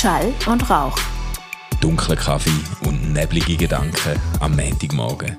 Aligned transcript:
Schall 0.00 0.32
und 0.46 0.70
Rauch. 0.70 0.96
Dunkler 1.82 2.16
Kaffee 2.16 2.48
und 2.88 3.12
neblige 3.12 3.54
Gedanken 3.54 4.18
am 4.40 4.56
Montagmorgen. 4.56 5.36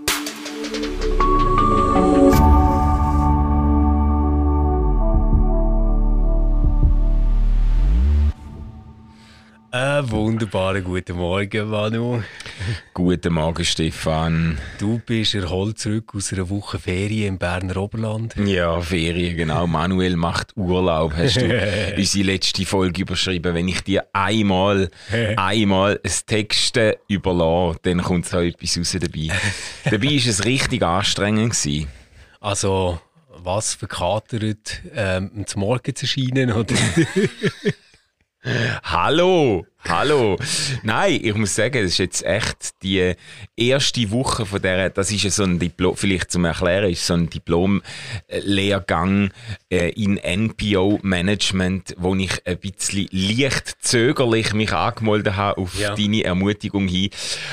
Einen 9.72 10.12
wunderbaren 10.12 10.84
guten 10.84 11.18
Morgen, 11.18 11.68
Manu. 11.68 12.22
Guten 12.94 13.34
Morgen, 13.34 13.66
Stefan. 13.66 14.58
Du 14.80 15.00
bist 15.06 15.36
erholt 15.36 15.80
zurück 15.80 16.12
aus 16.16 16.34
einer 16.34 16.50
Woche 16.50 16.80
Ferien 16.80 17.28
im 17.30 17.38
Berner 17.38 17.78
Oberland. 17.78 18.36
Ja, 18.38 18.80
Ferien, 18.82 19.38
genau. 19.38 19.68
Manuel 19.68 20.16
macht 20.16 20.56
Urlaub. 20.56 21.14
Hast 21.16 21.38
du 21.38 21.46
unsere 21.98 22.26
letzte 22.26 22.66
Folge 22.66 23.02
überschrieben? 23.02 23.54
Wenn 23.54 23.68
ich 23.68 23.82
dir 23.82 24.06
einmal, 24.14 24.90
einmal 25.38 26.00
ein 26.04 26.12
Texten 26.26 26.94
überlasse, 27.08 27.80
dann 27.84 28.02
kommt 28.02 28.26
so 28.26 28.40
etwas 28.40 28.78
raus 28.78 28.98
dabei. 29.00 29.30
dabei 29.86 30.08
war 30.08 30.30
es 30.30 30.46
richtig 30.46 30.84
anstrengend. 30.84 31.52
Gewesen. 31.52 31.88
Also, 32.40 33.00
was 33.30 33.74
verkatert, 33.74 34.82
ähm, 34.96 35.46
zum 35.46 35.62
Morgen 35.62 35.96
zu 35.96 36.06
erscheinen, 36.06 36.52
oder? 36.52 36.76
Hallo, 38.84 39.68
hallo. 39.88 40.38
Nein, 40.84 41.20
ich 41.24 41.36
muss 41.36 41.56
sagen, 41.56 41.84
das 41.84 41.94
ist 41.94 41.98
jetzt 41.98 42.26
echt 42.26 42.82
die 42.84 43.16
erste 43.56 44.12
Woche 44.12 44.46
von 44.46 44.62
der, 44.62 44.90
das 44.90 45.12
ist 45.12 45.24
ja 45.24 45.30
so 45.30 45.44
ein 45.44 45.60
Diplom, 45.60 45.96
vielleicht 45.96 46.32
zum 46.32 46.46
Erklären, 46.46 46.90
ist 46.90 47.06
so 47.06 47.14
ein 47.14 47.30
Diplom-Lehrgang 47.30 49.32
äh, 49.70 49.90
in 49.90 50.18
NPO-Management, 50.18 51.96
wo 51.98 52.16
ich 52.16 52.46
ein 52.46 52.58
bisschen 52.58 53.08
leicht 53.12 53.78
zögerlich 53.82 54.54
mich 54.54 54.74
angemeldet 54.74 55.36
habe 55.36 55.62
auf 55.62 55.80
ja. 55.80 55.96
deine 55.96 56.24
Ermutigung 56.24 56.88
hin. 56.88 57.10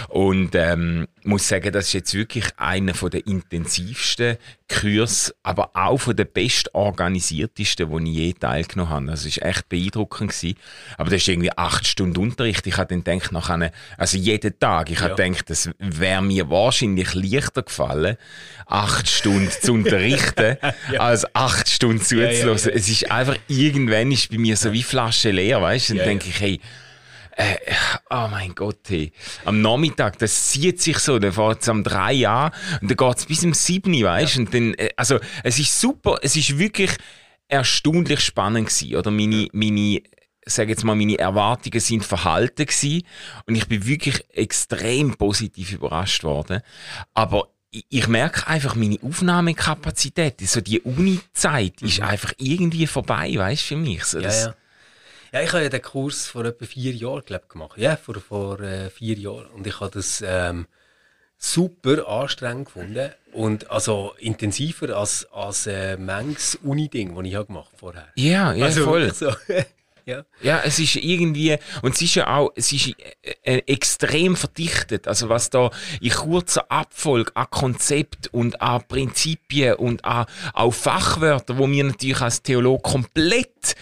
Und 0.09 0.55
ähm, 0.55 1.09
muss 1.25 1.49
sagen, 1.49 1.73
das 1.73 1.89
ist 1.89 1.93
jetzt 1.93 2.15
wirklich 2.15 2.47
einer 2.57 2.93
der 2.93 3.27
intensivsten 3.27 4.37
Kurs, 4.69 5.35
aber 5.43 5.71
auch 5.75 5.99
von 5.99 6.17
der 6.17 6.25
bestorganisiertesten, 6.25 7.91
wo 7.91 7.99
ich 7.99 8.09
je 8.09 8.33
teilgenommen 8.33 8.93
habe. 8.93 9.07
Das 9.07 9.25
ist 9.25 9.43
echt 9.43 9.69
beeindruckend 9.69 10.31
gewesen. 10.31 10.59
Aber 10.97 11.11
das 11.11 11.23
ist 11.23 11.29
irgendwie 11.29 11.57
acht 11.57 11.87
Stunden 11.87 12.18
Unterricht. 12.21 12.67
Ich 12.67 12.77
habe 12.77 12.95
dann 12.95 13.05
gedacht, 13.05 13.33
nachher, 13.33 13.73
also 13.97 14.17
jeden 14.17 14.59
Tag, 14.59 14.91
ich 14.91 15.01
ja. 15.01 15.09
habe 15.09 15.23
gedacht, 15.23 15.51
das 15.51 15.71
wäre 15.79 16.23
mir 16.23 16.51
wahrscheinlich 16.51 17.15
leichter 17.15 17.63
gefallen, 17.63 18.17
acht 18.67 19.09
Stunden 19.09 19.51
zu 19.51 19.73
unterrichten, 19.73 20.57
ja. 20.93 21.01
als 21.01 21.35
acht 21.35 21.69
Stunden 21.69 22.01
zuzulassen. 22.01 22.71
Ja, 22.71 22.77
es 22.77 22.89
ist 22.89 23.11
einfach, 23.11 23.37
irgendwann 23.49 24.13
ist 24.13 24.31
bei 24.31 24.39
mir 24.39 24.57
so 24.57 24.73
wie 24.73 24.83
Flasche 24.83 25.31
leer, 25.31 25.63
weißt 25.63 25.91
du? 25.91 25.95
Dann 25.95 26.07
denke 26.07 26.29
ich, 26.29 26.41
hey, 26.41 26.61
äh, 27.39 27.57
oh 28.11 28.27
mein 28.31 28.53
Gott, 28.55 28.81
hey. 28.89 29.13
Am 29.45 29.63
Nachmittag, 29.63 30.19
das 30.19 30.49
zieht 30.49 30.83
sich 30.83 30.99
so, 30.99 31.21
dann 31.21 31.33
fährt 31.33 31.63
es 31.63 31.69
am 31.69 31.85
3 31.85 32.29
an 32.29 32.51
und 32.81 32.91
dann 32.91 32.97
geht 32.97 33.17
es 33.17 33.27
bis 33.27 33.45
um 33.45 33.55
7 33.55 33.93
weißt 34.03 34.35
du? 34.35 34.41
Ja. 34.41 34.45
Und 34.45 34.55
dann, 34.55 34.75
äh, 34.75 34.91
also, 34.97 35.21
es 35.45 35.59
ist 35.59 35.81
super, 35.81 36.19
es 36.23 36.35
ist 36.35 36.59
wirklich 36.59 36.91
erstaunlich 37.47 38.21
spannend 38.21 38.69
gewesen, 38.69 38.97
oder? 38.97 39.11
Meine, 39.13 39.49
meine, 39.53 40.03
sage 40.53 40.71
jetzt 40.71 40.85
mal, 40.85 40.95
meine 40.95 41.19
Erwartungen 41.19 41.81
sind 41.81 42.05
verhalten 42.05 42.67
gewesen 42.67 43.03
und 43.47 43.55
ich 43.55 43.67
bin 43.69 43.87
wirklich 43.87 44.25
extrem 44.35 45.17
positiv 45.17 45.73
überrascht 45.73 46.25
worden. 46.25 46.61
Aber 47.15 47.49
ich 47.71 48.09
merke 48.09 48.47
einfach, 48.47 48.75
meine 48.75 48.99
Aufnahmekapazität, 49.03 50.41
so 50.41 50.61
die 50.61 50.81
Uni-Zeit 50.81 51.83
ist 51.83 51.99
mhm. 51.99 52.07
einfach 52.07 52.33
irgendwie 52.39 52.87
vorbei, 52.87 53.35
weißt 53.37 53.63
du, 53.63 53.67
für 53.67 53.77
mich. 53.77 54.05
So, 54.05 54.21
ja, 54.21 54.31
ja. 54.33 54.55
Ja, 55.33 55.43
ich 55.43 55.53
habe 55.53 55.63
ja 55.63 55.69
den 55.69 55.83
Kurs 55.83 56.27
vor 56.27 56.45
etwa 56.47 56.65
vier 56.65 56.93
Jahren 56.93 57.23
glaub, 57.25 57.49
gemacht. 57.51 57.77
Ja, 57.77 57.97
vor, 57.97 58.15
vor 58.15 58.61
äh, 58.61 58.89
vier 58.89 59.17
Jahren. 59.17 59.47
Und 59.49 59.67
ich 59.67 59.79
habe 59.81 59.91
das 59.91 60.25
ähm, 60.27 60.67
super 61.37 62.09
anstrengend 62.09 62.67
gefunden. 62.67 63.11
Und 63.33 63.71
also 63.71 64.15
intensiver 64.19 64.97
als, 64.97 65.27
als 65.31 65.67
äh, 65.67 65.99
manches 65.99 66.55
Uni-Ding, 66.57 67.15
das 67.15 67.25
ich 67.27 67.35
habe 67.35 67.47
gemacht 67.47 67.73
vorher. 67.77 68.09
Ja, 68.15 68.53
ja, 68.55 68.65
also, 68.65 68.85
voll. 68.85 69.13
So. 69.13 69.33
Ja. 70.09 70.25
ja, 70.41 70.63
es 70.65 70.79
ist 70.79 70.97
irgendwie, 70.97 71.59
und 71.83 71.95
es 71.95 72.01
ist 72.01 72.15
ja 72.15 72.35
auch, 72.35 72.51
es 72.57 72.73
ist 72.73 72.95
äh, 73.21 73.35
äh, 73.43 73.63
extrem 73.67 74.37
verdichtet. 74.37 75.07
Also 75.07 75.29
was 75.29 75.51
da 75.51 75.71
in 76.01 76.09
kurzer 76.09 76.73
Abfolge 76.73 77.31
an 77.37 77.47
Konzept 77.51 78.29
und 78.33 78.63
an 78.63 78.89
Prinzipien 78.89 79.75
und 79.75 80.07
an 80.07 80.25
auch 80.55 80.73
Fachwörter, 80.73 81.59
wo 81.59 81.67
mir 81.67 81.85
natürlich 81.85 82.23
als 82.23 82.43
Theolog 82.43 82.85
komplett 82.85 83.75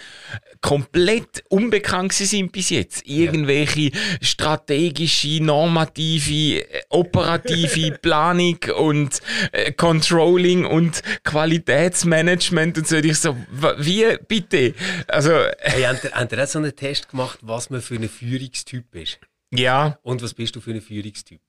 komplett 0.66 1.44
unbekannt 1.48 2.12
sind 2.12 2.50
bis 2.50 2.70
jetzt. 2.70 3.06
Irgendwelche 3.06 3.92
strategische, 4.20 5.40
normative, 5.40 6.66
operative 6.88 7.92
Planung 8.02 8.58
und 8.76 9.22
äh, 9.52 9.70
Controlling 9.70 10.64
und 10.64 11.04
Qualitätsmanagement 11.22 12.78
und 12.78 12.88
so. 12.88 12.96
Ich 12.96 13.20
so, 13.20 13.36
wie 13.78 14.18
bitte? 14.26 14.74
Also, 15.06 15.30
hey, 15.60 15.82
habt 15.86 16.02
ihr, 16.02 16.10
habt 16.10 16.32
ihr 16.32 16.42
auch 16.42 16.48
so 16.48 16.58
einen 16.58 16.74
Test 16.74 17.10
gemacht, 17.10 17.38
was 17.42 17.70
man 17.70 17.80
für 17.80 17.94
ein 17.94 18.08
Führungstyp 18.08 18.92
ist? 18.96 19.20
Ja. 19.52 20.00
Und 20.02 20.20
was 20.20 20.34
bist 20.34 20.56
du 20.56 20.60
für 20.60 20.72
ein 20.72 20.82
Führungstyp? 20.82 21.42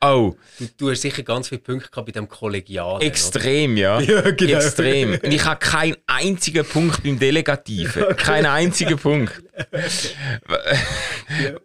Oh. 0.00 0.34
Du, 0.58 0.68
du 0.76 0.90
hast 0.90 1.02
sicher 1.02 1.22
ganz 1.22 1.48
viele 1.48 1.60
Punkte 1.60 1.90
gehabt 1.90 2.06
bei 2.06 2.12
dem 2.12 2.28
Kollegialen. 2.28 3.00
Extrem, 3.02 3.72
oder? 3.72 3.80
ja. 3.80 4.00
ja 4.22 4.30
genau. 4.30 4.58
Extrem. 4.58 5.12
Und 5.12 5.32
ich 5.32 5.44
habe 5.44 5.58
keinen 5.58 5.96
einzigen 6.06 6.64
Punkt 6.64 7.02
beim 7.02 7.18
Delegativen. 7.18 8.04
Okay. 8.06 8.14
Keinen 8.14 8.46
einzigen 8.46 8.98
Punkt. 8.98 9.42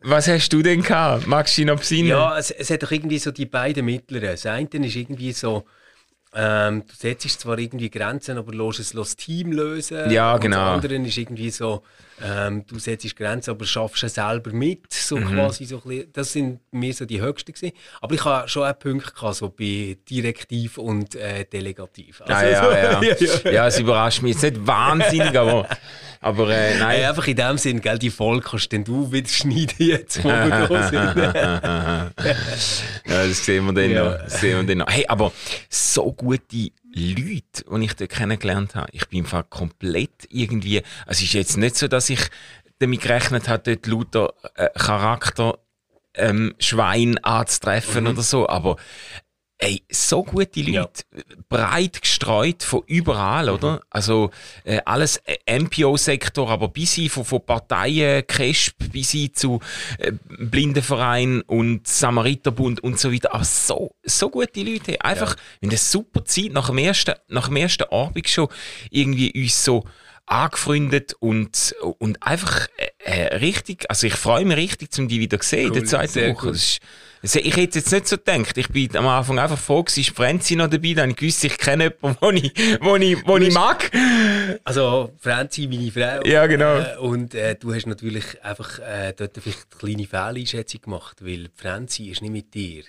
Was 0.02 0.28
hast 0.28 0.50
du 0.50 0.62
denn 0.62 0.82
gehabt? 0.82 1.28
Magst 1.28 1.58
du 1.58 1.62
dich 1.62 1.68
noch 1.68 1.80
besinnen? 1.80 2.08
Ja, 2.08 2.38
es, 2.38 2.52
es 2.52 2.70
hat 2.70 2.84
doch 2.84 2.92
irgendwie 2.92 3.20
so 3.20 3.32
die 3.32 3.46
beiden 3.46 3.86
mittleren. 3.86 4.30
Das 4.30 4.46
eine 4.46 4.68
ist 4.72 4.96
irgendwie 4.96 5.34
so 5.34 5.66
ähm, 6.34 6.84
du 6.88 6.96
setzt 6.96 7.42
zwar 7.42 7.60
irgendwie 7.60 7.90
Grenzen, 7.90 8.38
aber 8.38 8.54
lässt 8.54 8.80
es 8.80 8.92
das 8.92 9.16
Team 9.18 9.52
lösen. 9.52 10.10
Ja, 10.10 10.38
genau. 10.38 10.76
Und 10.76 10.84
das 10.84 10.92
andere 10.92 11.08
ist 11.08 11.18
irgendwie 11.18 11.50
so, 11.50 11.84
ähm, 12.24 12.66
du 12.68 12.80
setzt 12.80 13.16
Grenzen, 13.16 13.52
aber 13.52 13.66
schaffst 13.66 14.04
es 14.04 14.16
selber 14.16 14.52
mit. 14.52 14.92
So 14.92 15.18
mhm. 15.18 15.34
quasi 15.34 15.66
so 15.66 15.80
bisschen, 15.80 16.12
das 16.14 16.34
sind 16.34 16.60
mir 16.72 16.94
so 16.94 17.06
die 17.06 17.22
höchsten 17.22 17.54
gewesen. 17.54 17.76
Aber 18.00 18.16
ich 18.16 18.24
habe 18.26 18.48
schon 18.48 18.64
auch 18.64 18.78
Punkte 18.78 19.12
gehabt, 19.12 19.36
so 19.36 19.50
bei 19.50 19.98
direktiv 20.10 20.78
und 20.78 21.16
äh, 21.16 21.46
delegativ. 21.46 22.22
Also, 22.22 22.34
ja, 22.34 22.52
ja, 22.52 23.02
ja. 23.02 23.16
ja, 23.20 23.52
ja. 23.52 23.68
es 23.68 23.80
überrascht 23.80 24.22
mich 24.22 24.34
jetzt 24.34 24.44
nicht 24.44 24.68
wahnsinnig, 24.68 25.38
aber 25.38 25.68
aber 26.24 26.50
äh, 26.50 26.78
nein. 26.78 26.98
Hey, 26.98 27.06
einfach 27.06 27.28
in 27.28 27.36
dem 27.36 27.58
Sinn, 27.58 27.82
gell, 27.82 27.98
die 27.98 28.12
Folge 28.12 28.48
kannst 28.48 28.72
denn 28.72 28.84
du 28.84 29.12
wieder 29.12 29.28
schneiden 29.28 29.76
jetzt, 29.80 30.24
wo 30.24 30.30
wir 30.30 30.68
da 30.68 30.88
sind. 30.88 32.14
ja, 33.12 33.28
das 33.28 33.44
sehen 33.44 33.66
wir 33.66 33.74
dann 33.74 33.90
ja. 33.90 34.04
noch. 34.04 34.18
Das 34.20 34.40
sehen 34.40 34.58
wir 34.58 34.64
dann 34.64 34.78
noch. 34.78 34.88
Hey, 34.88 35.04
aber 35.08 35.32
so 35.68 36.14
gute 36.14 36.70
Leute, 36.94 37.66
die 37.70 37.86
ich 37.86 37.96
dort 37.96 38.10
kennengelernt 38.12 38.76
habe, 38.76 38.90
ich 38.92 39.08
bin 39.08 39.24
einfach 39.24 39.50
komplett 39.50 40.28
irgendwie, 40.30 40.84
also 41.06 41.20
es 41.20 41.24
ist 41.24 41.34
jetzt 41.34 41.58
nicht 41.58 41.76
so, 41.76 41.88
dass 41.88 42.10
ich 42.10 42.22
damit 42.80 43.02
gerechnet 43.02 43.48
habe, 43.48 43.64
dort 43.64 43.88
lauter 43.88 44.34
äh, 44.56 44.70
Charakter 44.78 45.60
ähm, 46.14 46.56
Schwein 46.60 47.18
anzutreffen 47.20 48.04
mhm. 48.04 48.10
oder 48.12 48.22
so, 48.22 48.50
aber 48.50 48.76
Ey, 49.64 49.84
so 49.92 50.24
gute 50.24 50.60
Leute, 50.62 51.04
ja. 51.16 51.22
breit 51.48 52.02
gestreut 52.02 52.64
von 52.64 52.82
überall, 52.88 53.46
mhm. 53.46 53.54
oder? 53.54 53.82
Also 53.92 54.32
äh, 54.64 54.80
alles 54.86 55.22
äh, 55.26 55.60
MPO-Sektor, 55.60 56.50
aber 56.50 56.70
bis 56.70 56.96
hin 56.96 57.12
von, 57.12 57.24
von 57.24 57.46
Parteien, 57.46 58.26
CRESP, 58.26 58.92
bis 58.92 59.12
hin 59.12 59.30
zu 59.36 59.60
äh, 60.00 60.14
Blindenverein 60.28 61.42
und 61.42 61.86
Samariterbund 61.86 62.84
und 62.84 63.00
so 63.00 63.14
weiter. 63.14 63.36
Aber 63.36 63.44
so, 63.44 63.94
so 64.02 64.32
gute 64.32 64.64
Leute, 64.64 65.00
einfach 65.02 65.36
ja. 65.36 65.42
in 65.60 65.70
der 65.70 65.78
super 65.78 66.26
Zeit, 66.26 66.54
nach 66.54 66.66
dem 66.66 66.80
ersten, 66.80 67.14
nach 67.28 67.48
dem 67.48 67.58
ersten 67.58 67.84
Abend 67.84 68.28
schon 68.28 68.48
irgendwie 68.90 69.32
uns 69.40 69.64
so 69.64 69.84
angefreundet 70.26 71.14
und, 71.20 71.76
und 72.00 72.24
einfach 72.24 72.68
äh, 72.78 73.28
äh 73.28 73.36
richtig, 73.36 73.86
also 73.90 74.08
ich 74.08 74.16
freue 74.16 74.44
mich 74.44 74.58
richtig, 74.58 74.90
um 74.98 75.08
die 75.08 75.20
wieder 75.20 75.40
zu 75.40 75.50
sehen 75.50 75.70
cool, 75.70 75.78
in 75.78 75.84
der 75.84 75.86
zweiten 75.86 76.34
Woche. 76.34 76.56
Ich 77.24 77.56
hätte 77.56 77.80
jetzt 77.80 77.92
nicht 77.92 78.08
so 78.08 78.18
gedacht. 78.18 78.58
Ich 78.58 78.70
bin 78.70 78.96
am 78.98 79.08
Anfang 79.08 79.38
einfach 79.38 79.58
froh, 79.58 79.86
ist 79.88 80.10
Franzi 80.10 80.56
noch 80.56 80.68
dabei, 80.68 80.94
dann 80.94 81.16
gewusst, 81.16 81.44
ich 81.44 81.58
kenne 81.58 81.94
jemanden, 82.02 82.20
den 82.20 82.46
ich, 82.46 82.82
wo 82.82 82.96
ich, 82.96 83.28
wo 83.28 83.38
ich 83.38 83.54
mag. 83.54 83.92
Also, 84.64 85.14
Franzi, 85.20 85.68
meine 85.68 85.92
Frau. 85.92 86.26
Ja, 86.26 86.48
genau. 86.48 86.80
Äh, 86.80 86.98
und 86.98 87.36
äh, 87.36 87.56
du 87.56 87.74
hast 87.76 87.86
natürlich 87.86 88.44
einfach 88.44 88.80
äh, 88.80 89.14
dort 89.16 89.38
vielleicht 89.38 89.68
eine 89.72 89.80
kleine 89.80 90.08
Fehleinschätzung 90.08 90.82
gemacht, 90.82 91.18
weil 91.24 91.50
Franzi 91.54 92.06
ist 92.06 92.24
nicht 92.24 92.32
mit 92.32 92.54
dir 92.54 92.84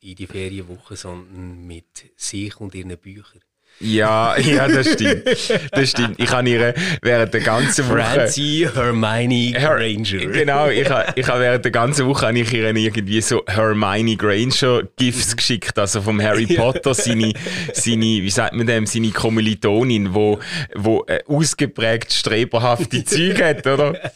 in 0.00 0.14
die 0.14 0.26
Ferienwoche, 0.26 0.96
sondern 0.96 1.66
mit 1.66 2.12
sich 2.16 2.60
und 2.60 2.74
ihren 2.74 2.96
Büchern. 2.98 3.40
Ja, 3.80 4.36
ja, 4.38 4.68
das 4.68 4.92
stimmt. 4.92 5.24
Das 5.72 5.90
stimmt. 5.90 6.20
Ich 6.20 6.30
habe 6.30 6.48
ihre 6.48 6.74
während 7.02 7.32
der 7.32 7.40
ganzen 7.40 7.88
Woche... 7.88 8.02
Francie 8.02 8.68
Hermione 8.72 9.58
Her 9.58 9.80
Granger. 9.80 10.26
Genau, 10.26 10.68
ich 10.68 10.88
habe 10.88 11.12
ich 11.14 11.26
ha 11.26 11.40
während 11.40 11.64
der 11.64 11.72
ganzen 11.72 12.06
Woche 12.06 12.26
habe 12.26 12.38
ich 12.38 12.52
ihr 12.52 12.74
irgendwie 12.74 13.20
so 13.20 13.42
Hermione 13.46 14.16
Granger 14.16 14.82
Gifts 14.96 15.36
geschickt, 15.36 15.78
also 15.78 16.02
vom 16.02 16.20
Harry 16.20 16.46
Potter, 16.46 16.94
seine, 16.94 17.32
seine, 17.72 18.00
wie 18.00 18.30
sagt 18.30 18.54
man 18.54 18.66
dem, 18.66 18.86
seine 18.86 19.10
Kommilitonin, 19.10 20.14
wo, 20.14 20.38
wo 20.74 21.04
äh, 21.06 21.20
ausgeprägt 21.26 22.12
streberhafte 22.12 23.04
Züge 23.04 23.44
hat, 23.44 23.66
oder? 23.66 24.12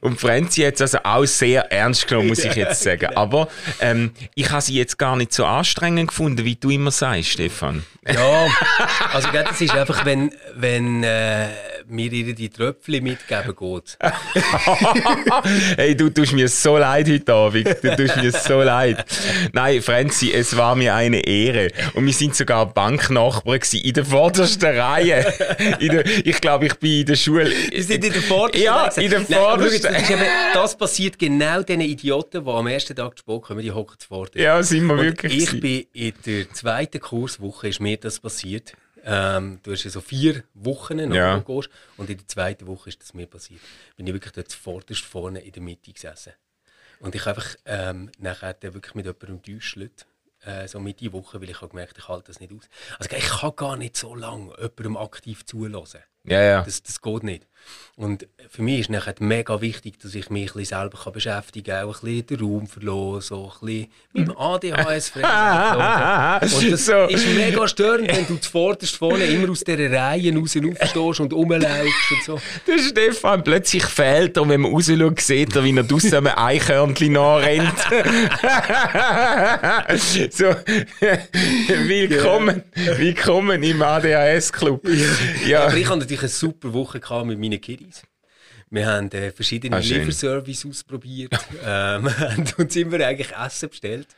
Und 0.00 0.20
Franzi 0.20 0.62
hat 0.62 0.74
es 0.74 0.82
also 0.82 0.98
auch 1.02 1.24
sehr 1.24 1.72
ernst 1.72 2.06
genommen, 2.06 2.28
muss 2.28 2.44
ich 2.44 2.54
jetzt 2.54 2.82
sagen. 2.82 3.06
Aber 3.14 3.48
ähm, 3.80 4.10
ich 4.34 4.50
habe 4.50 4.62
sie 4.62 4.74
jetzt 4.74 4.98
gar 4.98 5.16
nicht 5.16 5.32
so 5.32 5.44
anstrengend 5.46 6.08
gefunden, 6.08 6.44
wie 6.44 6.56
du 6.56 6.70
immer 6.70 6.90
sagst, 6.90 7.30
Stefan. 7.30 7.84
Ja, 8.06 8.46
also 9.12 9.30
gell, 9.30 9.44
das 9.48 9.60
ist 9.60 9.74
einfach, 9.74 10.04
wenn, 10.04 10.32
wenn 10.54 11.02
äh, 11.04 11.48
mir 11.86 12.12
ihr 12.12 12.34
die 12.34 12.48
Tröpfchen 12.50 13.02
mitgeben 13.02 13.54
geht. 13.56 13.98
hey, 15.76 15.96
du 15.96 16.10
tust 16.10 16.32
mir 16.32 16.48
so 16.48 16.76
leid 16.76 17.08
heute 17.08 17.32
Abend. 17.32 17.66
Du 17.82 17.96
tust 17.96 18.16
mir 18.16 18.32
so 18.32 18.62
leid. 18.62 19.04
Nein, 19.52 19.80
Franzi, 19.82 20.32
es 20.32 20.56
war 20.56 20.74
mir 20.74 20.94
eine 20.94 21.20
Ehre. 21.26 21.68
Und 21.94 22.06
wir 22.06 22.12
sind 22.12 22.34
sogar 22.34 22.66
Banknachbarn 22.66 23.58
gewesen, 23.60 23.80
in 23.84 23.92
der 23.94 24.04
vordersten 24.04 24.78
Reihe. 24.78 25.24
Der, 25.80 26.04
ich 26.06 26.40
glaube, 26.40 26.66
ich 26.66 26.74
bin 26.74 27.00
in 27.00 27.06
der 27.06 27.16
Schule. 27.16 27.50
Wir 27.70 27.82
sind 27.82 28.04
in 28.04 28.12
der 28.12 28.22
vordersten 28.22 28.62
Ja, 28.64 28.82
Reihe. 28.84 29.04
in 29.04 29.10
der 29.10 29.20
vordersten. 29.22 29.94
eben, 29.94 30.24
das 30.52 30.76
passiert 30.76 31.18
genau 31.18 31.62
den 31.62 31.80
Idioten, 31.80 32.44
die 32.44 32.50
am 32.50 32.66
ersten 32.66 32.94
Tag 32.94 33.18
Sport 33.18 33.44
kommen, 33.44 33.60
die 33.62 33.72
hocken 33.72 33.98
zu 33.98 34.08
vorderst. 34.08 34.36
Ja, 34.36 34.62
sind 34.62 34.84
wir 34.86 34.94
Und 34.94 35.00
wirklich. 35.02 35.32
ich 35.36 35.46
gewesen. 35.46 35.60
bin 35.60 35.86
in 35.94 36.12
der 36.26 36.52
zweiten 36.52 37.00
Kurswoche, 37.00 37.68
ist 37.68 37.80
mir 37.80 37.96
das 37.96 38.20
passiert. 38.20 38.72
Ähm, 39.10 39.60
du 39.62 39.72
hast 39.72 39.84
ja 39.84 39.90
so 39.90 40.02
vier 40.02 40.44
Wochen, 40.52 40.96
noch, 41.08 41.14
Ja. 41.14 41.38
gehst, 41.38 41.70
und 41.96 42.10
in 42.10 42.18
der 42.18 42.28
zweiten 42.28 42.66
Woche 42.66 42.90
ist 42.90 43.00
das 43.00 43.14
mir 43.14 43.26
passiert. 43.26 43.62
Bin 43.96 44.06
ich 44.06 44.12
wirklich 44.12 44.34
dort 44.34 44.52
vorderst 44.52 45.02
vorne 45.02 45.40
in 45.40 45.52
der 45.52 45.62
Mitte 45.62 45.92
gesessen. 45.92 46.34
Und 47.00 47.14
ich 47.14 47.24
habe 47.24 47.36
einfach 47.38 47.56
ähm, 47.64 48.10
nachher 48.18 48.52
dann 48.54 48.74
wirklich 48.74 48.94
mit 48.94 49.06
jemandem 49.06 49.40
getäuscht, 49.40 49.78
äh, 50.42 50.68
so 50.68 50.78
Mitte 50.78 51.10
Woche, 51.12 51.40
weil 51.40 51.48
ich 51.48 51.56
habe 51.60 51.68
gemerkt, 51.70 51.96
ich 51.96 52.08
halte 52.08 52.26
das 52.26 52.40
nicht 52.40 52.52
aus. 52.52 52.68
Also 52.98 53.16
ich 53.16 53.24
kann 53.24 53.56
gar 53.56 53.76
nicht 53.76 53.96
so 53.96 54.14
lange 54.14 54.52
jemandem 54.58 54.96
aktiv 54.98 55.46
zulassen. 55.46 56.00
Ja, 56.30 56.42
ja. 56.42 56.62
Das, 56.62 56.82
das 56.82 57.00
geht 57.00 57.22
nicht. 57.22 57.44
Und 57.96 58.28
für 58.48 58.62
mich 58.62 58.78
ist 58.80 58.90
nachher 58.90 59.14
mega 59.18 59.60
wichtig, 59.60 59.98
dass 60.00 60.14
ich 60.14 60.30
mich 60.30 60.52
ein 60.52 60.58
bisschen 60.58 60.78
selber 60.78 60.98
kann 61.02 61.12
beschäftigen 61.12 61.74
kann, 61.74 61.88
auch 61.88 61.96
ein 62.02 62.22
bisschen 62.22 62.26
den 62.28 62.40
Raum 62.40 62.66
verlassen, 62.68 63.20
so 63.22 63.52
ein 63.60 63.66
bisschen 63.66 63.92
mit 64.12 64.28
dem 64.28 64.38
ADHS 64.38 65.08
frei. 65.10 66.38
Und 66.46 66.70
das 66.72 66.86
So. 66.86 67.06
ist 67.06 67.26
mega 67.34 67.66
störend, 67.66 68.08
wenn 68.16 68.26
du 68.28 68.36
zuvorderst 68.36 68.96
vorne 68.96 69.24
immer 69.24 69.50
aus 69.50 69.64
dieser 69.64 69.90
Reihe 69.90 70.32
raus 70.32 70.56
aufstehst 70.56 71.20
und 71.20 71.32
rumlaufst 71.32 72.12
und 72.12 72.22
so. 72.24 72.40
Der 72.68 72.78
Stefan 72.78 73.42
plötzlich 73.42 73.84
fehlt 73.84 74.36
er, 74.36 74.48
wenn 74.48 74.60
man 74.60 74.70
rausschaut, 74.72 75.20
sieht 75.20 75.56
er, 75.56 75.64
wie 75.64 75.76
er 75.76 75.82
draussen 75.82 76.14
einem 76.14 76.32
Eichhörnchen 76.36 77.12
nachrennt. 77.14 77.74
so, 80.32 80.54
willkommen, 81.86 82.62
willkommen 82.96 83.62
im 83.64 83.82
ADHS-Club. 83.82 84.86
Ja, 85.46 85.64
Aber 85.64 85.74
ich 85.76 85.88
hatte 85.88 86.06
natürlich 86.18 86.42
eine 86.44 86.52
super 86.52 86.72
Woche 86.72 87.00
gehabt 87.00 87.26
mit 87.26 87.38
meinen 87.38 87.60
Kiddies. 87.60 88.02
Wir 88.70 88.86
haben 88.86 89.10
äh, 89.12 89.30
verschiedene 89.32 89.76
Ah. 89.76 89.78
Lieferservice 89.78 90.66
ausprobiert. 90.66 91.32
ähm, 91.64 92.04
haben 92.18 92.44
uns 92.58 92.76
immer 92.76 92.96
eigentlich 93.04 93.32
Essen 93.34 93.70
bestellt. 93.70 94.08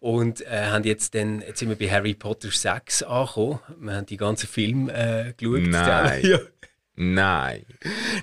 Und 0.00 0.42
äh, 0.42 0.66
haben 0.66 0.84
jetzt, 0.84 1.14
dann, 1.16 1.40
jetzt 1.40 1.58
sind 1.58 1.70
wir 1.70 1.76
bei 1.76 1.90
Harry 1.92 2.14
Potter 2.14 2.50
6 2.52 3.02
angekommen. 3.02 3.58
Wir 3.80 3.94
haben 3.94 4.06
die 4.06 4.16
ganzen 4.16 4.46
Filme 4.48 4.92
äh, 4.92 5.32
geschaut. 5.36 5.66
Nein. 5.66 6.22
Ja. 6.24 6.38
nein. 6.94 7.66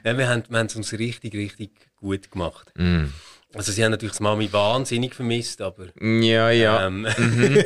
Nein, 0.04 0.18
wir 0.18 0.28
haben 0.30 0.44
wir 0.50 0.58
haben 0.60 0.66
es 0.68 0.76
uns 0.76 0.94
richtig, 0.94 1.34
richtig 1.36 1.72
gut 1.98 2.32
gemacht. 2.32 2.72
Mm. 2.76 3.06
Also 3.54 3.72
sie 3.72 3.84
haben 3.84 3.92
natürlich 3.92 4.16
die 4.18 4.24
Mami 4.24 4.52
wahnsinnig 4.52 5.14
vermisst, 5.14 5.62
aber 5.62 5.88
Ja, 6.02 6.50
ja. 6.50 6.88
ähm, 6.88 7.02
Mhm. 7.18 7.64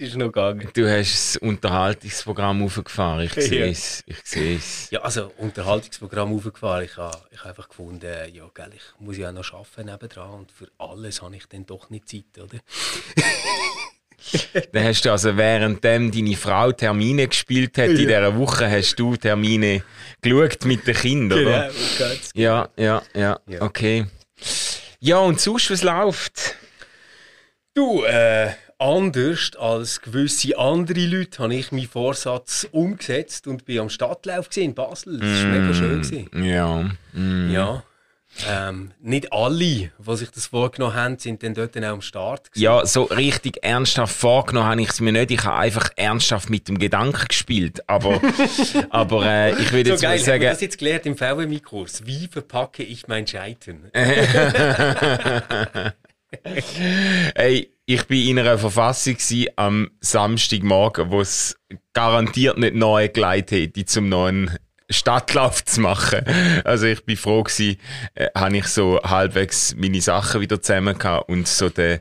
Es 0.00 0.08
ist 0.10 0.16
noch 0.16 0.26
gegangen. 0.26 0.68
Du 0.74 0.88
hast 0.88 1.12
das 1.12 1.36
Unterhaltungsprogramm 1.36 2.62
aufgefahren. 2.64 3.24
Ich 3.26 3.32
sehe 3.34 3.64
Ja. 3.66 3.70
es. 3.70 4.02
Ich 4.06 4.16
sehe 4.24 4.56
es. 4.56 4.90
Ja, 4.90 5.00
also 5.02 5.32
Unterhaltungsprogramm 5.38 6.34
aufgefahren. 6.34 6.84
Ich 6.84 6.96
habe 6.96 7.18
ich 7.30 7.44
einfach 7.44 7.68
gefunden, 7.68 8.06
ja, 8.32 8.44
gell, 8.54 8.70
ich 8.74 8.82
muss 8.98 9.16
ja 9.18 9.28
auch 9.28 9.32
noch 9.34 9.52
arbeiten 9.52 9.86
nebendran 9.90 10.30
und 10.30 10.52
für 10.52 10.68
alles 10.78 11.20
habe 11.22 11.36
ich 11.36 11.46
dann 11.46 11.66
doch 11.66 11.90
nicht 11.90 12.08
Zeit, 12.08 12.24
oder? 12.42 12.58
Dann 14.72 14.84
hast 14.84 15.02
du 15.02 15.10
also, 15.10 15.34
währenddem 15.36 16.10
deine 16.12 16.36
Frau 16.36 16.72
Termine 16.72 17.26
gespielt 17.26 17.78
hat, 17.78 17.88
in 17.88 17.96
dieser 17.96 18.36
Woche 18.36 18.70
hast 18.70 18.94
du 18.96 19.16
Termine 19.16 19.82
geschaut 20.20 20.64
mit 20.66 20.86
den 20.86 20.94
Kindern, 20.94 21.40
oder? 21.40 21.70
ganz 21.98 22.30
Ja, 22.34 22.68
ja, 22.76 23.02
ja, 23.14 23.40
Ja. 23.46 23.62
okay. 23.62 24.06
Ja, 25.00 25.18
und 25.20 25.40
sonst, 25.40 25.70
was 25.70 25.82
läuft? 25.82 26.54
Du, 27.74 28.04
äh, 28.04 28.50
anders 28.80 29.52
als 29.58 30.00
gewisse 30.00 30.58
andere 30.58 31.06
Leute 31.06 31.42
habe 31.42 31.54
ich 31.54 31.70
meinen 31.70 31.88
Vorsatz 31.88 32.66
umgesetzt 32.72 33.46
und 33.46 33.64
bin 33.64 33.80
am 33.80 33.90
Stadtlauf 33.90 34.48
in 34.56 34.74
Basel. 34.74 35.18
Das 35.18 35.28
war 35.28 35.50
mega 35.50 35.74
schön. 35.74 36.02
Gewesen. 36.02 36.44
Ja. 36.44 36.90
mm. 37.12 37.52
Ja. 37.52 37.82
Ähm, 38.48 38.92
nicht 39.00 39.32
alle, 39.32 39.58
die 39.58 40.16
sich 40.16 40.30
das 40.30 40.46
vorgenommen 40.46 40.94
haben, 40.94 41.18
sind 41.18 41.42
dann 41.42 41.52
dort 41.52 41.76
auch 41.76 41.82
am 41.82 42.00
Start. 42.00 42.52
Gewesen. 42.52 42.62
Ja, 42.62 42.86
so 42.86 43.02
richtig 43.02 43.58
ernsthaft 43.62 44.14
vorgenommen 44.14 44.68
habe 44.68 44.82
ich 44.82 44.90
es 44.90 45.00
mir 45.00 45.12
nicht. 45.12 45.32
Ich 45.32 45.44
habe 45.44 45.56
einfach 45.56 45.90
ernsthaft 45.96 46.48
mit 46.48 46.68
dem 46.68 46.78
Gedanken 46.78 47.26
gespielt. 47.26 47.80
Aber, 47.88 48.20
aber 48.90 49.26
äh, 49.26 49.60
ich 49.60 49.72
würde 49.72 49.90
So 49.90 49.94
jetzt 49.94 50.02
mal 50.02 50.08
geil, 50.10 50.18
wir 50.18 50.24
sagen, 50.24 50.42
das 50.44 50.60
jetzt 50.60 50.78
gelernt 50.78 51.06
im 51.06 51.16
VMI-Kurs. 51.16 52.06
Wie 52.06 52.28
verpacke 52.28 52.84
ich 52.84 53.08
mein 53.08 53.26
Scheitern? 53.26 53.90
ey, 57.34 57.72
ich 57.86 58.06
bin 58.06 58.28
in 58.28 58.38
einer 58.38 58.58
Verfassung 58.58 59.16
am 59.56 59.90
Samstagmorgen, 60.00 61.10
wo 61.10 61.20
es 61.20 61.56
garantiert 61.92 62.58
nicht 62.58 62.74
neu 62.74 63.08
geleitet 63.08 63.76
hätte, 63.76 63.84
zum 63.84 64.08
neuen 64.08 64.56
Stadtlauf 64.90 65.64
zu 65.64 65.80
machen. 65.80 66.24
Also 66.64 66.86
ich 66.86 67.04
bin 67.04 67.16
froh 67.16 67.42
gewesen, 67.42 67.78
äh, 68.14 68.28
habe 68.36 68.56
ich 68.56 68.66
so 68.66 69.00
halbwegs 69.02 69.74
meine 69.76 70.00
Sachen 70.00 70.40
wieder 70.40 70.60
zusammen 70.60 70.98
gehabt 70.98 71.28
und 71.28 71.46
so 71.46 71.68
der 71.68 72.00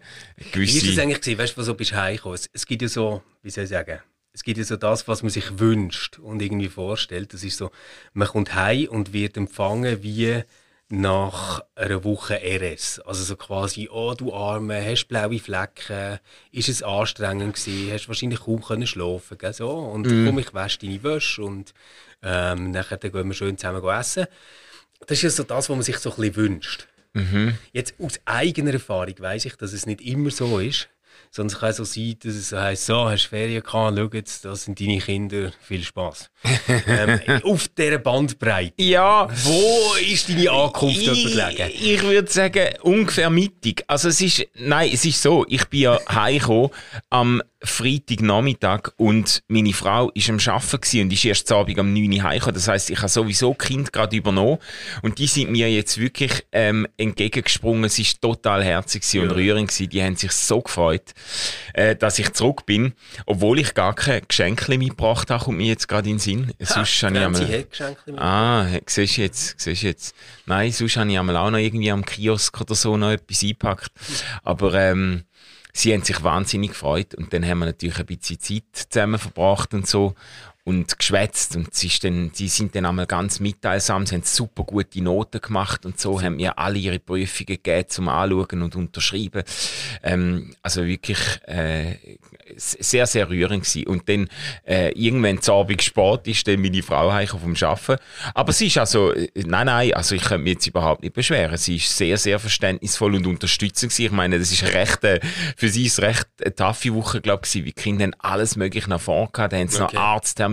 Wie 0.54 0.64
ist 0.64 0.76
es 0.76 0.82
gewisse... 0.82 1.02
eigentlich 1.02 1.22
gewesen? 1.22 1.40
Weißt 1.40 1.58
du, 1.58 1.62
so 1.62 1.76
bist 1.76 1.92
du 1.92 1.96
heimgekommen? 1.98 2.36
Es, 2.36 2.50
es 2.52 2.66
gibt 2.66 2.82
ja 2.82 2.88
so, 2.88 3.22
wie 3.44 3.52
soll 3.52 3.66
ich 3.66 3.70
sagen, 3.70 4.00
es 4.34 4.44
gibt 4.44 4.58
ja 4.58 4.64
so 4.64 4.76
das, 4.76 5.08
was 5.08 5.22
man 5.22 5.30
sich 5.30 5.60
wünscht 5.60 6.18
und 6.20 6.42
irgendwie 6.42 6.70
vorstellt. 6.70 7.34
Das 7.34 7.44
ist 7.44 7.58
so, 7.58 7.72
man 8.14 8.28
kommt 8.28 8.56
heim 8.56 8.88
und 8.90 9.14
wird 9.14 9.38
empfangen 9.38 10.02
wie 10.02 10.44
nach 10.90 11.64
einer 11.76 12.04
Woche 12.04 12.42
RS. 12.44 13.00
Also 13.00 13.24
so 13.24 13.36
quasi, 13.36 13.90
oh 13.92 14.16
du 14.16 14.34
Arme, 14.34 14.84
hast 14.84 15.08
blaue 15.08 15.40
Flecken, 15.40 16.20
ist 16.52 16.68
es 16.70 16.82
anstrengend 16.82 17.56
gewesen, 17.56 17.94
hast 17.94 18.08
wahrscheinlich 18.08 18.42
kaum 18.42 18.64
können 18.64 18.88
schlafen, 18.88 19.38
gell, 19.38 19.54
so. 19.54 19.70
Und 19.70 20.08
komm, 20.26 20.40
ich 20.40 20.54
wasche 20.54 20.80
deine 20.80 21.04
Wäsche 21.04 21.44
und 21.44 21.74
ähm, 22.24 22.72
nachher 22.72 22.98
dann 22.98 23.12
gehen 23.12 23.28
wir 23.28 23.34
schön 23.36 23.58
zusammen 23.58 23.84
essen. 23.88 24.26
Das 25.02 25.12
ist 25.12 25.22
ja 25.22 25.30
so 25.30 25.44
das, 25.44 25.70
was 25.70 25.76
man 25.76 25.84
sich 25.84 25.98
so 25.98 26.10
ein 26.10 26.16
bisschen 26.16 26.36
wünscht. 26.36 26.88
Jetzt 27.72 27.94
aus 28.00 28.20
eigener 28.26 28.74
Erfahrung 28.74 29.16
weiß 29.18 29.46
ich, 29.46 29.56
dass 29.56 29.74
es 29.74 29.86
nicht 29.86 30.02
immer 30.02 30.32
so 30.32 30.60
ist. 30.60 30.90
Sondern 31.32 31.54
es 31.56 31.60
kann 31.60 31.74
so 31.74 31.84
sein, 31.84 32.16
dass 32.24 32.34
es 32.34 32.50
so 32.50 32.60
heisst, 32.60 32.86
so, 32.88 33.08
hast 33.08 33.26
du 33.26 33.30
Ferien 33.30 33.62
gehabt, 33.62 33.98
schau 33.98 34.10
jetzt, 34.14 34.46
das 34.46 34.64
sind 34.64 34.80
deine 34.80 34.98
Kinder, 34.98 35.52
viel 35.62 35.84
Spaß. 35.84 36.32
ähm, 36.88 37.20
auf 37.44 37.68
dieser 37.68 38.00
Bandbreite. 38.00 38.74
Ja, 38.78 39.28
Wo 39.44 39.96
ist 39.96 40.30
deine 40.30 40.50
Ankunft 40.50 40.98
ich, 40.98 41.24
gelegen? 41.24 41.72
ich 41.72 42.02
würde 42.02 42.32
sagen, 42.32 42.70
ungefähr 42.82 43.30
mittig. 43.30 43.84
Also 43.88 44.10
es 44.10 44.22
ist, 44.22 44.48
nein, 44.56 44.90
es 44.92 45.06
ist 45.06 45.22
so, 45.22 45.46
ich 45.48 45.66
bin 45.66 45.82
ja 45.82 46.00
heimgekommen 46.10 46.72
am 47.10 47.44
Freitagnachmittag 47.62 48.92
und 48.96 49.44
meine 49.48 49.74
Frau 49.74 50.10
ist 50.12 50.30
am 50.30 50.40
Arbeiten 50.46 51.02
und 51.02 51.14
ist 51.14 51.26
erst 51.26 51.48
zu 51.48 51.56
Abend 51.56 51.78
am 51.78 51.94
9 51.94 52.14
Uhr 52.14 52.24
heimgekommen. 52.24 52.56
Das 52.56 52.68
heisst, 52.68 52.90
ich 52.90 53.00
habe 53.00 53.10
sowieso 53.10 53.54
Kind 53.54 53.92
gerade 53.92 54.16
übernommen 54.16 54.60
und 55.02 55.18
die 55.20 55.28
sind 55.28 55.52
mir 55.52 55.70
jetzt 55.70 55.98
wirklich 55.98 56.46
ähm, 56.54 56.88
entgegengesprungen. 56.98 57.84
Es 57.84 58.00
ist 58.00 58.22
total 58.22 58.64
herzig 58.64 59.02
gewesen 59.02 59.30
und 59.30 59.36
rührend 59.36 59.68
gewesen. 59.70 59.90
Die 59.90 60.02
haben 60.02 60.16
sich 60.16 60.32
so 60.32 60.62
gefreut, 60.62 61.14
äh, 61.74 61.96
dass 61.96 62.18
ich 62.20 62.32
zurück 62.32 62.66
bin, 62.66 62.94
obwohl 63.26 63.60
ich 63.60 63.74
gar 63.74 63.94
kein 63.94 64.22
Geschenk 64.26 64.70
mitgebracht 64.70 65.30
habe, 65.30 65.44
kommt 65.44 65.58
mir 65.58 65.68
jetzt 65.68 65.88
gerade 65.88 66.10
in 66.10 66.16
den 66.16 66.20
Sinn. 66.20 66.54
Sonst 66.60 67.04
habe 67.04 67.18
ich 67.18 67.24
einmal-. 67.24 67.66
Ah, 68.18 68.68
siehst 68.86 69.18
du 69.18 69.22
jetzt, 69.22 69.60
siehst 69.60 69.84
du 69.84 69.88
jetzt. 69.88 70.16
Nein, 70.46 70.72
sonst 70.72 70.96
habe 70.96 71.12
ich 71.12 71.20
einmal 71.20 71.36
auch 71.36 71.52
noch 71.52 71.58
irgendwie 71.58 71.92
am 71.92 72.06
Kiosk 72.06 72.62
oder 72.62 72.76
so 72.76 72.96
noch 72.96 73.12
etwas 73.12 73.44
eingepackt. 73.44 73.92
Aber 74.44 74.74
ähm, 74.76 75.24
sie 75.74 75.94
haben 75.94 76.04
sich 76.04 76.24
wahnsinnig 76.24 76.72
gefreut 76.72 77.16
und 77.16 77.34
dann 77.34 77.46
haben 77.46 77.60
wir 77.60 77.66
natürlich 77.68 78.00
ein 78.00 78.06
bisschen 78.06 78.40
Zeit 78.40 78.64
zusammen 78.74 79.20
verbracht 79.20 79.74
und 79.74 79.88
so. 79.88 80.16
Und 80.70 80.98
geschwätzt 80.98 81.56
und 81.56 81.74
sie, 81.74 81.92
dann, 82.02 82.30
sie 82.32 82.48
sind 82.48 82.76
dann 82.76 82.86
einmal 82.86 83.08
ganz 83.08 83.40
mitteilsam, 83.40 84.06
sie 84.06 84.16
haben 84.16 84.24
super 84.24 84.64
gute 84.64 85.02
Noten 85.02 85.42
gemacht 85.42 85.84
und 85.86 86.00
so 86.00 86.22
haben 86.22 86.36
mir 86.36 86.60
alle 86.60 86.78
ihre 86.78 87.00
Prüfungen 87.00 87.48
gegeben 87.48 87.90
zum 87.90 88.08
Anschauen 88.08 88.62
und 88.62 88.76
Unterschreiben. 88.76 89.44
Ähm, 90.04 90.54
also 90.62 90.86
wirklich 90.86 91.18
äh, 91.48 91.96
sehr, 92.56 93.08
sehr 93.08 93.30
rührend 93.30 93.64
gewesen. 93.64 93.88
Und 93.88 94.08
dann 94.10 94.30
äh, 94.68 94.92
irgendwann 94.92 95.42
zu 95.42 95.54
Abend 95.54 95.82
spät 95.82 96.28
ist 96.28 96.48
dann 96.48 96.62
meine 96.62 96.84
Frau 96.84 97.10
vom 97.26 97.56
Arbeiten. 97.60 98.02
Aber 98.34 98.54
sie 98.54 98.68
ist 98.68 98.78
also, 98.78 99.12
äh, 99.14 99.30
nein, 99.36 99.66
nein, 99.66 99.94
also 99.94 100.16
ich 100.16 100.22
könnte 100.22 100.44
mich 100.44 100.54
jetzt 100.54 100.68
überhaupt 100.68 101.02
nicht 101.02 101.14
beschweren. 101.14 101.58
Sie 101.58 101.78
ist 101.78 101.96
sehr, 101.96 102.18
sehr 102.18 102.40
verständnisvoll 102.40 103.16
und 103.16 103.26
unterstützend 103.26 103.92
gewesen. 103.92 104.06
Ich 104.06 104.12
meine, 104.12 104.40
das 104.40 104.52
ist 104.52 104.64
recht, 104.64 105.04
äh, 105.04 105.20
für 105.58 105.70
sie 105.70 105.86
ist 105.86 106.00
recht 106.02 106.28
eine 106.44 106.54
taffe 106.54 106.94
Woche, 106.94 107.22
glaube 107.22 107.44
ich, 107.46 107.54
wie 107.56 107.62
die 107.64 107.74
Kinder 107.74 108.04
haben 108.04 108.16
alles 108.20 108.56
mögliche 108.56 108.90
nach 108.90 109.02
vorne 109.02 109.30
gehabt, 109.32 109.54
da 109.54 109.58
haben 109.58 109.68
sie 109.68 109.84
okay. 109.84 109.96
noch 109.96 110.04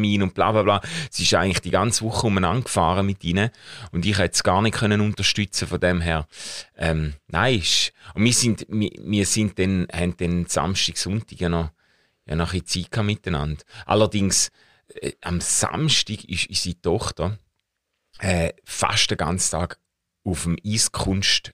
Arzttermin 0.07 0.23
und 0.23 0.35
bla, 0.35 0.53
bla, 0.53 0.63
bla. 0.63 0.81
Sie 1.11 1.25
ist 1.25 1.35
eigentlich 1.35 1.61
die 1.61 1.71
ganze 1.71 2.05
Woche 2.05 2.27
umeinander 2.27 2.63
gefahren 2.63 3.07
mit 3.07 3.23
ihnen 3.25 3.51
und 3.93 4.07
ich 4.07 4.19
hätte 4.19 4.35
es 4.35 4.43
gar 4.43 4.63
nicht 4.63 4.77
können 4.77 5.01
unterstützen 5.01 5.69
von 5.69 5.81
dem 5.81 6.01
her. 6.01 6.27
Ähm, 6.77 7.15
nein, 7.29 7.63
und 8.15 8.25
wir 8.25 8.33
sind, 8.33 8.67
wir, 8.69 8.91
wir 8.99 9.27
sind 9.27 9.59
dann, 9.59 9.87
haben 9.93 10.17
dann 10.17 10.47
Samstag, 10.47 10.97
Sonntag 10.97 11.41
ja 11.41 11.49
noch 11.49 11.71
ja 12.29 12.35
noch 12.35 12.55
ein 12.55 12.67
Zeit 12.67 12.97
miteinander. 13.05 13.63
Allerdings, 13.85 14.51
äh, 15.01 15.13
am 15.21 15.41
Samstag 15.41 16.25
ist 16.25 16.49
unsere 16.49 16.81
Tochter 16.81 17.39
äh, 18.19 18.53
fast 18.65 19.11
den 19.11 19.19
ganzen 19.19 19.53
Tag 19.53 19.79
auf 20.25 20.43
dem 20.43 20.57
Eiskunst 20.65 21.53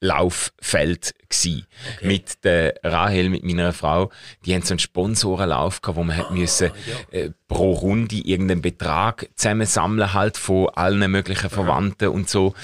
Lauffeld 0.00 1.14
gsi 1.28 1.64
okay. 1.96 2.06
mit 2.06 2.44
der 2.44 2.74
Rahel, 2.82 3.28
mit 3.28 3.44
meiner 3.44 3.72
Frau. 3.72 4.10
Die 4.44 4.54
haben 4.54 4.62
so 4.62 4.72
einen 4.72 4.78
Sponsorenlauf 4.78 5.82
gehabt, 5.82 5.96
wo 5.98 6.02
man 6.02 6.16
hat 6.16 6.30
müssen 6.30 6.72
ja. 6.86 7.18
äh, 7.18 7.30
pro 7.48 7.72
Runde 7.72 8.16
irgendeinen 8.16 8.62
Betrag 8.62 9.28
zusammensammeln 9.36 10.12
halt 10.14 10.38
von 10.38 10.70
allen 10.70 11.10
möglichen 11.10 11.50
Verwandten 11.50 12.04
ja. 12.04 12.10
und 12.10 12.30
so 12.30 12.54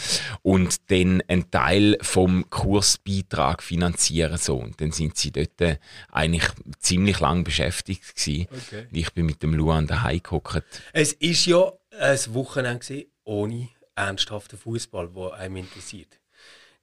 und 0.43 0.91
dann 0.91 1.23
einen 1.29 1.51
Teil 1.51 1.99
vom 2.01 2.49
Kursbeitrag 2.49 3.63
finanzieren 3.63 4.39
so 4.39 4.57
und 4.57 4.81
dann 4.81 4.93
sind 4.93 5.17
sie 5.17 5.31
dort 5.31 5.61
äh, 5.61 5.77
eigentlich 6.11 6.49
ziemlich 6.79 7.21
lang 7.21 7.45
beschäftigt 7.45 8.17
gsi. 8.17 8.49
Okay. 8.51 8.87
Ich 8.93 9.13
bin 9.13 9.27
mit 9.27 9.43
dem 9.43 9.53
Luan 9.53 9.87
daheim 9.87 10.23
gehockt. 10.23 10.65
Es 10.93 11.13
ist 11.13 11.47
ja 11.47 11.71
ein 11.99 12.19
Wochenende 12.29 13.07
ohne 13.25 13.69
ernsthaften 13.95 14.59
Fußball, 14.59 15.15
wo 15.15 15.29
einem 15.29 15.57
interessiert. 15.57 16.19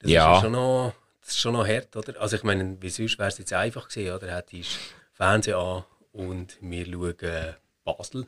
Das 0.03 0.11
ja. 0.11 0.35
ist 0.35 0.41
schon 0.41 0.51
noch, 0.51 0.93
das 1.21 1.29
ist 1.29 1.39
schon 1.39 1.53
noch 1.53 1.67
hart, 1.67 1.95
oder? 1.95 2.19
Also 2.21 2.35
ich 2.35 2.43
meine, 2.43 2.77
wie 2.81 2.89
sonst 2.89 3.17
wäre 3.17 3.29
es 3.29 3.37
jetzt 3.37 3.53
einfach 3.53 3.87
gewesen, 3.87 4.13
oder? 4.13 4.35
Hättest 4.35 4.77
Fernsehen 5.13 5.55
an 5.55 5.83
und 6.11 6.57
wir 6.61 6.85
schauen 6.85 7.55
Basel. 7.83 8.27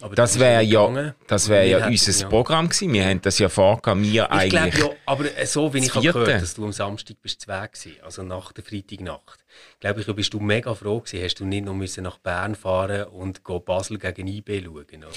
Aber 0.00 0.16
das 0.16 0.38
wäre 0.40 0.62
ja, 0.62 1.14
das 1.28 1.48
wäre 1.48 1.68
ja 1.68 1.86
unser 1.86 2.22
ja. 2.22 2.28
Programm 2.28 2.68
gewesen. 2.68 2.92
Wir 2.92 3.06
haben 3.06 3.22
das 3.22 3.38
ja 3.38 3.48
vorgehabt, 3.48 4.00
ich 4.02 4.20
eigentlich. 4.22 4.74
Glaub, 4.74 4.90
ja, 4.90 4.96
aber 5.06 5.24
so 5.46 5.72
wie 5.72 5.78
ich 5.78 5.92
gehört 5.92 6.28
dass 6.28 6.54
du 6.54 6.64
am 6.64 6.72
Samstag 6.72 7.16
bist 7.22 7.42
zu 7.42 7.48
Weg 7.48 7.72
gewesen, 7.72 8.02
also 8.02 8.22
nach 8.24 8.52
der 8.52 8.64
Freitagnacht. 8.64 9.44
Glaube 9.78 10.00
ich, 10.00 10.14
bist 10.14 10.34
du 10.34 10.40
mega 10.40 10.74
froh 10.74 11.00
gewesen, 11.00 11.22
hast 11.22 11.36
du 11.36 11.44
nicht 11.44 11.64
noch 11.64 11.74
müssen 11.74 12.02
nach 12.02 12.18
Bern 12.18 12.56
fahren 12.56 13.04
und 13.04 13.42
Basel 13.64 13.98
gegen 13.98 14.26
IB 14.26 14.64
schauen, 14.64 14.74
oder? 14.74 15.08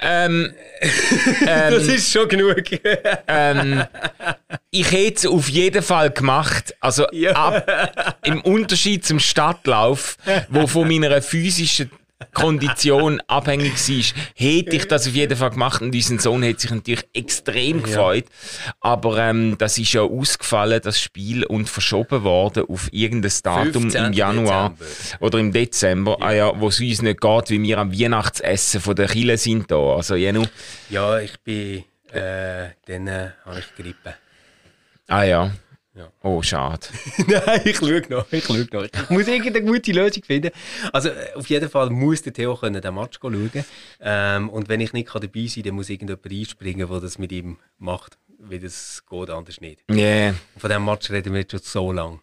Ähm, 0.00 0.52
ähm, 0.80 0.90
das 1.46 1.86
ist 1.86 2.12
schon 2.12 2.28
genug. 2.28 2.64
ähm, 3.28 3.84
ich 4.70 4.90
hätte 4.92 5.14
es 5.14 5.26
auf 5.26 5.48
jeden 5.48 5.82
Fall 5.82 6.10
gemacht. 6.10 6.74
Also 6.80 7.06
ja. 7.12 7.32
ab, 7.32 8.18
im 8.24 8.40
Unterschied 8.42 9.04
zum 9.04 9.18
Stadtlauf, 9.18 10.18
wo 10.48 10.66
von 10.66 10.88
meiner 10.88 11.22
physischen 11.22 11.90
Kondition 12.32 13.20
abhängig 13.26 13.74
war, 13.74 14.22
hätte 14.34 14.76
ich 14.76 14.88
das 14.88 15.06
auf 15.06 15.14
jeden 15.14 15.36
Fall 15.36 15.50
gemacht 15.50 15.82
und 15.82 15.94
unser 15.94 16.18
Sohn 16.18 16.44
hat 16.44 16.60
sich 16.60 16.70
natürlich 16.70 17.06
extrem 17.12 17.82
gefreut. 17.82 18.24
Ja. 18.26 18.72
Aber 18.80 19.18
ähm, 19.18 19.56
das 19.58 19.76
ist 19.76 19.92
ja 19.92 20.02
ausgefallen, 20.02 20.80
das 20.82 20.98
Spiel, 20.98 21.44
und 21.44 21.68
verschoben 21.68 22.22
worden 22.22 22.64
auf 22.68 22.88
irgendein 22.90 23.32
Datum 23.42 23.90
im 23.90 24.12
Januar 24.12 24.70
Dezember. 24.70 25.24
oder 25.24 25.38
im 25.38 25.52
Dezember, 25.52 26.16
ja. 26.20 26.26
Ah, 26.26 26.32
ja, 26.32 26.60
wo 26.60 26.68
es 26.68 26.80
uns 26.80 27.02
nicht 27.02 27.20
geht, 27.20 27.50
wie 27.50 27.62
wir 27.62 27.78
am 27.78 27.92
Weihnachtsessen 27.92 28.80
von 28.80 28.96
der 28.96 29.08
Chile 29.08 29.36
sind 29.36 29.70
da. 29.70 29.96
Also, 29.96 30.14
Jenu. 30.14 30.44
Ja, 30.88 31.18
ich 31.18 31.38
bin, 31.40 31.84
äh, 32.12 32.70
dann 32.86 33.06
äh, 33.08 33.30
habe 33.44 33.58
ich 33.58 33.74
Grippe. 33.76 34.14
Ah 35.08 35.22
ja. 35.22 35.50
Ja. 35.96 36.12
Oh, 36.22 36.42
schade. 36.42 36.86
Nein, 37.26 37.62
ich 37.64 37.76
schaue 37.78 38.02
noch. 38.10 38.30
Ich 38.30 38.44
schaue 38.44 38.66
noch. 38.70 38.84
Ich 38.84 39.10
muss 39.10 39.26
irgendeine 39.28 39.64
gute 39.64 39.92
Lösung 39.92 40.22
finden. 40.24 40.50
Also, 40.92 41.08
äh, 41.08 41.32
auf 41.34 41.46
jeden 41.46 41.70
Fall 41.70 41.88
muss 41.88 42.20
der 42.20 42.34
Theo 42.34 42.54
können 42.54 42.82
den 42.82 42.94
Match 42.94 43.18
schauen. 43.18 43.50
Ähm, 44.00 44.50
und 44.50 44.68
wenn 44.68 44.80
ich 44.80 44.92
nicht 44.92 45.08
dabei 45.14 45.28
sein 45.46 45.54
kann, 45.54 45.62
dann 45.62 45.74
muss 45.74 45.88
irgendjemand 45.88 46.30
einspringen, 46.30 46.86
der 46.86 47.00
das 47.00 47.18
mit 47.18 47.32
ihm 47.32 47.56
macht. 47.78 48.18
Weil 48.38 48.58
das 48.58 49.04
geht 49.08 49.30
anders 49.30 49.62
nicht. 49.62 49.82
Yeah. 49.90 50.34
Und 50.54 50.60
von 50.60 50.68
diesem 50.68 50.84
Match 50.84 51.10
reden 51.10 51.32
wir 51.32 51.40
jetzt 51.40 51.52
schon 51.52 51.60
so 51.62 51.92
lange. 51.92 52.20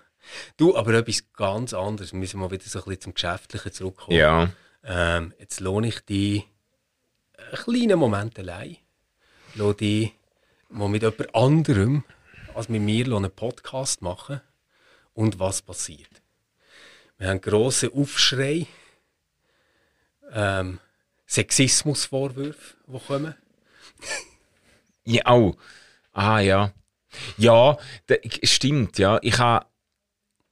Du, 0.55 0.77
aber 0.77 0.93
etwas 0.93 1.23
ganz 1.33 1.73
anderes. 1.73 2.13
Wir 2.13 2.19
müssen 2.19 2.39
mal 2.39 2.51
wieder 2.51 2.63
so 2.63 2.77
ein 2.77 2.85
bisschen 2.85 3.01
zum 3.01 3.13
Geschäftlichen 3.15 3.71
zurückkommen. 3.71 4.17
Ja. 4.17 4.49
Ähm, 4.83 5.33
jetzt 5.39 5.59
lohne 5.59 5.87
ich 5.87 5.99
dich 6.01 6.43
einen 7.37 7.63
kleinen 7.63 7.99
Moment 7.99 8.37
allein. 8.37 8.77
Lohne 9.55 9.73
dich 9.73 10.13
mal 10.69 10.89
mit 10.89 11.01
jemand 11.01 11.35
anderem 11.35 12.03
als 12.55 12.69
mit 12.69 12.81
mir 12.81 13.05
einen 13.13 13.31
Podcast 13.31 14.01
machen. 14.01 14.41
Und 15.13 15.39
was 15.39 15.61
passiert? 15.61 16.21
Wir 17.17 17.29
haben 17.29 17.41
grossen 17.41 17.93
Aufschrei, 17.93 18.67
ähm, 20.31 20.79
Sexismusvorwürfe, 21.27 22.75
die 22.87 22.99
kommen. 22.99 23.35
ja, 25.05 25.31
oh. 25.31 25.55
Ah, 26.11 26.39
ja. 26.39 26.73
Ja, 27.37 27.77
stimmt, 28.43 28.97
ja. 28.97 29.19
Ich 29.21 29.37
habe 29.37 29.65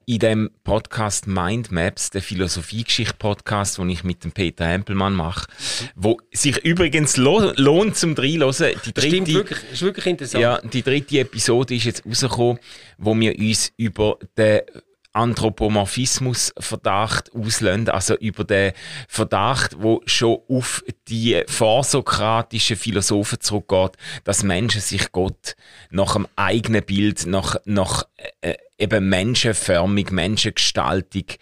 in 0.06 0.20
dem 0.20 0.52
Podcast 0.64 1.28
Mindmaps, 1.28 2.10
der 2.10 2.22
Philosophiegeschichte-Podcast, 2.22 3.78
den 3.78 3.90
ich 3.90 4.04
mit 4.04 4.24
dem 4.24 4.32
Peter 4.32 4.66
Hempelmann 4.66 5.14
mache, 5.14 5.48
wo 5.96 6.18
sich 6.32 6.58
übrigens 6.64 7.18
lo 7.18 7.52
lohnt 7.56 7.96
zum 7.96 8.14
Reinhören. 8.14 8.76
Die 8.86 8.94
dritte, 8.94 9.08
Stimmt, 9.08 9.34
wirklich, 9.34 9.60
ist 9.72 9.82
wirklich 9.82 10.06
interessant. 10.06 10.42
Ja, 10.42 10.62
die 10.62 10.84
dritte 10.84 11.20
Episode 11.20 11.76
ist 11.76 11.86
jetzt 11.86 12.06
rausgekommen, 12.06 12.60
wo 12.98 13.16
wir 13.16 13.38
uns 13.38 13.72
über 13.78 14.18
den 14.38 14.62
Anthropomorphismus-Verdacht 15.14 17.34
auslösen, 17.34 17.90
also 17.90 18.16
über 18.16 18.44
den 18.44 18.74
Verdacht, 19.08 19.78
wo 19.80 20.02
schon 20.06 20.40
auf 20.48 20.84
die 21.08 21.42
vorsokratischen 21.48 22.78
Philosophen 22.78 23.40
zurückgeht, 23.42 23.98
dass 24.24 24.44
Menschen 24.44 24.82
sich 24.82 25.12
Gott 25.12 25.56
nach 25.90 26.16
einem 26.16 26.28
eigenen 26.36 26.84
Bild, 26.84 27.26
nach, 27.26 27.56
nach 27.66 28.04
äh, 28.42 28.54
eben 28.82 29.08
menschenförmig, 29.10 30.12
menschengestaltig 30.12 31.38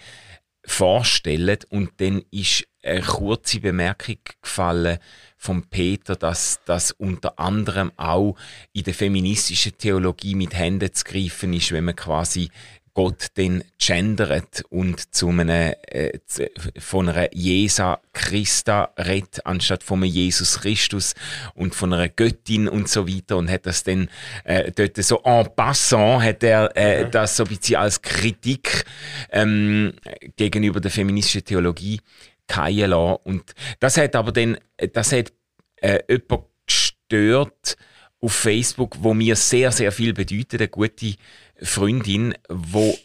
vorstellen. 0.66 1.58
Und 1.70 1.92
dann 1.98 2.22
ist 2.32 2.66
eine 2.84 3.02
kurze 3.02 3.60
Bemerkung 3.60 4.18
gefallen 4.42 5.00
von 5.38 5.64
Peter, 5.70 6.16
dass 6.16 6.60
das 6.66 6.92
unter 6.92 7.40
anderem 7.40 7.92
auch 7.96 8.36
in 8.74 8.84
der 8.84 8.94
feministischen 8.94 9.78
Theologie 9.78 10.36
mit 10.36 10.54
Händen 10.54 10.94
zu 10.94 11.06
greifen 11.06 11.54
ist, 11.54 11.72
wenn 11.72 11.86
man 11.86 11.96
quasi 11.96 12.50
Gott 13.00 13.38
den 13.38 13.64
gendert 13.78 14.66
und 14.70 15.16
zu 15.16 15.30
einem, 15.30 15.74
äh, 15.88 16.20
von 16.78 17.08
einer 17.08 17.34
Jesa 17.34 18.02
Christa 18.12 18.94
redet, 18.98 19.46
anstatt 19.46 19.84
von 19.84 20.04
einem 20.04 20.12
Jesus 20.12 20.60
Christus 20.60 21.16
und 21.56 21.74
von 21.74 21.94
einer 21.94 22.10
Göttin 22.10 22.68
und 22.68 22.90
so 22.90 23.08
weiter 23.08 23.38
und 23.38 23.50
hat 23.50 23.66
das 23.66 23.86
dann 23.86 24.10
äh, 24.44 24.74
dort 24.74 24.98
so 24.98 25.22
en 25.24 25.48
passant 25.56 26.24
hat 26.24 26.44
er 26.44 26.76
äh, 26.76 27.06
mhm. 27.06 27.12
das 27.12 27.38
so 27.38 27.44
ein 27.46 27.50
bisschen 27.56 27.78
als 27.78 28.02
Kritik 28.02 28.84
ähm, 29.32 29.94
gegenüber 30.36 30.82
der 30.82 30.92
feministischen 30.92 31.46
Theologie 31.46 32.02
fallen 32.50 32.90
lassen. 32.90 33.22
Und 33.24 33.54
das 33.80 33.96
hat 33.96 34.14
aber 34.18 34.34
dann, 34.34 34.58
das 34.92 35.14
hat 35.14 35.32
äh, 35.78 36.00
jemand 36.10 36.48
gestört 36.68 37.78
auf 38.22 38.34
Facebook, 38.34 38.98
wo 39.00 39.14
mir 39.14 39.36
sehr, 39.36 39.72
sehr 39.72 39.92
viel 39.92 40.14
bedeutet, 40.14 40.60
eine 40.60 40.68
gute 40.68 41.16
Freundin, 41.62 42.36
die 42.50 42.98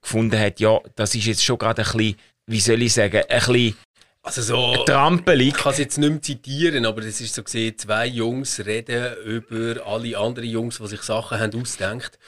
gefunden 0.00 0.38
hat, 0.38 0.60
ja, 0.60 0.78
das 0.96 1.14
ist 1.14 1.26
jetzt 1.26 1.44
schon 1.44 1.58
gerade 1.58 1.82
ein 1.82 1.92
bisschen, 1.92 2.16
wie 2.46 2.60
soll 2.60 2.82
ich 2.82 2.92
sagen, 2.94 3.22
ein 3.28 3.38
bisschen 3.38 3.76
also 4.22 4.42
so, 4.42 4.84
trampelig. 4.84 5.48
Ich 5.48 5.54
kann 5.54 5.72
es 5.72 5.78
jetzt 5.78 5.96
nicht 5.96 6.10
mehr 6.10 6.20
zitieren, 6.20 6.84
aber 6.84 7.00
das 7.00 7.22
ist 7.22 7.34
so 7.34 7.42
gesehen, 7.42 7.78
zwei 7.78 8.06
Jungs 8.06 8.60
reden 8.66 9.16
über 9.24 9.86
alle 9.86 10.18
anderen 10.18 10.48
Jungs, 10.48 10.76
die 10.76 10.86
sich 10.88 11.00
Sachen 11.00 11.38
haben 11.40 11.58
ausgedacht 11.58 12.18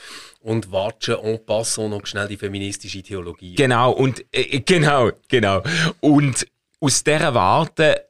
und 0.41 0.73
watschen 0.73 1.17
en 1.23 1.45
passant 1.45 1.91
noch 1.91 2.07
schnell 2.07 2.29
die 2.29 2.39
feministische 2.39 3.03
Theologie. 3.03 3.57
Genau, 3.57 3.93
und 3.93 4.25
äh, 4.33 4.61
genau, 4.61 5.11
genau. 5.29 5.63
Und 6.01 6.47
aus 6.81 7.05
dieser 7.05 7.35
Warte 7.35 8.07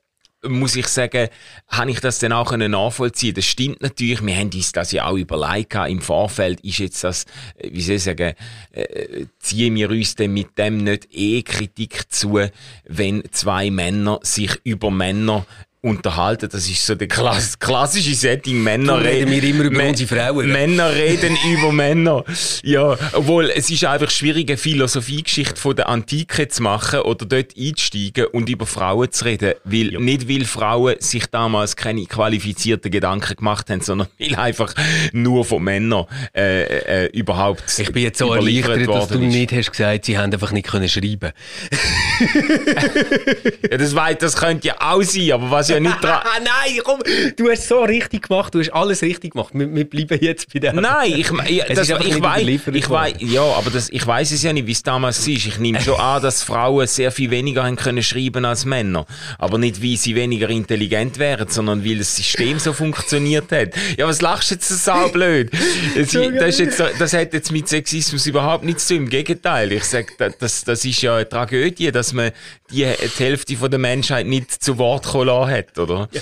muss 0.49 0.77
ich 0.77 0.89
sagen, 0.89 1.29
habe 1.69 1.91
ich 1.91 2.01
das 2.01 2.19
dann 2.19 2.33
auch 2.33 2.57
nachvollziehen 2.57 3.35
Das 3.35 3.45
stimmt 3.45 3.81
natürlich. 3.81 4.25
Wir 4.25 4.37
haben 4.37 4.51
uns 4.53 4.73
das 4.73 4.93
ja 4.93 5.07
auch 5.07 5.17
überlegt. 5.17 5.75
Im 5.75 6.01
Vorfeld 6.01 6.61
ist 6.61 6.79
jetzt 6.79 7.05
das, 7.05 7.25
äh, 7.57 7.71
wie 7.73 7.83
soll 7.83 7.97
ich 7.97 8.03
sagen, 8.03 8.35
äh, 8.73 9.27
ziehen 9.39 9.75
wir 9.77 9.91
uns 9.91 10.15
denn 10.17 10.33
mit 10.33 10.59
dem 10.59 10.79
nicht 10.79 11.09
eh 11.13 11.43
Kritik 11.43 12.13
zu, 12.13 12.41
wenn 12.85 13.23
zwei 13.31 13.71
Männer 13.71 14.19
sich 14.23 14.61
über 14.65 14.91
Männer 14.91 15.47
unterhalten. 15.83 16.49
Das 16.51 16.69
ist 16.69 16.87
so 16.87 16.95
der 16.95 17.09
klass 17.09 17.59
klassische 17.59 18.15
Setting. 18.15 18.63
Männer 18.63 19.03
reden 19.03 19.31
wir 19.33 19.43
immer 19.43 19.65
über 19.65 19.85
unsere 19.85 20.09
Frauen. 20.09 20.51
Männer 20.51 20.95
reden 20.95 21.37
über 21.53 21.73
Männer. 21.73 22.25
Ja, 22.63 22.97
obwohl 23.13 23.51
es 23.51 23.69
ist 23.69 23.85
einfach 23.85 24.11
schwierig, 24.11 24.49
eine 24.49 24.57
Philosophiegeschichte 24.57 25.61
von 25.61 25.75
der 25.75 25.89
Antike 25.89 26.47
zu 26.47 26.63
machen 26.63 27.01
oder 27.01 27.27
dort 27.27 27.57
einzusteigen 27.59 28.27
und 28.27 28.49
über 28.49 28.65
Frauen 28.65 29.11
zu 29.11 29.25
reden. 29.25 29.55
Weil, 29.65 29.95
ja. 29.95 30.01
Nicht 30.01 30.29
weil 30.29 30.45
Frauen 30.45 30.95
sich 31.01 31.27
damals 31.27 31.75
keine 31.75 32.07
qualifizierten 32.07 32.93
Gedanken 32.93 33.35
gemacht 33.35 33.69
haben, 33.69 33.81
sondern 33.81 34.07
weil 34.21 34.37
einfach 34.37 34.75
nur 35.13 35.45
von 35.45 35.65
Männern 35.65 36.07
äh, 36.33 37.07
äh, 37.07 37.07
überhaupt 37.07 37.65
Ich 37.77 37.93
bin 37.93 38.05
jetzt 38.05 38.19
so 38.19 38.33
erleichtert, 38.33 38.87
dass 38.87 39.09
du 39.09 39.15
ist. 39.15 39.35
nicht 39.35 39.53
hast 39.53 39.73
gesagt, 39.73 40.05
sie 40.05 40.17
haben 40.17 40.33
einfach 40.33 40.53
nicht 40.53 40.69
können 40.69 40.89
schreiben. 40.89 41.33
ja, 43.69 43.77
das, 43.77 43.97
weit, 43.97 44.23
das 44.23 44.37
könnte 44.37 44.69
ja 44.69 44.77
auch 44.79 45.03
sein, 45.03 45.33
aber 45.33 45.51
was 45.51 45.72
ja 45.73 45.81
nicht 45.81 46.03
dran. 46.03 46.21
Nein, 46.45 46.81
komm, 46.85 47.01
du 47.37 47.51
hast 47.51 47.69
so 47.69 47.83
richtig 47.83 48.29
gemacht, 48.29 48.55
du 48.55 48.61
hast 48.61 48.71
alles 48.71 49.03
richtig 49.03 49.33
gemacht. 49.33 49.51
Wir, 49.53 49.73
wir 49.75 49.89
bleiben 49.89 50.19
jetzt 50.21 50.53
bei 50.53 50.59
der. 50.59 50.73
Nein, 50.73 51.13
ich, 51.13 51.31
ich, 51.49 51.65
das, 51.65 51.89
ich 51.89 52.23
weiß, 52.23 52.47
ich 52.73 52.91
weiß, 52.91 53.15
ja, 53.21 53.43
aber 53.43 53.71
das, 53.71 53.89
ich 53.91 54.07
weiß 54.07 54.33
es 54.33 54.43
ja 54.43 54.53
nicht, 54.53 54.67
wie 54.67 54.73
es 54.73 54.83
damals 54.83 55.27
ist. 55.27 55.47
Ich 55.47 55.59
nehme 55.59 55.81
schon 55.81 55.99
an, 55.99 56.23
dass 56.23 56.43
Frauen 56.43 56.87
sehr 56.87 57.13
viel 57.13 57.31
weniger 57.31 57.65
haben 57.65 57.77
können 57.77 58.03
schreiben 58.03 58.45
als 58.45 58.65
Männer, 58.65 59.07
aber 59.39 59.59
nicht, 59.59 59.83
weil 59.83 59.97
sie 59.97 60.15
weniger 60.15 60.49
intelligent 60.49 61.19
wären, 61.19 61.49
sondern 61.49 61.85
weil 61.85 61.99
das 61.99 62.15
System 62.17 62.59
so 62.59 62.73
funktioniert 62.73 63.51
hat. 63.53 63.71
Ja, 63.97 64.07
was 64.07 64.21
lachst 64.21 64.51
du 64.51 64.55
jetzt 64.55 64.69
so 64.69 65.09
blöd? 65.13 65.51
Das, 65.95 66.11
das, 66.13 66.59
jetzt, 66.59 66.83
das 66.99 67.13
hat 67.13 67.33
jetzt 67.33 67.53
mit 67.53 67.69
Sexismus 67.69 68.27
überhaupt 68.27 68.65
nichts 68.65 68.87
zu 68.87 68.95
tun. 68.95 69.05
Im 69.05 69.09
Gegenteil, 69.09 69.73
ich 69.73 69.85
sage, 69.85 70.07
das, 70.39 70.65
das 70.65 70.85
ist 70.85 71.03
ja 71.03 71.17
eine 71.17 71.29
Tragödie, 71.29 71.91
dass 71.93 72.13
man 72.13 72.33
die, 72.71 72.85
die 72.85 73.23
Hälfte 73.25 73.57
von 73.57 73.71
der 73.71 73.79
Menschheit 73.79 74.27
nicht 74.27 74.53
zu 74.63 74.79
Wort 74.79 75.05
kommen 75.05 75.27
lassen 75.27 75.51
hat 75.51 75.62
hat, 75.69 75.79
oder? 75.79 76.09
Ja. 76.13 76.21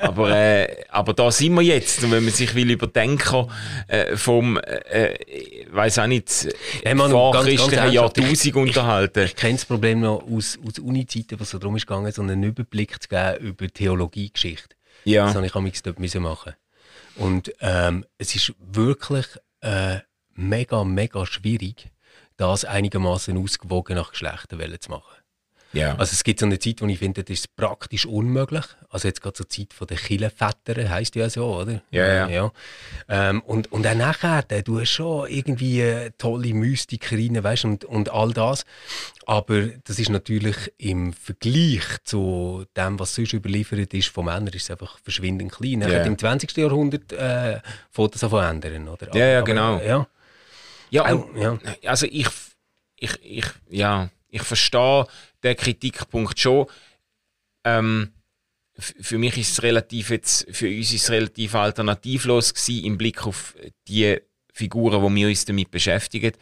aber, 0.00 0.36
äh, 0.36 0.84
aber 0.88 1.12
da 1.12 1.30
sind 1.30 1.54
wir 1.54 1.62
jetzt. 1.62 2.02
Und 2.02 2.12
wenn 2.12 2.24
man 2.24 2.32
sich 2.32 2.54
will 2.54 2.70
überdenken 2.70 3.46
äh, 3.88 4.16
vom, 4.16 4.58
äh, 4.58 5.16
weiß 5.70 5.98
auch 5.98 6.06
nicht, 6.06 6.48
man, 6.94 7.10
vorchristlichen 7.10 7.92
Jahrtausend 7.92 8.56
unterhalten. 8.56 9.20
Ich, 9.20 9.30
ich 9.30 9.36
kenne 9.36 9.54
das 9.54 9.64
Problem 9.64 10.00
noch 10.00 10.22
aus, 10.22 10.58
aus 10.66 10.78
Uni-Zeiten, 10.78 11.38
was 11.38 11.50
so 11.50 11.58
darum 11.58 11.76
ist 11.76 11.86
gegangen, 11.86 12.10
so 12.12 12.22
einen 12.22 12.42
Überblick 12.42 13.02
zu 13.02 13.08
geben 13.08 13.46
über 13.46 13.68
Theologiegeschichte. 13.68 14.76
Ja. 15.04 15.26
Das 15.26 15.34
habe 15.34 15.46
ich 15.46 15.54
am 15.54 15.70
dort 15.84 15.98
müssen 15.98 16.22
machen. 16.22 16.54
Und 17.16 17.52
ähm, 17.60 18.04
es 18.18 18.34
ist 18.34 18.54
wirklich 18.58 19.26
äh, 19.60 19.98
mega, 20.34 20.84
mega 20.84 21.26
schwierig, 21.26 21.90
das 22.36 22.64
einigermaßen 22.64 23.36
ausgewogen 23.36 23.96
nach 23.96 24.12
Geschlechtern 24.12 24.80
zu 24.80 24.90
machen. 24.90 25.19
Ja. 25.72 25.92
Also 25.96 26.12
es 26.12 26.24
gibt 26.24 26.40
so 26.40 26.46
eine 26.46 26.58
Zeit, 26.58 26.80
wo 26.80 26.86
ich 26.86 26.98
finde, 26.98 27.22
das 27.22 27.38
ist 27.40 27.56
praktisch 27.56 28.04
unmöglich. 28.06 28.64
Also 28.88 29.06
jetzt 29.06 29.22
gerade 29.22 29.34
zur 29.34 29.46
so 29.48 29.56
Zeit 29.56 29.72
von 29.72 29.86
den 29.86 29.98
Killenvätern, 29.98 30.90
heisst 30.90 31.14
ja 31.14 31.30
so, 31.30 31.56
oder? 31.56 31.82
Ja, 31.90 32.06
ja. 32.06 32.28
ja. 32.28 32.52
Ähm, 33.08 33.40
und, 33.42 33.70
und 33.70 33.86
auch 33.86 33.94
nachher, 33.94 34.42
du 34.42 34.80
hast 34.80 34.90
schon 34.90 35.28
irgendwie 35.28 36.10
tolle 36.18 36.54
Mystiker 36.54 37.16
rein, 37.16 37.42
weißt, 37.42 37.64
und, 37.64 37.84
und 37.84 38.10
all 38.10 38.32
das. 38.32 38.64
Aber 39.26 39.62
das 39.84 39.98
ist 40.00 40.10
natürlich 40.10 40.56
im 40.78 41.12
Vergleich 41.12 41.84
zu 42.04 42.64
dem, 42.76 42.98
was 42.98 43.14
sonst 43.14 43.32
überliefert 43.32 43.94
ist 43.94 44.08
von 44.08 44.24
Männern, 44.24 44.48
ist 44.48 44.64
es 44.64 44.70
einfach 44.72 44.98
verschwindend 44.98 45.52
klein. 45.52 45.82
Ja. 45.82 46.02
Im 46.02 46.18
20. 46.18 46.56
Jahrhundert 46.56 47.12
äh, 47.12 47.60
fängt 47.90 48.14
das 48.14 48.24
an 48.24 48.56
ändern, 48.56 48.88
oder? 48.88 49.14
Ja, 49.14 49.26
ja, 49.26 49.40
genau. 49.42 49.76
Aber, 49.76 49.84
ja. 49.84 50.06
Ja, 50.90 51.12
und, 51.12 51.40
ja, 51.40 51.58
also 51.86 52.06
ich, 52.06 52.26
ich, 52.96 53.12
ich, 53.22 53.46
ja, 53.68 54.10
ich 54.28 54.42
verstehe 54.42 55.06
den 55.42 55.56
Kritikpunkt 55.56 56.38
schon. 56.38 56.66
Ähm, 57.64 58.12
für 58.78 59.18
mich 59.18 59.36
ist 59.36 59.52
es 59.52 59.62
relativ 59.62 60.10
jetzt, 60.10 60.46
für 60.50 60.68
uns 60.68 60.92
ist 60.92 61.04
es 61.04 61.10
relativ 61.10 61.54
alternativlos 61.54 62.54
gewesen, 62.54 62.84
im 62.84 62.98
Blick 62.98 63.26
auf 63.26 63.54
die 63.88 64.18
Figuren, 64.60 65.02
wo 65.02 65.12
wir 65.12 65.28
uns 65.28 65.44
damit 65.44 65.70
beschäftigen. 65.70 66.32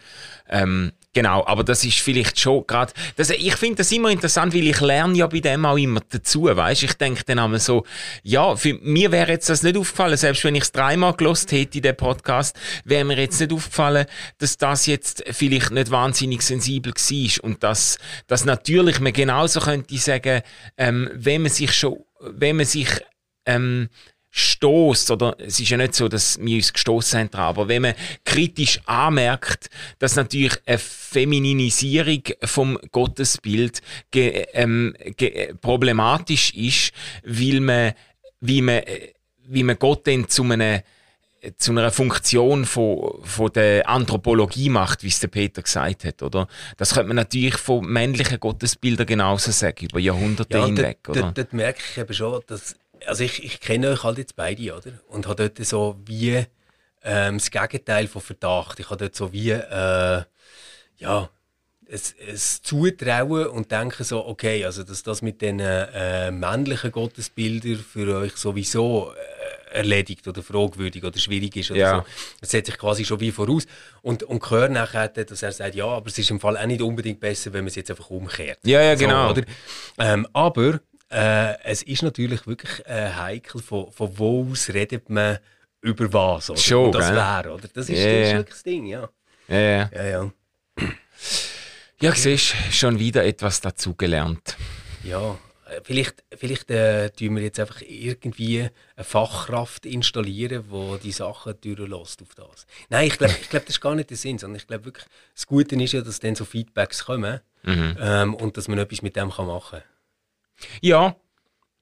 Ähm, 0.49 0.93
Genau, 1.19 1.45
aber 1.47 1.65
das 1.65 1.85
ist 1.85 1.99
vielleicht 1.99 2.39
schon 2.39 2.65
gerade, 2.67 2.93
ich 3.17 3.57
finde 3.57 3.77
das 3.77 3.91
immer 3.91 4.11
interessant, 4.11 4.55
weil 4.55 4.69
ich 4.69 4.81
lerne 4.81 5.17
ja 5.17 5.27
bei 5.27 5.41
dem 5.41 5.65
auch 5.65 5.77
immer 5.77 6.01
dazu, 6.09 6.45
weißt? 6.45 6.83
Ich 6.83 6.93
denke 6.93 7.25
dann 7.25 7.39
einmal 7.41 7.59
so, 7.59 7.85
ja, 8.23 8.55
für 8.55 8.75
mir 8.75 9.11
wäre 9.11 9.33
jetzt 9.33 9.49
das 9.49 9.63
nicht 9.65 9.77
aufgefallen, 9.77 10.17
selbst 10.17 10.45
wenn 10.45 10.55
ich 10.55 10.63
es 10.63 10.71
dreimal 10.71 11.15
gelost 11.15 11.51
hätte, 11.51 11.81
den 11.81 11.97
Podcast, 11.97 12.57
wäre 12.85 13.05
mir 13.05 13.19
jetzt 13.19 13.41
nicht 13.41 13.53
aufgefallen, 13.53 14.07
dass 14.37 14.59
das 14.59 14.87
jetzt 14.87 15.25
vielleicht 15.31 15.73
nicht 15.73 15.91
wahnsinnig 15.91 16.43
sensibel 16.43 16.93
war 16.93 17.45
und 17.45 17.65
dass, 17.65 17.99
dass 18.27 18.45
natürlich 18.45 19.01
man 19.01 19.13
genauso 19.13 19.59
könnte 19.59 19.99
sagen, 19.99 20.43
ähm, 20.77 21.11
wenn 21.15 21.43
man 21.43 21.51
sich 21.51 21.73
schon, 21.73 22.05
wenn 22.21 22.57
man 22.57 22.67
sich, 22.67 22.91
ähm, 23.47 23.89
stoßt 24.31 25.11
oder 25.11 25.37
es 25.39 25.59
ist 25.59 25.71
ja 25.71 25.77
nicht 25.77 25.95
so, 25.95 26.09
dass 26.09 26.39
wir 26.41 26.57
uns 26.57 26.73
gestoßen 26.73 27.21
haben, 27.21 27.35
aber 27.35 27.69
wenn 27.69 27.83
man 27.83 27.95
kritisch 28.25 28.81
anmerkt, 28.87 29.71
dass 29.99 30.17
natürlich 30.17 30.57
eine 30.67 30.79
Femininisierung 30.79 32.23
vom 32.45 32.79
Gottesbild 32.93 33.81
ge, 34.11 34.47
ähm, 34.53 34.95
ge, 35.17 35.55
problematisch 35.55 36.55
ist, 36.55 36.93
weil 37.25 37.61
man, 37.61 37.93
wie 38.41 38.63
man, 38.63 38.83
wie 39.47 39.63
man 39.63 39.79
Gott 39.79 40.07
dann 40.07 40.29
zu 40.29 40.43
einem 40.45 40.83
zu 41.57 41.71
einer 41.71 41.93
Funktion 41.93 42.65
von, 42.65 43.21
von 43.23 43.53
der 43.53 43.89
Anthropologie 43.89 44.69
macht, 44.71 45.05
wie 45.05 45.09
es 45.09 45.21
der 45.21 45.29
Peter 45.29 45.63
gesagt 45.63 46.05
hat, 46.05 46.23
oder? 46.23 46.49
Das 46.77 46.95
könnte 46.95 47.09
man 47.09 47.17
natürlich 47.17 47.57
von 47.57 47.87
männlichen 47.87 48.41
Gottesbildern 48.41 49.07
genauso 49.07 49.53
sagen, 49.53 49.87
über 49.87 50.01
Jahrhunderte 50.01 50.59
ja, 50.59 50.67
hinweg, 50.67 50.99
oder? 51.09 51.23
Dort, 51.23 51.39
dort 51.39 51.53
merke 51.53 51.81
ich 51.93 51.99
eben 51.99 52.13
schon, 52.13 52.43
dass 52.49 52.75
also 53.07 53.25
ich, 53.25 53.45
ich 53.45 53.61
kenne 53.61 53.91
euch 53.91 54.03
halt 54.03 54.19
jetzt 54.19 54.37
beide, 54.37 54.75
oder? 54.75 54.93
Und 55.09 55.27
habe 55.27 55.49
dort 55.49 55.67
so 55.67 55.97
wie 56.05 56.45
ähm, 57.03 57.39
das 57.39 57.51
Gegenteil 57.51 58.07
von 58.07 58.23
Verdacht. 58.23 58.81
Ich 58.81 58.91
habe 58.91 58.99
dort 58.99 59.15
so 59.15 59.33
wie, 59.33 59.51
äh, 59.51 60.23
ja, 60.97 61.31
es, 61.89 62.15
es 62.27 62.63
zutrauen 62.63 63.47
und 63.47 63.73
denken 63.73 64.05
so, 64.05 64.27
okay, 64.27 64.65
also 64.65 64.83
dass 64.83 65.03
das 65.03 65.23
mit 65.23 65.41
den 65.41 65.59
äh, 65.61 66.31
männlichen 66.31 66.93
Gottesbildern 66.93 67.77
für 67.77 68.19
euch 68.19 68.37
sowieso 68.37 69.13
äh, 69.13 69.77
erledigt 69.79 70.27
oder 70.29 70.43
fragwürdig 70.43 71.05
oder 71.05 71.19
schwierig 71.19 71.57
ist 71.57 71.71
oder 71.71 71.81
ja. 71.81 71.97
so. 71.99 72.05
Das 72.41 72.51
setzt 72.51 72.67
sich 72.67 72.79
quasi 72.79 73.05
schon 73.05 73.21
wie 73.21 73.33
voraus. 73.33 73.67
Und, 74.03 74.23
und 74.23 74.51
höre 74.51 74.69
nachher, 74.69 75.09
dass 75.09 75.43
er 75.43 75.53
sagt, 75.53 75.75
ja, 75.75 75.87
aber 75.87 76.07
es 76.07 76.19
ist 76.19 76.31
im 76.31 76.41
Fall 76.41 76.57
auch 76.57 76.67
nicht 76.67 76.83
unbedingt 76.83 77.21
besser, 77.21 77.53
wenn 77.53 77.65
man 77.65 77.69
es 77.69 77.75
jetzt 77.75 77.91
einfach 77.91 78.11
umkehrt. 78.11 78.59
Ja, 78.65 78.83
ja, 78.83 78.95
genau. 78.95 79.35
So, 79.35 79.43
ähm, 79.99 80.27
aber 80.33 80.81
äh, 81.11 81.61
es 81.65 81.83
ist 81.83 82.03
natürlich 82.03 82.47
wirklich 82.47 82.85
äh, 82.87 83.11
heikel, 83.13 83.63
von, 83.63 83.91
von 83.91 84.19
wo 84.19 84.51
aus 84.51 84.69
redet 84.69 85.09
man 85.09 85.39
über 85.81 86.13
was. 86.13 86.51
Oder? 86.51 86.59
Schon, 86.59 86.93
das 86.93 87.11
wäre, 87.11 87.55
oder? 87.55 87.69
Das 87.73 87.89
ist, 87.89 87.99
yeah. 87.99 88.19
das 88.19 88.29
ist 88.29 88.35
wirklich 88.35 88.55
das 88.55 88.63
Ding, 88.63 88.87
ja. 88.87 89.09
Ja, 89.49 89.59
ja. 89.59 89.91
ja, 89.93 90.33
ja. 92.01 92.15
siehst 92.15 92.55
schon 92.71 92.99
wieder 92.99 93.25
etwas 93.25 93.61
dazugelernt. 93.61 94.57
Ja, 95.03 95.39
äh, 95.69 95.81
vielleicht, 95.83 96.25
vielleicht 96.37 96.71
äh, 96.71 97.11
tun 97.11 97.37
wir 97.37 97.43
jetzt 97.43 97.61
einfach 97.61 97.81
irgendwie 97.81 98.69
eine 98.97 99.05
Fachkraft 99.05 99.87
installieren, 99.87 100.65
die 100.71 100.99
die 101.03 101.13
Sachen 101.13 101.55
durchlässt 101.61 102.23
auf 102.23 102.35
das. 102.35 102.67
Nein, 102.91 103.07
ich 103.07 103.19
glaube, 103.19 103.35
ich 103.41 103.49
glaub, 103.49 103.65
das 103.65 103.77
ist 103.77 103.81
gar 103.81 103.95
nicht 103.95 104.11
der 104.11 104.17
Sinn, 104.17 104.39
sondern 104.39 104.57
ich 104.57 104.67
glaube 104.67 104.85
wirklich, 104.87 105.07
das 105.35 105.47
Gute 105.47 105.77
ist 105.83 105.93
ja, 105.93 106.01
dass 106.01 106.21
dann 106.21 106.35
so 106.35 106.45
Feedbacks 106.45 107.05
kommen 107.05 107.41
mhm. 107.63 107.97
ähm, 107.99 108.35
und 108.35 108.57
dass 108.57 108.69
man 108.69 108.79
etwas 108.79 109.03
mit 109.03 109.17
dem 109.17 109.31
kann 109.31 109.47
machen 109.47 109.81
kann. 109.81 109.98
Ja, 110.81 111.17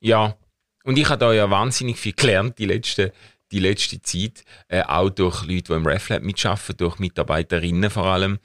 ja. 0.01 0.37
Und 0.85 0.99
ich 0.99 1.09
habe 1.09 1.19
da 1.19 1.33
ja 1.33 1.51
wahnsinnig 1.51 1.99
viel 1.99 2.13
gelernt 2.13 2.59
die 2.59 2.67
letzte, 2.67 3.13
die 3.51 3.59
letzte 3.59 4.01
Zeit, 4.01 4.45
äh, 4.69 4.83
auch 4.83 5.11
durch 5.11 5.43
Leute, 5.45 5.63
die 5.63 5.73
im 5.73 5.87
RefLab 5.87 6.23
mitarbeiten, 6.23 6.77
durch 6.77 6.99
Mitarbeiterinnen 6.99 7.91
vor 7.91 8.07
allem, 8.07 8.39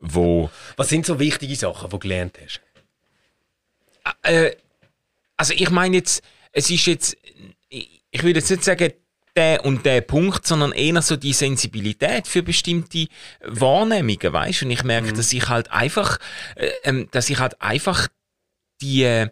wo... 0.00 0.50
Was 0.76 0.88
sind 0.88 1.06
so 1.06 1.18
wichtige 1.18 1.56
Sachen, 1.56 1.88
die 1.88 1.90
du 1.90 1.98
gelernt 1.98 2.38
hast? 2.42 2.60
Äh, 4.22 4.52
also 5.36 5.54
ich 5.54 5.70
meine 5.70 5.96
jetzt, 5.96 6.22
es 6.52 6.70
ist 6.70 6.86
jetzt, 6.86 7.16
ich 7.68 8.22
würde 8.22 8.40
jetzt 8.40 8.50
nicht 8.50 8.64
sagen, 8.64 8.92
der 9.36 9.64
und 9.64 9.84
der 9.84 10.00
Punkt, 10.00 10.46
sondern 10.46 10.72
eher 10.72 11.02
so 11.02 11.16
die 11.16 11.32
Sensibilität 11.32 12.28
für 12.28 12.42
bestimmte 12.42 13.08
Wahrnehmungen, 13.40 14.32
weißt? 14.32 14.62
Und 14.62 14.70
ich 14.70 14.84
merke, 14.84 15.10
mhm. 15.10 15.16
dass 15.16 15.32
ich 15.32 15.48
halt 15.48 15.70
einfach, 15.72 16.18
äh, 16.54 16.70
ähm, 16.84 17.08
dass 17.10 17.30
ich 17.30 17.38
halt 17.38 17.60
einfach 17.60 18.08
die 18.80 19.26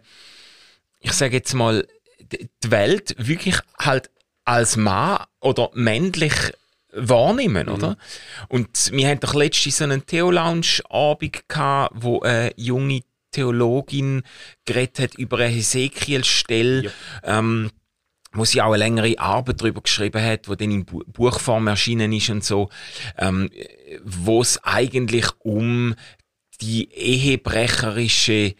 ich 1.03 1.11
sage 1.13 1.37
jetzt 1.37 1.53
mal, 1.53 1.87
die 2.19 2.71
Welt 2.71 3.15
wirklich 3.19 3.59
halt 3.77 4.09
als 4.45 4.77
Mann 4.77 5.23
oder 5.39 5.69
männlich 5.73 6.33
wahrnehmen, 6.93 7.67
mhm. 7.67 7.73
oder? 7.73 7.97
Und 8.47 8.91
wir 8.91 9.07
hatten 9.07 9.19
doch 9.19 9.33
letztens 9.33 9.77
so 9.77 9.83
einen 9.83 10.05
Theo-Lounge-Abend 10.05 11.47
gehabt, 11.47 11.93
wo 11.95 12.21
eine 12.21 12.53
junge 12.55 13.01
Theologin 13.31 14.23
geredet 14.65 14.99
hat 14.99 15.15
über 15.15 15.37
eine 15.37 15.47
Hesekiel-Stelle. 15.47 16.83
Ja. 16.83 16.91
Ähm, 17.23 17.71
wo 18.35 18.45
sie 18.45 18.63
auch 18.63 18.69
eine 18.69 18.77
längere 18.77 19.19
Arbeit 19.19 19.61
darüber 19.61 19.81
geschrieben 19.81 20.19
hat, 20.19 20.49
wo 20.49 20.55
dann 20.55 20.71
in 20.71 20.85
Buchform 20.85 21.67
erschienen 21.67 22.11
ist 22.11 22.31
und 22.31 22.43
so, 22.43 22.69
ähm, 23.19 23.51
wo 24.03 24.41
es 24.41 24.63
eigentlich 24.63 25.27
um 25.37 25.93
die 26.59 26.91
ehebrecherische 26.91 28.55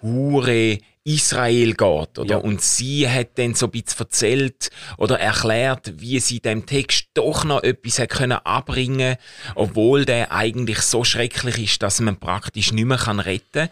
Hure 0.00 0.78
Israel 1.08 1.72
geht, 1.72 2.18
oder? 2.18 2.24
Ja. 2.26 2.36
Und 2.36 2.60
sie 2.60 3.08
hat 3.08 3.38
dann 3.38 3.54
so 3.54 3.66
ein 3.66 3.72
bisschen 3.72 4.00
erzählt 4.00 4.70
oder 4.98 5.18
erklärt, 5.18 6.00
wie 6.00 6.20
sie 6.20 6.40
dem 6.40 6.66
Text 6.66 7.08
doch 7.14 7.44
noch 7.44 7.62
etwas 7.62 7.98
hat 7.98 8.10
können 8.10 8.38
abbringen, 8.44 9.16
obwohl 9.54 10.04
der 10.04 10.32
eigentlich 10.32 10.80
so 10.82 11.04
schrecklich 11.04 11.58
ist, 11.58 11.82
dass 11.82 12.00
man 12.00 12.18
praktisch 12.18 12.72
nicht 12.72 12.84
mehr 12.84 12.98
retten 13.24 13.52
kann. 13.52 13.68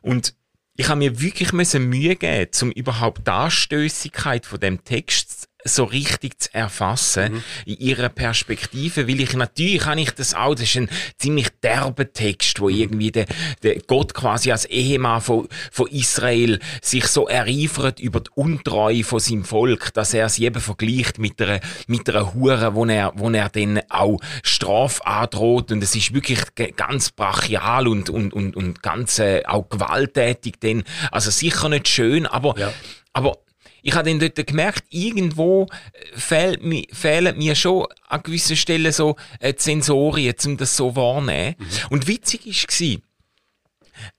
Und 0.00 0.34
ich 0.76 0.88
habe 0.88 0.98
mir 0.98 1.20
wirklich 1.20 1.52
Mühe 1.52 2.16
geben, 2.16 2.50
um 2.62 2.70
überhaupt 2.70 3.26
die 3.26 3.30
Anstößigkeit 3.32 4.46
von 4.46 4.60
dem 4.60 4.84
Text 4.84 5.37
so 5.64 5.84
richtig 5.84 6.40
zu 6.40 6.54
erfassen 6.54 7.34
mhm. 7.34 7.42
in 7.66 7.78
ihrer 7.78 8.08
Perspektive, 8.08 9.08
weil 9.08 9.20
ich 9.20 9.34
natürlich 9.34 9.80
kann 9.80 9.98
ich 9.98 10.12
das 10.12 10.34
auch, 10.34 10.54
das 10.54 10.64
ist 10.64 10.76
ein 10.76 10.90
ziemlich 11.18 11.48
derber 11.62 12.12
Text, 12.12 12.60
wo 12.60 12.68
mhm. 12.68 12.76
irgendwie 12.76 13.10
der, 13.10 13.26
der 13.62 13.80
Gott 13.80 14.14
quasi 14.14 14.52
als 14.52 14.66
Ehemann 14.66 15.20
von, 15.20 15.48
von 15.72 15.88
Israel 15.88 16.60
sich 16.80 17.06
so 17.06 17.26
ereifert 17.26 17.98
über 17.98 18.20
die 18.20 18.30
Untreue 18.34 19.02
von 19.02 19.18
seinem 19.18 19.44
Volk, 19.44 19.92
dass 19.94 20.14
er 20.14 20.28
sie 20.28 20.44
eben 20.44 20.60
vergleicht 20.60 21.18
mit 21.18 21.40
einer, 21.42 21.60
mit 21.86 22.08
einer 22.08 22.34
Hure, 22.34 22.74
wo 22.74 22.84
er, 22.86 23.12
wo 23.16 23.28
er 23.30 23.48
dann 23.48 23.80
auch 23.88 24.20
Straf 24.42 25.00
androht 25.02 25.72
und 25.72 25.82
es 25.82 25.94
ist 25.96 26.14
wirklich 26.14 26.40
ganz 26.76 27.10
brachial 27.10 27.88
und, 27.88 28.10
und, 28.10 28.32
und, 28.32 28.56
und 28.56 28.82
ganz 28.82 29.18
äh, 29.18 29.42
auch 29.44 29.68
gewalttätig 29.68 30.60
denn, 30.60 30.84
also 31.10 31.30
sicher 31.30 31.68
nicht 31.68 31.88
schön, 31.88 32.26
aber, 32.26 32.58
ja. 32.58 32.72
aber 33.12 33.38
ich 33.82 33.94
habe 33.94 34.08
dann 34.08 34.18
dort 34.18 34.46
gemerkt, 34.46 34.84
irgendwo 34.90 35.66
äh, 35.92 36.18
fehlt 36.18 36.62
mir, 36.62 36.84
fehlen 36.92 37.36
mir 37.38 37.54
schon 37.54 37.86
an 38.06 38.22
gewissen 38.22 38.56
Stellen 38.56 38.92
so 38.92 39.16
äh, 39.40 39.54
Sensorien, 39.56 40.34
um 40.46 40.56
das 40.56 40.76
so 40.76 40.96
wahrnehmen. 40.96 41.56
Mhm. 41.58 41.66
Und 41.90 42.06
witzig 42.06 42.46
war, 42.46 43.02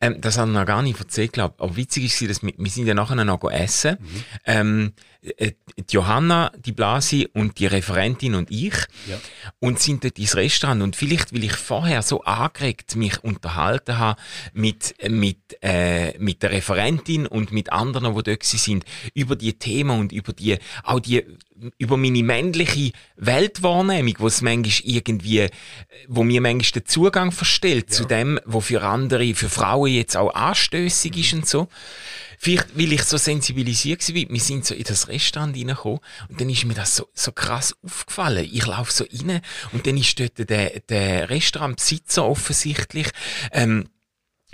ähm, 0.02 0.22
das 0.22 0.38
haben 0.38 0.52
wir 0.52 0.60
noch 0.60 0.68
gar 0.68 0.82
nicht 0.82 1.00
erzählt, 1.00 1.34
glaube 1.34 1.56
Aber 1.58 1.76
witzig 1.76 2.22
war, 2.22 2.28
dass 2.28 2.44
wir, 2.44 2.54
wir 2.58 2.72
sind 2.72 2.88
ja 2.88 2.94
nachher 2.94 3.24
noch 3.24 3.52
essen. 3.52 3.98
Mhm. 4.00 4.24
Ähm, 4.46 4.94
äh, 5.22 5.52
die 5.76 5.96
Johanna, 5.96 6.52
die 6.58 6.72
Blasi 6.72 7.28
und 7.34 7.60
die 7.60 7.66
Referentin 7.66 8.36
und 8.36 8.52
ich 8.52 8.74
ja. 9.08 9.20
und 9.60 9.80
sind 9.80 10.04
dort 10.04 10.18
ins 10.18 10.36
Restaurant 10.36 10.82
und 10.82 10.96
vielleicht, 10.96 11.34
weil 11.34 11.44
ich 11.44 11.56
vorher 11.56 12.02
so 12.04 12.22
angeregt 12.24 12.96
mich 12.96 13.22
unterhalten 13.24 13.98
habe 13.98 14.22
mit, 14.54 14.96
mit, 15.10 15.58
äh, 15.62 16.18
mit 16.20 16.42
der 16.42 16.52
Referentin 16.52 17.28
und 17.28 17.52
mit 17.52 17.72
anderen, 17.72 18.16
die 18.16 18.24
dort 18.24 18.44
sind, 18.44 18.86
über 19.14 19.36
die 19.36 19.54
Themen 19.54 20.00
und 20.00 20.12
über 20.12 20.32
die, 20.32 20.58
auch 20.84 21.00
die, 21.00 21.26
über 21.78 21.98
meine 21.98 22.24
männliche 22.24 22.92
Weltwahrnehmung, 23.18 24.16
wo 24.20 24.28
es 24.28 24.42
manchmal 24.42 24.90
irgendwie, 24.90 25.48
wo 26.08 26.24
mir 26.24 26.40
manchmal 26.40 26.82
den 26.82 26.86
Zugang 26.88 27.32
verstellt 27.32 27.88
ja. 27.90 27.96
zu 27.96 28.06
dem, 28.06 28.40
wo 28.46 28.62
für 28.62 28.84
andere, 28.84 29.34
für 29.36 29.50
Frauen 29.50 29.92
jetzt 29.92 30.16
auch 30.16 30.34
anstößig 30.34 31.18
ist 31.18 31.34
und 31.34 31.48
so. 31.48 31.68
Vielleicht, 32.42 32.78
weil 32.78 32.94
ich 32.94 33.04
so 33.04 33.18
sensibilisiert 33.18 34.08
war, 34.08 34.16
wir 34.16 34.40
sind 34.40 34.66
so 34.66 34.74
in 34.74 34.84
das 34.84 35.10
Restaurant 35.10 35.58
reingekommen 35.58 36.00
und 36.30 36.40
dann 36.40 36.50
ist 36.50 36.64
mir 36.64 36.74
das 36.74 36.96
so, 36.96 37.10
so 37.14 37.34
krass 37.34 37.76
aufgefallen. 37.84 38.48
Ich 38.50 38.66
laufe 38.66 38.94
so 38.94 39.04
rein 39.12 39.42
und 39.74 39.86
dann 39.86 39.98
ist 39.98 40.18
dort 40.18 40.50
der, 40.50 40.80
der 40.80 41.30
Restaurantbesitzer 41.30 42.26
offensichtlich, 42.26 43.08
ähm, 43.52 43.90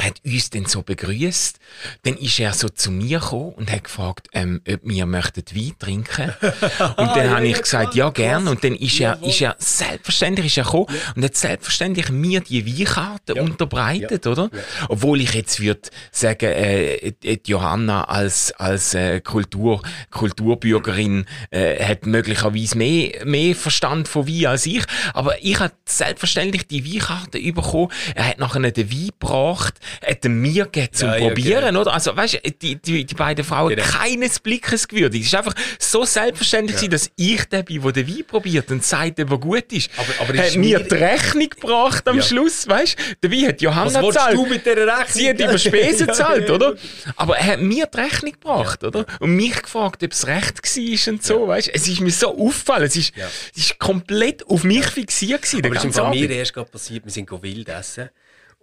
hat 0.01 0.21
uns 0.25 0.49
dann 0.49 0.65
so 0.65 0.81
begrüßt. 0.81 1.57
Dann 2.03 2.17
ist 2.17 2.39
er 2.39 2.53
so 2.53 2.67
zu 2.67 2.91
mir 2.91 3.19
gekommen 3.19 3.53
und 3.53 3.71
hat 3.71 3.85
gefragt, 3.85 4.27
ähm, 4.33 4.61
ob 4.69 4.81
wir 4.83 5.05
möchten 5.05 5.43
Wein 5.53 5.73
trinken. 5.79 6.33
und 6.41 7.15
dann 7.15 7.29
habe 7.29 7.47
ich 7.47 7.61
gesagt, 7.61 7.95
ja, 7.95 8.09
gern. 8.09 8.47
Und 8.47 8.63
dann 8.63 8.75
ist 8.75 8.99
er, 8.99 9.21
ist 9.23 9.41
er, 9.41 9.55
selbstverständlich 9.57 10.47
ist 10.47 10.57
er 10.57 10.65
gekommen 10.65 10.87
ja. 10.89 11.13
und 11.15 11.23
hat 11.23 11.35
selbstverständlich 11.35 12.09
mir 12.09 12.41
die 12.41 12.65
Weinkarte 12.65 13.35
unterbreitet, 13.35 14.27
oder? 14.27 14.49
Obwohl 14.89 15.21
ich 15.21 15.33
jetzt 15.33 15.61
würde 15.61 15.89
sagen, 16.11 16.51
äh, 16.51 17.13
die 17.21 17.39
Johanna 17.45 18.03
als, 18.03 18.51
als 18.53 18.93
äh, 18.95 19.21
Kultur, 19.21 19.81
Kulturbürgerin 20.11 21.25
äh, 21.51 21.81
hat 21.83 22.05
möglicherweise 22.05 22.77
mehr, 22.77 23.25
mehr 23.25 23.55
Verstand 23.55 24.09
von 24.09 24.27
Wein 24.27 24.47
als 24.47 24.65
ich. 24.65 24.83
Aber 25.13 25.41
ich 25.41 25.57
habe 25.59 25.73
selbstverständlich 25.85 26.67
die 26.67 26.93
Weinkarte 26.93 27.39
bekommen. 27.39 27.91
Er 28.13 28.27
hat 28.27 28.39
nachher 28.39 28.71
den 28.71 28.91
Wein 28.91 29.09
gebracht 29.19 29.79
hat 30.05 30.23
mir 30.25 30.65
gegeben 30.65 30.93
zum 30.93 31.09
ja, 31.09 31.17
Probieren, 31.17 31.51
ja, 31.51 31.67
genau. 31.69 31.81
oder? 31.81 31.93
Also, 31.93 32.15
weißt 32.15 32.33
du, 32.35 32.51
die, 32.51 32.75
die, 32.75 33.05
die 33.05 33.15
beiden 33.15 33.45
Frauen 33.45 33.75
genau. 33.75 33.87
keines 33.87 34.39
Blickes 34.39 34.87
gewürdigt. 34.87 35.25
Es 35.25 35.33
ist 35.33 35.35
einfach 35.35 35.55
so 35.79 36.03
selbstverständlich, 36.03 36.81
ja. 36.81 36.87
dass 36.87 37.09
ich 37.15 37.45
der 37.45 37.63
bin, 37.63 37.81
der 37.81 37.91
den 37.91 38.07
Wein 38.07 38.25
probiert 38.27 38.69
und 38.71 38.83
sagt, 38.83 39.19
ob 39.19 39.31
er 39.31 39.37
gut 39.37 39.71
ist. 39.71 39.89
Aber, 39.97 40.29
aber 40.29 40.43
hat 40.43 40.55
mir 40.55 40.79
die 40.79 40.93
Rechnung 40.93 41.49
gebracht 41.49 42.07
am. 42.07 42.21
Schluss, 42.21 42.67
weißt 42.67 42.97
du? 42.97 43.27
Der 43.27 43.31
Wein 43.31 43.47
hat 43.49 43.61
Johanna 43.61 44.01
gezahlt. 44.01 44.35
du 44.35 44.45
mit 44.45 44.65
dieser 44.65 44.87
Rechnung? 44.87 45.05
Sie 45.13 45.29
hat 45.29 45.39
über 45.39 45.57
Spesen 45.57 46.07
gezahlt, 46.07 46.49
oder? 46.49 46.75
Aber 47.15 47.37
er 47.37 47.45
hat 47.45 47.61
mir 47.61 47.85
die 47.85 47.97
Rechnung 47.97 48.31
gebracht, 48.33 48.83
oder? 48.83 49.05
Und 49.19 49.35
mich 49.35 49.61
gefragt, 49.61 50.03
ob 50.03 50.11
es 50.11 50.27
recht 50.27 50.63
war 50.63 51.13
und 51.13 51.23
so, 51.23 51.47
weißt 51.47 51.67
du? 51.67 51.73
Es 51.73 51.87
ist 51.87 52.01
mir 52.01 52.11
so 52.11 52.37
aufgefallen. 52.37 52.85
Es 52.85 52.95
ist, 52.95 53.13
es 53.55 53.63
ist 53.63 53.79
komplett 53.79 54.45
auf 54.47 54.63
mich 54.63 54.85
fixiert 54.87 55.41
gewesen. 55.41 55.65
Aber 55.65 55.75
es 55.75 55.85
ist 55.85 55.97
mir 55.97 56.29
erst 56.31 56.53
gerade 56.53 56.69
passiert, 56.69 57.05
wir 57.05 57.11
sind 57.11 57.29
wild 57.41 57.69
essen. 57.69 58.09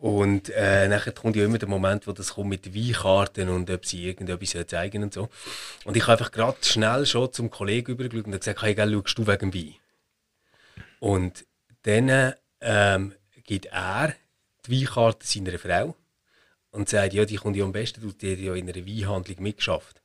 Und 0.03 0.51
äh, 0.51 0.89
nachher 0.89 1.13
kommt 1.13 1.37
ja 1.37 1.45
immer 1.45 1.59
der 1.59 1.69
Moment, 1.69 2.09
wo 2.09 2.13
das 2.13 2.35
kommt 2.35 2.49
mit 2.49 2.75
Weinkarten 2.75 3.49
und 3.49 3.71
ob 3.71 3.87
sie 3.87 4.05
irgendetwas 4.05 4.67
zeigen 4.67 5.05
und 5.05 5.15
so. 5.15 5.29
Und 5.85 5.97
ich 5.97 6.03
habe 6.03 6.15
einfach 6.15 6.33
gerade 6.33 6.57
schnell 6.61 7.07
schon 7.07 7.33
zum 7.33 7.51
Kollegen 7.51 7.93
übergeschaut 7.93 8.27
und 8.27 8.33
gesagt, 8.33 8.63
hey, 8.63 8.75
gell, 8.75 8.93
schaust 8.93 9.19
du 9.19 9.29
wegen 9.29 9.55
Wein? 9.55 9.75
Und 10.99 11.47
dann 11.83 12.35
ähm, 12.61 13.15
gibt 13.45 13.67
er 13.67 14.17
die 14.67 14.81
Weinkarte 14.81 15.25
seiner 15.25 15.57
Frau 15.57 15.95
und 16.73 16.89
sagt, 16.89 17.13
ja, 17.13 17.25
die 17.25 17.37
kommt 17.37 17.55
ja 17.55 17.63
am 17.63 17.71
besten, 17.71 18.01
du 18.01 18.09
hast 18.09 18.23
ja 18.23 18.55
in 18.55 18.69
einer 18.69 18.85
Weinhandlung 18.85 19.41
mitgeschafft. 19.41 20.03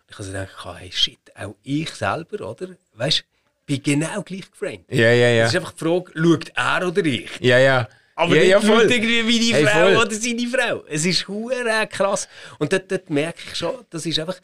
Und 0.00 0.10
ich 0.10 0.14
habe 0.14 0.24
so 0.24 0.32
gedacht, 0.32 0.80
hey, 0.80 0.90
shit, 0.90 1.36
auch 1.36 1.54
ich 1.62 1.90
selber, 1.90 2.50
oder? 2.50 2.70
Weißt 2.94 3.20
du, 3.20 3.24
bin 3.64 3.80
genau 3.80 4.22
gleich 4.22 4.50
geframed. 4.50 4.90
Ja, 4.90 5.12
ja, 5.12 5.28
ja. 5.28 5.44
Es 5.44 5.50
ist 5.50 5.56
einfach 5.56 5.74
die 5.74 5.84
Frage, 5.84 6.12
schaut 6.16 6.52
er 6.56 6.88
oder 6.88 7.04
ich? 7.04 7.30
Ja, 7.38 7.58
ja. 7.58 7.88
Aber 8.20 8.36
ja, 8.36 8.42
ja, 8.42 8.60
voll. 8.60 8.90
irgendwie 8.90 9.54
hey, 9.54 9.64
Frau 9.64 9.94
voll. 9.94 9.96
oder 9.96 10.14
seine 10.14 10.46
Frau. 10.46 10.84
Es 10.86 11.06
ist 11.06 11.26
hure 11.26 11.86
krass. 11.88 12.28
Und 12.58 12.70
dort, 12.70 12.90
dort 12.92 13.08
merke 13.08 13.40
ich 13.46 13.56
schon, 13.56 13.74
das 13.88 14.04
ist 14.04 14.18
einfach, 14.18 14.38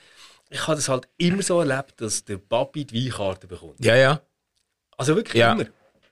ich 0.49 0.67
habe 0.67 0.77
das 0.77 0.89
halt 0.89 1.07
immer 1.19 1.43
so 1.43 1.61
erlebt, 1.61 2.01
dass 2.01 2.25
der 2.25 2.39
Papi 2.39 2.87
die 2.87 3.05
Weinkarte 3.05 3.47
bekommt. 3.47 3.85
Ja, 3.85 3.95
ja. 3.95 4.23
Also 4.97 5.15
wirklich 5.15 5.35
ja. 5.35 5.53
immer. 5.53 5.67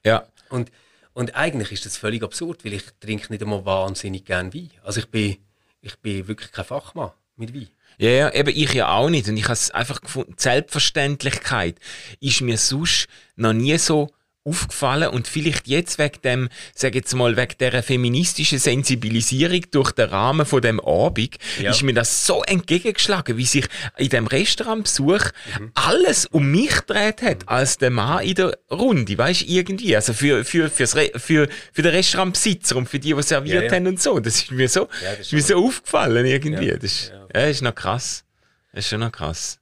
Ja. 0.05 0.27
Und, 0.51 0.71
und 1.15 1.35
eigentlich 1.35 1.73
ist 1.73 1.87
das 1.87 1.97
völlig 1.97 2.23
absurd, 2.23 2.67
weil 2.67 2.75
ich 2.75 2.85
trinke 3.01 3.33
nicht 3.33 3.43
einmal 3.43 3.65
wahnsinnig 3.65 4.27
gerne 4.27 4.53
Wein. 4.53 4.71
Also 4.83 5.01
ich 5.01 5.09
bin, 5.09 5.39
ich 5.81 5.99
bin 6.01 6.29
wirklich 6.29 6.53
kein 6.53 6.67
Fachmann 6.67 7.13
mit 7.37 7.55
Wein. 7.55 7.69
Ja, 7.97 8.11
ja, 8.11 8.35
eben 8.35 8.51
ich 8.55 8.75
ja 8.75 8.93
auch 8.93 9.09
nicht. 9.09 9.27
Und 9.27 9.39
ich 9.39 9.45
habe 9.45 9.55
es 9.55 9.71
einfach 9.71 10.03
gefunden, 10.03 10.35
Selbstverständlichkeit 10.37 11.79
ist 12.21 12.43
mir 12.43 12.59
sonst 12.59 13.07
noch 13.37 13.55
nie 13.55 13.79
so 13.79 14.11
aufgefallen 14.45 15.09
und 15.09 15.27
vielleicht 15.27 15.67
jetzt 15.69 15.99
wegen 15.99 16.21
dem, 16.23 16.49
sag 16.75 16.95
jetzt 16.95 17.15
mal, 17.15 17.37
wegen 17.37 17.55
der 17.59 17.83
feministischen 17.83 18.59
Sensibilisierung 18.59 19.63
durch 19.71 19.93
den 19.93 20.11
Rahmen 20.11 20.45
von 20.45 20.61
dem 20.61 20.81
Abend, 20.81 21.37
ja. 21.59 21.71
ist 21.71 21.83
mir 21.83 21.95
das 21.95 22.27
so 22.27 22.43
entgegengeschlagen, 22.43 23.37
wie 23.39 23.47
sich 23.47 23.67
in 23.97 24.11
dem 24.11 24.27
Restaurantbesuch 24.27 25.25
mhm. 25.59 25.73
alles 25.75 26.27
um 26.27 26.51
mich 26.51 26.79
dreht 26.81 27.23
hat, 27.23 27.49
als 27.49 27.79
der 27.79 27.91
Mann 27.91 28.25
in 28.25 28.35
der 28.35 28.59
Runde, 28.71 29.17
weißt 29.17 29.43
irgendwie, 29.43 29.97
also 29.97 30.13
für, 30.13 30.45
für, 30.45 30.69
fürs 30.69 30.95
Re 30.95 31.11
für, 31.17 31.49
für 31.73 31.83
den 31.83 31.93
Restaurantbesitzer 31.93 32.77
und 32.77 32.89
für 32.89 32.99
die, 32.99 33.15
die 33.15 33.23
serviert 33.23 33.65
ja, 33.65 33.71
ja. 33.71 33.75
haben 33.75 33.87
und 33.87 34.03
so, 34.03 34.21
das 34.21 34.37
ist 34.37 34.51
mir 34.51 34.69
so, 34.69 34.89
ist 35.21 35.33
mir 35.33 35.43
so 35.43 35.65
aufgefallen 35.65 36.27
irgendwie, 36.27 36.71
das 36.71 36.85
ist, 36.85 37.13
ja. 37.35 37.47
ist 37.47 37.63
noch 37.63 37.75
krass, 37.75 38.25
das 38.73 38.85
ist 38.85 38.91
schon 38.91 39.01
noch 39.01 39.13
krass. 39.13 39.59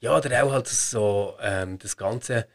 Ja, 0.00 0.16
oder 0.16 0.42
auch 0.42 0.52
halt 0.52 0.66
so, 0.66 1.36
ähm, 1.40 1.78
das 1.78 1.96
ganze, 1.96 2.48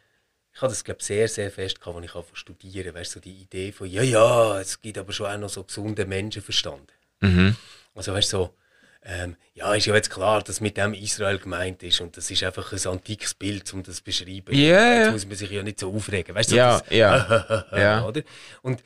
ich 0.58 0.62
habe 0.64 0.72
das 0.72 0.84
glaube 0.84 1.04
sehr, 1.04 1.28
sehr 1.28 1.52
fest 1.52 1.80
gehabt, 1.80 1.98
als 1.98 2.06
ich 2.06 2.16
anfangen 2.16 2.36
studieren. 2.36 2.96
Weißt 2.96 3.12
so 3.12 3.20
die 3.20 3.44
Idee 3.44 3.72
von, 3.72 3.88
ja, 3.88 4.02
ja, 4.02 4.60
es 4.60 4.82
gibt 4.82 4.98
aber 4.98 5.14
schon 5.14 5.28
auch 5.28 5.38
noch 5.38 5.50
so 5.50 5.64
gesunden 5.64 6.10
Menschenverstand. 6.10 6.94
Mhm. 7.20 7.56
Also 7.94 8.12
weißt 8.12 8.28
so, 8.28 8.56
ähm, 9.04 9.36
ja, 9.54 9.76
ist 9.76 9.86
ja 9.86 9.94
jetzt 9.94 10.10
klar, 10.10 10.42
dass 10.42 10.60
mit 10.60 10.76
dem 10.76 10.96
Israel 10.96 11.38
gemeint 11.38 11.84
ist 11.84 12.02
und 12.02 12.18
das 12.18 12.32
ist 12.32 12.42
einfach 12.42 12.74
ein 12.74 12.88
antikes 12.88 13.36
Bild, 13.36 13.72
um 13.72 13.84
das 13.84 13.98
zu 13.98 14.04
beschreiben. 14.04 14.52
Yeah. 14.52 15.04
Jetzt 15.04 15.12
muss 15.12 15.28
man 15.28 15.36
sich 15.36 15.52
ja 15.52 15.62
nicht 15.62 15.80
so 15.80 15.94
aufregen. 15.94 16.34
Weißt 16.34 16.50
du, 16.50 16.56
so 16.56 16.58
ja, 16.58 16.82
ja. 16.90 17.66
ja. 17.78 18.06
Oder? 18.08 18.24
Und 18.64 18.84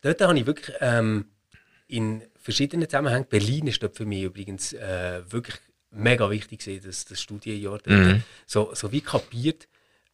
dort 0.00 0.20
habe 0.22 0.36
ich 0.36 0.44
wirklich 0.44 0.74
ähm, 0.80 1.26
in 1.86 2.24
verschiedenen 2.34 2.88
Zusammenhängen, 2.88 3.26
Berlin 3.28 3.68
ist 3.68 3.80
dort 3.80 3.96
für 3.96 4.06
mich 4.06 4.24
übrigens 4.24 4.72
äh, 4.72 5.22
wirklich 5.30 5.54
mega 5.92 6.28
wichtig 6.28 6.64
gewesen, 6.64 6.84
das, 6.84 7.04
das 7.04 7.22
Studienjahr, 7.22 7.78
mhm. 7.86 8.24
so, 8.44 8.74
so 8.74 8.90
wie 8.90 9.02
kapiert, 9.02 9.68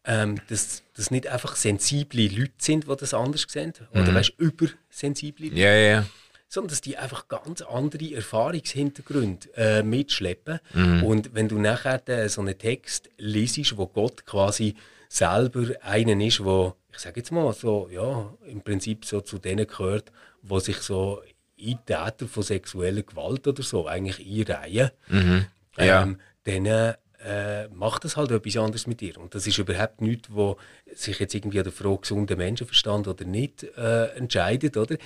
ähm, 0.09 0.41
dass 0.49 0.83
das 0.97 1.11
nicht 1.11 1.27
einfach 1.27 1.55
sensible 1.55 2.27
Leute 2.29 2.53
sind, 2.59 2.89
die 2.89 2.97
das 2.97 3.13
anders 3.13 3.45
sehen, 3.47 3.75
oder 3.93 4.11
mhm. 4.11 4.15
weißt, 4.15 4.33
übersensible 4.39 5.49
Leute. 5.49 5.61
Ja, 5.61 5.75
ja. 5.75 6.07
sondern 6.49 6.71
dass 6.71 6.81
die 6.81 6.97
einfach 6.97 7.29
ganz 7.29 7.61
andere 7.61 8.15
Erfahrungshintergründe 8.15 9.49
äh, 9.55 9.83
mitschleppen. 9.83 10.61
Mhm. 10.73 11.05
Und 11.05 11.35
wenn 11.35 11.49
du 11.49 11.59
nachher 11.59 12.09
äh, 12.09 12.29
so 12.31 12.41
einen 12.41 12.59
Text 12.59 13.11
liest, 13.19 13.77
wo 13.77 13.87
Gott 13.87 14.25
quasi 14.25 14.75
selber 15.11 15.67
einen 15.83 16.23
ist, 16.23 16.43
wo 16.43 16.75
ich 16.91 16.99
sage 16.99 17.21
jetzt 17.21 17.31
mal 17.31 17.53
so, 17.53 17.89
ja, 17.93 18.35
im 18.47 18.63
Prinzip 18.63 19.05
so 19.05 19.21
zu 19.21 19.39
denen 19.39 19.67
gehört, 19.67 20.11
wo 20.43 20.59
sich 20.59 20.79
so 20.79 21.23
in 21.57 21.79
Täter 21.85 22.27
von 22.27 22.43
sexueller 22.43 23.03
Gewalt 23.03 23.47
oder 23.47 23.63
so 23.63 23.87
eigentlich 23.87 24.19
einreihen, 24.27 24.91
Mhm. 25.09 25.47
Ja. 25.77 26.03
ähm, 26.03 26.19
dann 26.45 26.95
äh, 27.29 27.69
macht 27.69 28.05
das 28.05 28.17
halt 28.17 28.31
etwas 28.31 28.57
anderes 28.57 28.87
mit 28.87 29.01
dir. 29.01 29.19
Und 29.19 29.35
das 29.35 29.47
ist 29.47 29.59
überhaupt 29.59 30.01
nichts, 30.01 30.29
wo 30.31 30.57
sich 30.95 31.19
jetzt 31.19 31.35
irgendwie 31.35 31.59
an 31.59 31.65
der 31.65 31.73
Frage 31.73 31.99
gesunder 32.01 32.37
Menschenverstand 32.37 33.07
oder 33.07 33.25
nicht 33.25 33.65
äh, 33.77 34.07
entscheidet, 34.17 34.77
oder? 34.77 34.97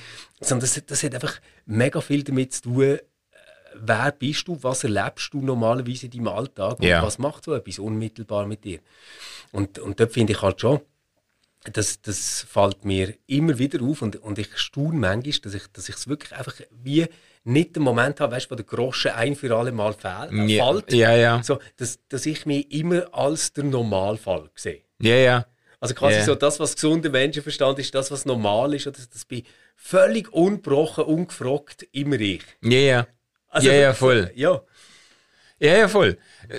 Sondern 0.40 0.60
das, 0.60 0.80
das 0.86 1.02
hat 1.02 1.14
einfach 1.14 1.40
mega 1.66 2.00
viel 2.00 2.22
damit 2.22 2.52
zu 2.52 2.62
tun, 2.62 2.82
äh, 2.82 2.98
wer 3.74 4.12
bist 4.12 4.46
du, 4.46 4.62
was 4.62 4.84
erlebst 4.84 5.34
du 5.34 5.42
normalerweise 5.42 6.06
in 6.06 6.12
deinem 6.12 6.28
Alltag 6.28 6.78
und 6.78 6.86
Ja. 6.86 7.02
was 7.02 7.18
macht 7.18 7.44
so 7.44 7.54
etwas 7.54 7.78
unmittelbar 7.80 8.46
mit 8.46 8.64
dir. 8.64 8.78
Und, 9.50 9.80
und 9.80 9.98
dort 9.98 10.12
finde 10.12 10.34
ich 10.34 10.42
halt 10.42 10.60
schon, 10.60 10.80
das, 11.72 12.02
das 12.02 12.46
fällt 12.48 12.84
mir 12.84 13.14
immer 13.26 13.58
wieder 13.58 13.82
auf 13.82 14.02
und, 14.02 14.16
und 14.16 14.38
ich 14.38 14.56
staune 14.58 14.98
manchmal, 14.98 15.40
dass 15.42 15.54
ich 15.54 15.66
dass 15.72 15.88
ich 15.88 15.94
es 15.96 16.08
wirklich 16.08 16.32
einfach 16.36 16.54
wie 16.70 17.06
nicht 17.44 17.76
den 17.76 17.82
Moment 17.82 18.20
habe, 18.20 18.36
weißt, 18.36 18.50
wo 18.50 18.54
der 18.54 18.64
Groschen 18.64 19.10
ein 19.12 19.34
für 19.34 19.54
alle 19.56 19.72
Mal 19.72 19.92
fäll, 19.94 20.28
äh, 20.32 20.44
Ja, 20.46 20.64
fällt. 20.72 20.92
ja, 20.92 21.14
ja. 21.16 21.42
So, 21.42 21.58
dass, 21.76 21.98
dass 22.08 22.26
ich 22.26 22.46
mich 22.46 22.70
immer 22.72 23.06
als 23.12 23.52
der 23.52 23.64
Normalfall 23.64 24.50
sehe. 24.54 24.82
Ja, 25.00 25.14
ja. 25.16 25.46
Also 25.80 25.94
quasi 25.94 26.18
Ja. 26.18 26.24
so 26.24 26.34
das, 26.36 26.60
was 26.60 26.74
gesunder 26.76 27.10
Menschenverstand 27.10 27.78
ist, 27.80 27.92
das, 27.94 28.10
was 28.12 28.24
normal 28.24 28.74
ist, 28.74 28.86
oder 28.86 28.96
das, 28.96 29.10
das 29.10 29.24
bin 29.24 29.42
völlig 29.74 30.32
ungebrochen, 30.32 31.04
ungefragt 31.04 31.86
immer 31.90 32.20
ich. 32.20 32.42
Ja, 32.62 32.78
ja. 32.78 33.06
Also, 33.48 33.68
ja, 33.68 33.74
ja, 33.74 33.92
voll. 33.92 34.30
Ja, 34.34 34.62
Ja, 35.64 35.76
ja, 35.78 35.88
voll. 35.88 36.18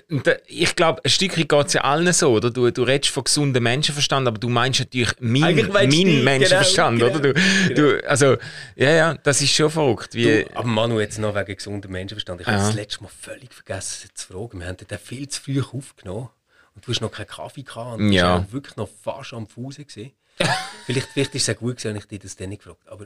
Und 0.09 0.25
da- 0.25 0.37
ich 0.47 0.75
glaube, 0.75 1.01
ein 1.03 1.09
Stückchen 1.09 1.45
geht 1.47 1.67
es 1.67 1.73
ja 1.73 1.81
allen 1.81 2.13
so, 2.13 2.31
oder? 2.31 2.49
Du, 2.51 2.71
du 2.71 2.83
redest 2.83 3.11
von 3.13 3.25
gesundem 3.25 3.63
Menschenverstand, 3.63 4.27
aber 4.27 4.37
du 4.37 4.47
meinst 4.47 4.79
natürlich 4.79 5.11
mein, 5.19 5.41
mein 5.73 5.89
du 5.89 5.95
dich, 5.97 6.23
Menschenverstand, 6.23 6.99
genau, 6.99 7.11
oder? 7.13 7.33
Du, 7.33 7.73
du, 7.73 8.07
also, 8.09 8.37
ja, 8.77 8.89
ja, 8.91 9.13
das 9.15 9.41
ist 9.41 9.51
schon 9.53 9.69
verrückt. 9.69 10.13
Wie, 10.13 10.43
Du, 10.45 10.55
aber 10.55 10.67
Manu, 10.67 11.01
jetzt 11.01 11.19
noch 11.19 11.35
wegen 11.35 11.53
gesundem 11.55 11.91
Menschenverstand. 11.91 12.39
Ich 12.41 12.47
habe 12.47 12.57
Ja. 12.57 12.65
das 12.65 12.75
letzte 12.75 13.03
Mal 13.03 13.09
völlig 13.09 13.53
vergessen 13.53 14.09
zu 14.13 14.27
fragen. 14.33 14.59
Wir 14.61 14.67
haben 14.67 14.77
den 14.77 14.97
viel 14.99 15.27
zu 15.27 15.41
früh 15.41 15.61
aufgenommen. 15.61 16.29
Und 16.75 16.87
du 16.87 16.91
hast 16.91 17.01
noch 17.01 17.11
keinen 17.11 17.27
Kaffee 17.27 17.63
gehabt. 17.63 17.99
Und 17.99 18.07
du 18.07 18.13
Ja. 18.15 18.37
auch 18.37 18.51
wirklich 18.53 18.77
noch 18.77 18.89
fast 19.03 19.33
am 19.33 19.47
Fuße 19.47 19.83
gewesen. 19.83 20.11
vielleicht, 20.85 21.09
vielleicht 21.13 21.35
ist 21.35 21.47
es 21.49 21.55
auch 21.55 21.59
gut 21.59 21.75
gewesen, 21.77 21.89
wenn 21.89 21.97
ich 21.97 22.05
dich 22.07 22.19
das 22.19 22.35
dann 22.37 22.49
nicht 22.49 22.63
gefragt 22.63 22.87
Aber 22.87 23.05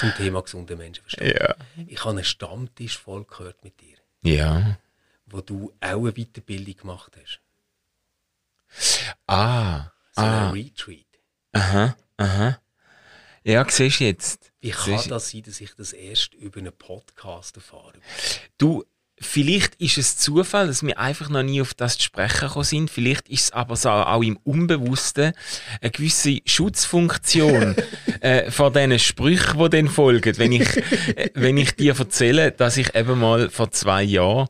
zum 0.00 0.12
Thema 0.16 0.42
gesunder 0.42 0.74
Menschenverstand. 0.76 1.30
ja. 1.40 1.54
Ich 1.86 2.00
habe 2.00 2.10
einen 2.10 2.24
Stammtisch 2.24 2.98
voll 2.98 3.24
gehört 3.24 3.62
mit 3.62 3.74
dir, 3.80 3.96
Ja. 4.22 4.76
Wo 5.26 5.40
du 5.40 5.72
auch 5.80 6.04
eine 6.04 6.12
Weiterbildung 6.12 6.76
gemacht 6.76 7.12
hast. 7.20 7.40
Ah. 9.26 9.90
So 10.12 10.22
ah. 10.22 10.48
ein 10.48 10.52
Retreat. 10.52 11.06
Aha. 11.52 11.96
Aha. 12.16 12.58
Ja, 13.44 13.64
siehst 13.68 14.00
du 14.00 14.04
jetzt. 14.04 14.52
Wie 14.60 14.70
kann 14.70 14.98
Siehst 14.98 15.10
das 15.10 15.30
sein, 15.30 15.42
dass 15.42 15.60
ich 15.60 15.74
das 15.76 15.92
erst 15.92 16.34
über 16.34 16.58
einen 16.58 16.72
Podcast 16.72 17.56
erfahre? 17.56 17.92
Du, 18.58 18.84
vielleicht 19.20 19.76
ist 19.76 19.98
es 19.98 20.16
Zufall, 20.16 20.66
dass 20.66 20.82
wir 20.82 20.98
einfach 20.98 21.28
noch 21.28 21.42
nie 21.42 21.60
auf 21.60 21.74
das 21.74 21.96
zu 21.96 22.04
sprechen 22.04 22.48
gekommen 22.48 22.64
sind. 22.64 22.90
Vielleicht 22.90 23.28
ist 23.28 23.44
es 23.44 23.52
aber 23.52 23.76
so 23.76 23.90
auch 23.90 24.22
im 24.22 24.36
Unbewussten 24.38 25.32
eine 25.80 25.90
gewisse 25.90 26.40
Schutzfunktion 26.44 27.76
äh, 28.20 28.50
vor 28.50 28.72
diesen 28.72 28.98
Sprüchen, 28.98 29.62
die 29.62 29.70
dann 29.70 29.88
folgen. 29.88 30.36
Wenn 30.38 30.52
ich, 30.52 30.76
äh, 31.16 31.30
wenn 31.34 31.56
ich 31.56 31.76
dir 31.76 31.96
erzähle, 31.96 32.50
dass 32.50 32.76
ich 32.76 32.94
eben 32.94 33.18
mal 33.20 33.48
vor 33.50 33.70
zwei 33.70 34.02
Jahren 34.02 34.48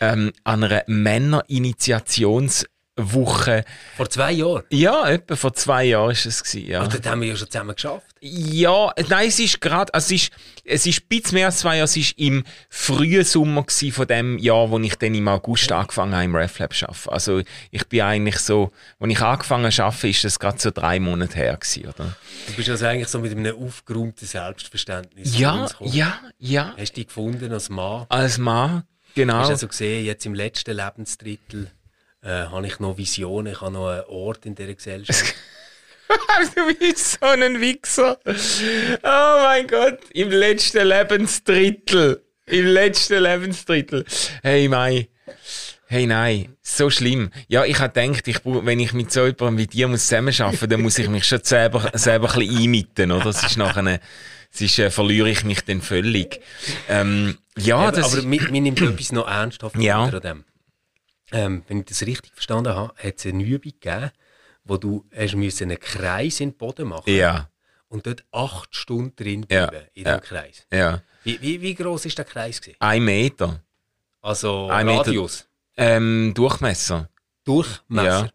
ähm, 0.00 0.32
an 0.44 0.64
einer 0.64 0.82
Männerinitiationswoche, 0.86 3.64
Vor 3.96 4.10
zwei 4.10 4.32
Jahren. 4.32 4.62
ja, 4.70 5.08
etwa 5.08 5.36
vor 5.36 5.54
zwei 5.54 5.84
Jahren 5.84 6.10
ist 6.10 6.26
es 6.26 6.42
gewesen, 6.42 6.68
ja. 6.70 6.82
Und 6.82 6.92
dort 6.92 7.06
haben 7.06 7.20
wir 7.22 7.28
ja 7.28 7.36
schon 7.36 7.48
zusammen 7.50 7.74
geschafft. 7.74 8.06
Ja, 8.20 8.92
nein, 9.08 9.28
es 9.28 9.38
ist 9.40 9.60
gerade, 9.62 9.94
also 9.94 10.14
es 10.14 10.22
ist, 10.24 10.32
es 10.64 10.84
ist 10.86 11.00
ein 11.02 11.06
bisschen 11.08 11.34
mehr 11.34 11.46
als 11.46 11.58
zwei 11.60 11.76
Jahre, 11.76 11.84
es 11.86 11.96
ist 11.96 12.18
im 12.18 12.44
frühen 12.68 13.24
Sommer 13.24 13.64
von 13.92 14.06
dem 14.06 14.36
Jahr, 14.38 14.70
wo 14.70 14.78
ich 14.78 14.94
dann 14.96 15.14
im 15.14 15.26
August 15.28 15.72
angefangen 15.72 16.12
habe, 16.14 16.24
im 16.24 16.36
RefLab 16.36 16.74
zu 16.74 16.86
arbeiten. 16.88 17.08
Also 17.08 17.40
ich 17.70 17.88
bin 17.88 18.02
eigentlich 18.02 18.38
so, 18.38 18.70
als 18.98 19.10
ich 19.12 19.20
angefangen 19.22 19.70
habe 19.70 19.82
arbeiten, 19.84 20.06
ist 20.08 20.24
das 20.24 20.38
gerade 20.38 20.58
so 20.60 20.70
drei 20.70 21.00
Monate 21.00 21.36
her 21.36 21.56
gewesen, 21.56 21.88
oder? 21.88 22.14
Du 22.46 22.52
bist 22.54 22.68
also 22.68 22.84
eigentlich 22.84 23.08
so 23.08 23.18
mit 23.20 23.32
einem 23.32 23.56
aufgeräumten 23.56 24.28
Selbstverständnis 24.28 25.38
Ja, 25.38 25.66
ja, 25.80 26.20
ja, 26.38 26.74
Hast 26.78 26.90
du 26.92 26.96
dich 26.96 27.06
gefunden 27.06 27.50
als 27.52 27.70
Mann? 27.70 28.04
als 28.10 28.36
Mann, 28.36 28.82
genau. 29.14 29.34
Hast 29.34 29.48
du 29.48 29.52
also 29.52 29.68
gesehen, 29.68 30.04
jetzt 30.04 30.26
im 30.26 30.34
letzten 30.34 30.76
Lebensdrittel 30.76 31.70
äh, 32.22 32.28
habe 32.28 32.66
ich 32.66 32.78
noch 32.80 32.98
Visionen, 32.98 33.52
ich 33.52 33.60
habe 33.60 33.72
noch 33.72 33.88
einen 33.88 34.04
Ort 34.04 34.46
in 34.46 34.54
dieser 34.54 34.74
Gesellschaft. 34.74 35.34
du 36.54 36.74
bist 36.74 37.18
so 37.20 37.26
ein 37.26 37.60
Wichser. 37.60 38.18
Oh 38.24 39.42
mein 39.44 39.66
Gott, 39.66 40.00
im 40.12 40.30
letzten 40.30 40.86
Lebensdrittel. 40.86 42.24
Im 42.46 42.66
letzten 42.66 43.22
Lebensdrittel. 43.22 44.04
Hey, 44.42 44.68
Mai. 44.68 45.08
Hey, 45.86 46.06
nein, 46.06 46.56
so 46.62 46.88
schlimm. 46.88 47.30
Ja, 47.48 47.64
ich 47.64 47.80
habe 47.80 47.92
gedacht, 47.92 48.28
ich, 48.28 48.40
wenn 48.44 48.78
ich 48.78 48.92
mit 48.92 49.10
so 49.10 49.26
jemandem 49.26 49.58
wie 49.58 49.66
dir 49.66 49.88
muss 49.88 50.06
zusammenarbeiten 50.06 50.68
dann 50.68 50.82
muss 50.82 50.98
ich 50.98 51.08
mich 51.08 51.24
schon 51.24 51.42
selber, 51.42 51.90
selber 51.94 52.32
ein 52.32 52.38
bisschen 52.38 52.58
einmitten, 52.58 53.10
oder? 53.10 53.26
Es 53.26 53.42
ist 53.42 53.56
nachher 53.56 54.00
es 54.52 54.60
ist, 54.60 54.78
äh, 54.78 54.90
verliere 54.90 55.30
ich 55.30 55.44
mich 55.44 55.62
dann 55.62 55.80
völlig. 55.80 56.40
Ähm, 56.88 57.38
ja, 57.58 57.76
aber 57.76 57.92
das 57.92 58.12
aber 58.14 58.22
mir, 58.26 58.42
mir 58.50 58.60
nimmt 58.60 58.80
etwas 58.80 59.12
noch 59.12 59.26
ernsthaft 59.28 59.76
Ja. 59.76 60.04
An 60.04 60.20
dem. 60.20 60.44
Ähm, 61.32 61.62
wenn 61.68 61.80
ich 61.80 61.86
das 61.86 62.02
richtig 62.02 62.32
verstanden 62.34 62.74
habe, 62.74 62.92
hat 62.96 63.18
es 63.18 63.26
eine 63.26 63.42
Übung 63.42 63.72
gegeben, 63.72 64.10
wo 64.64 64.76
du 64.76 65.04
hast 65.16 65.34
müssen 65.36 65.64
einen 65.70 65.78
Kreis 65.78 66.40
in 66.40 66.50
den 66.50 66.56
Boden 66.58 66.88
machen 66.88 67.04
ja, 67.14 67.48
und 67.88 68.06
dort 68.06 68.24
acht 68.32 68.74
Stunden 68.74 69.14
drin 69.16 69.46
Ja, 69.50 69.66
bleiben 69.66 69.86
in 69.94 70.06
ja. 70.06 70.16
dem 70.18 70.22
Kreis. 70.22 70.66
ja. 70.72 71.02
Wie, 71.22 71.40
wie, 71.42 71.60
wie 71.60 71.74
groß 71.74 72.06
ist 72.06 72.16
der 72.16 72.24
Kreis? 72.24 72.60
Gewesen? 72.60 72.76
Ein 72.80 73.04
Meter. 73.04 73.62
Also 74.22 74.68
Ein 74.70 74.86
Meter. 74.86 75.00
Radius, 75.00 75.46
Ähm, 75.76 76.32
Durchmesser. 76.34 77.08
Durchmesser. 77.44 78.04
Ja. 78.24 78.30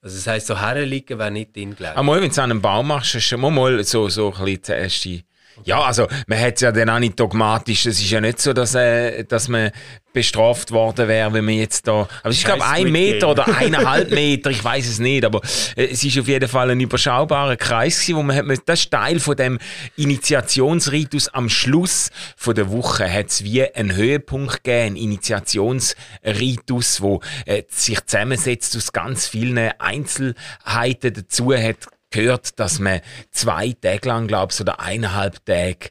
Also 0.00 0.16
das 0.16 0.26
heisst, 0.26 0.46
so 0.46 0.58
herliegen 0.60 1.18
wäre 1.18 1.30
nicht 1.30 1.56
drin 1.56 1.74
gelegen. 1.74 1.96
Einmal, 1.96 2.16
wenn 2.20 2.28
du 2.28 2.30
es 2.32 2.38
an 2.38 2.50
einem 2.50 2.60
Baum 2.62 2.88
machst, 2.88 3.14
ist 3.16 3.24
schon 3.24 3.40
mal, 3.40 3.82
so, 3.84 4.08
so 4.08 4.32
ein 4.32 4.44
bisschen 4.44 4.62
der 4.68 4.78
erste. 4.78 5.24
Ja, 5.62 5.82
also, 5.82 6.08
man 6.26 6.40
hat 6.40 6.56
es 6.56 6.62
ja 6.62 6.72
dann 6.72 6.90
auch 6.90 6.98
nicht 6.98 7.18
dogmatisch. 7.18 7.86
Es 7.86 8.00
ist 8.00 8.10
ja 8.10 8.20
nicht 8.20 8.40
so, 8.40 8.52
dass, 8.52 8.74
äh, 8.74 9.24
dass 9.24 9.48
man 9.48 9.70
bestraft 10.14 10.70
worden 10.70 11.08
wäre, 11.08 11.32
wenn 11.34 11.44
man 11.44 11.54
jetzt 11.54 11.86
da. 11.86 12.08
Aber 12.22 12.30
es 12.30 12.38
ist, 12.38 12.44
glaube 12.44 12.60
ich, 12.60 12.66
ein 12.66 12.90
Meter 12.90 13.30
oder 13.30 13.54
eineinhalb 13.54 14.10
Meter, 14.10 14.50
ich 14.50 14.64
weiß 14.64 14.88
es 14.88 14.98
nicht. 14.98 15.24
Aber 15.24 15.40
äh, 15.76 15.86
es 15.86 16.02
ist 16.02 16.18
auf 16.18 16.28
jeden 16.28 16.48
Fall 16.48 16.70
ein 16.70 16.80
überschaubarer 16.80 17.56
Kreis 17.56 18.00
gewesen, 18.00 18.16
wo 18.16 18.22
man 18.22 18.36
hat, 18.36 18.46
das 18.66 18.80
ist 18.80 18.90
Teil 18.90 19.20
von 19.20 19.36
dem 19.36 19.58
Initiationsritus. 19.96 21.28
Am 21.28 21.50
Schluss 21.50 22.10
von 22.36 22.54
der 22.54 22.70
Woche 22.70 23.12
hat 23.12 23.26
es 23.26 23.44
wie 23.44 23.62
einen 23.74 23.94
Höhepunkt 23.94 24.64
gegeben, 24.64 24.86
einen 24.86 24.96
Initiationsritus, 24.96 27.02
wo 27.02 27.20
äh, 27.44 27.64
sich 27.68 28.04
zusammensetzt 28.06 28.76
aus 28.76 28.92
ganz 28.92 29.26
vielen 29.26 29.58
Einzelheiten. 29.78 31.14
Dazu 31.14 31.52
hat 31.52 31.76
gehört, 32.14 32.58
dass 32.58 32.78
man 32.78 33.00
zwei 33.30 33.72
Tage 33.72 34.08
lang, 34.08 34.26
glaube 34.26 34.52
oder 34.60 34.80
eineinhalb 34.80 35.44
Tage 35.44 35.90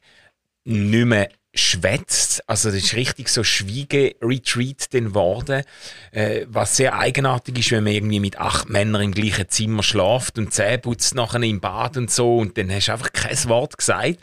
nicht 0.64 1.06
mehr 1.06 1.30
schwätzt. 1.54 2.48
Also 2.50 2.70
das 2.70 2.80
ist 2.80 2.96
richtig 2.96 3.30
so 3.30 3.44
Schwiege-Retreat 3.44 4.94
dann 4.94 5.06
geworden, 5.06 5.64
äh, 6.12 6.46
was 6.48 6.78
sehr 6.78 6.98
eigenartig 6.98 7.60
ist, 7.60 7.72
wenn 7.72 7.84
man 7.84 7.94
irgendwie 7.94 8.20
mit 8.20 8.40
acht 8.40 8.70
Männern 8.70 9.04
im 9.04 9.12
gleichen 9.14 9.48
Zimmer 9.50 9.84
schlaft 9.84 10.40
und 10.40 10.52
Zähne 10.52 10.80
putzt 10.80 11.14
nachher 11.14 11.44
im 11.44 11.60
Bad 11.60 11.98
und 11.98 12.10
so 12.10 12.38
und 12.38 12.58
dann 12.58 12.72
hast 12.72 12.88
du 12.88 12.94
einfach 12.94 13.14
kein 13.14 13.38
Wort 13.46 13.78
gesagt 13.78 14.18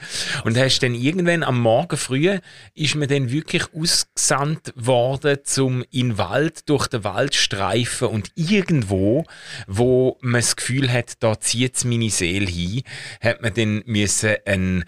und 0.45 0.59
hast 0.59 0.81
dann 0.81 0.95
irgendwann 0.95 1.45
am 1.45 1.61
Morgen 1.61 1.97
früh 1.97 2.39
ist 2.75 2.95
man 2.97 3.09
dann 3.09 3.31
wirklich 3.31 3.65
ausgesandt 3.75 4.73
worden 4.75 5.39
zum 5.45 5.85
in 5.91 6.11
den 6.11 6.19
Wald, 6.19 6.69
durch 6.69 6.89
den 6.89 7.05
Wald 7.05 7.37
streifen 7.37 8.09
und 8.09 8.33
irgendwo, 8.35 9.25
wo 9.69 10.19
man 10.21 10.41
das 10.41 10.57
Gefühl 10.57 10.93
hat, 10.93 11.23
da 11.23 11.39
zieht 11.39 11.85
meine 11.85 12.11
Seele 12.11 12.51
hin, 12.51 12.83
hat 13.21 13.41
man 13.41 13.55
dann 13.55 13.83
müssen 13.87 14.35
einen 14.47 14.85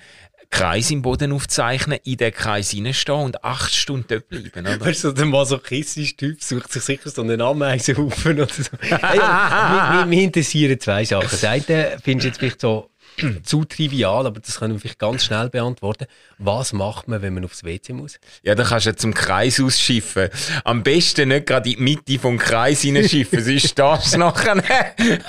Kreis 0.52 0.90
im 0.90 1.00
Boden 1.00 1.32
aufzeichnen, 1.32 1.98
in 2.04 2.18
den 2.18 2.32
Kreis 2.32 2.74
reinstehen 2.74 3.18
und 3.18 3.42
acht 3.42 3.74
Stunden 3.74 4.04
dort 4.06 4.28
bleiben. 4.28 4.66
Oder? 4.66 4.80
Weißt 4.80 5.04
du, 5.04 5.12
der 5.12 5.24
masochistische 5.24 6.14
Typ 6.14 6.42
sucht 6.42 6.70
sich 6.70 6.82
sicher 6.82 7.08
so 7.08 7.22
einen 7.22 7.40
Ameisenhaufen 7.40 8.34
oder 8.34 8.46
so. 8.46 8.70
hey, 8.80 9.96
mich, 9.96 10.06
mich 10.06 10.24
interessieren 10.24 10.78
zwei 10.78 11.06
Sachen. 11.06 11.28
Das 11.30 11.42
eine 11.44 11.96
findest 12.04 12.24
du 12.24 12.28
jetzt 12.28 12.38
vielleicht 12.38 12.60
so 12.60 12.91
zu 13.42 13.64
trivial, 13.64 14.26
aber 14.26 14.40
das 14.40 14.58
können 14.58 14.74
wir 14.74 14.80
vielleicht 14.80 14.98
ganz 14.98 15.24
schnell 15.24 15.48
beantworten. 15.50 16.06
Was 16.38 16.72
macht 16.72 17.08
man, 17.08 17.22
wenn 17.22 17.34
man 17.34 17.44
aufs 17.44 17.64
WC 17.64 17.92
muss? 17.92 18.18
Ja, 18.42 18.54
dann 18.54 18.66
kannst 18.66 18.86
du 18.86 18.96
zum 18.96 19.14
Kreis 19.14 19.60
ausschiffen. 19.60 20.28
Am 20.64 20.82
besten 20.82 21.28
nicht 21.28 21.46
gerade 21.46 21.70
in 21.70 21.76
die 21.76 21.82
Mitte 21.82 22.18
vom 22.18 22.38
Kreis 22.38 22.82
hineinschiffen, 22.82 23.42
sonst 23.42 23.68
stehst 23.68 24.14
du 24.14 24.18
nachher 24.18 24.62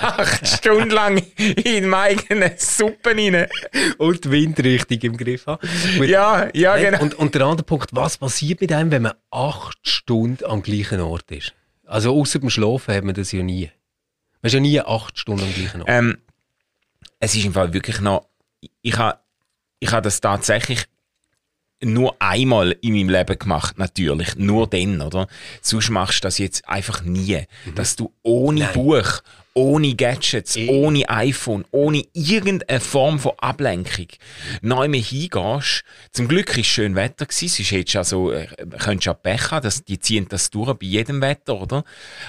acht 0.00 0.46
Stunden 0.58 0.90
lang 0.90 1.22
in 1.36 1.92
eigenen 1.92 2.52
Suppen 2.56 3.18
rein. 3.18 3.46
Und 3.98 4.24
die 4.24 4.30
Windrichtung 4.30 4.98
im 4.98 5.16
Griff 5.16 5.46
haben. 5.46 5.66
Ja, 6.04 6.48
ja, 6.52 6.76
genau. 6.76 7.00
Und, 7.00 7.14
und 7.14 7.34
der 7.34 7.42
andere 7.42 7.64
Punkt, 7.64 7.90
was 7.92 8.18
passiert 8.18 8.60
mit 8.60 8.72
einem, 8.72 8.90
wenn 8.90 9.02
man 9.02 9.14
acht 9.30 9.78
Stunden 9.82 10.44
am 10.44 10.62
gleichen 10.62 11.00
Ort 11.00 11.30
ist? 11.30 11.52
Also 11.86 12.14
außer 12.18 12.38
beim 12.38 12.50
Schlafen 12.50 12.94
hat 12.94 13.04
man 13.04 13.14
das 13.14 13.32
ja 13.32 13.42
nie. 13.42 13.70
Man 14.42 14.48
ist 14.48 14.54
ja 14.54 14.60
nie 14.60 14.80
acht 14.80 15.18
Stunden 15.18 15.44
am 15.44 15.54
gleichen 15.54 15.80
Ort. 15.80 15.90
Ähm, 15.90 16.18
es 17.24 17.34
ist 17.34 17.44
im 17.44 17.54
Fall 17.54 17.72
wirklich 17.72 18.00
noch, 18.00 18.28
ich 18.82 18.98
habe 18.98 19.18
ich 19.80 19.92
ha 19.92 20.00
das 20.00 20.20
tatsächlich 20.20 20.86
nur 21.82 22.16
einmal 22.20 22.76
in 22.80 22.94
meinem 22.94 23.10
Leben 23.10 23.38
gemacht, 23.38 23.78
natürlich. 23.78 24.36
Nur 24.36 24.66
dann, 24.66 25.00
oder? 25.00 25.26
Sonst 25.60 25.90
machst 25.90 26.18
du 26.18 26.26
das 26.26 26.38
jetzt 26.38 26.68
einfach 26.68 27.02
nie. 27.02 27.42
Mhm. 27.64 27.74
Dass 27.74 27.96
du 27.96 28.12
ohne 28.22 28.60
Nein. 28.60 28.72
Buch, 28.72 29.22
ohne 29.54 29.94
Gadgets, 29.94 30.56
e 30.56 30.68
ohne 30.68 31.08
iPhone, 31.08 31.64
ohne 31.70 32.04
irgendeine 32.12 32.80
Form 32.80 33.20
von 33.20 33.32
Ablenkung 33.38 34.08
neu 34.62 34.88
mehr 34.88 35.00
hingehst. 35.00 35.84
Zum 36.10 36.26
Glück 36.26 36.56
war 36.56 36.64
schön 36.64 36.96
Wetter 36.96 37.26
gewesen, 37.26 37.48
sonst 37.48 37.70
hättest 37.70 37.94
du 37.94 37.98
also, 37.98 38.32
äh, 38.32 38.46
könntest 38.78 39.06
ja 39.06 39.14
Pech 39.14 39.52
haben, 39.52 39.62
dass 39.62 39.84
die 39.84 39.98
ziehen 39.98 40.26
das 40.28 40.50
durch 40.50 40.74
bei 40.74 40.86
jedem 40.86 41.20
Wetter, 41.20 41.60
oder? 41.60 41.84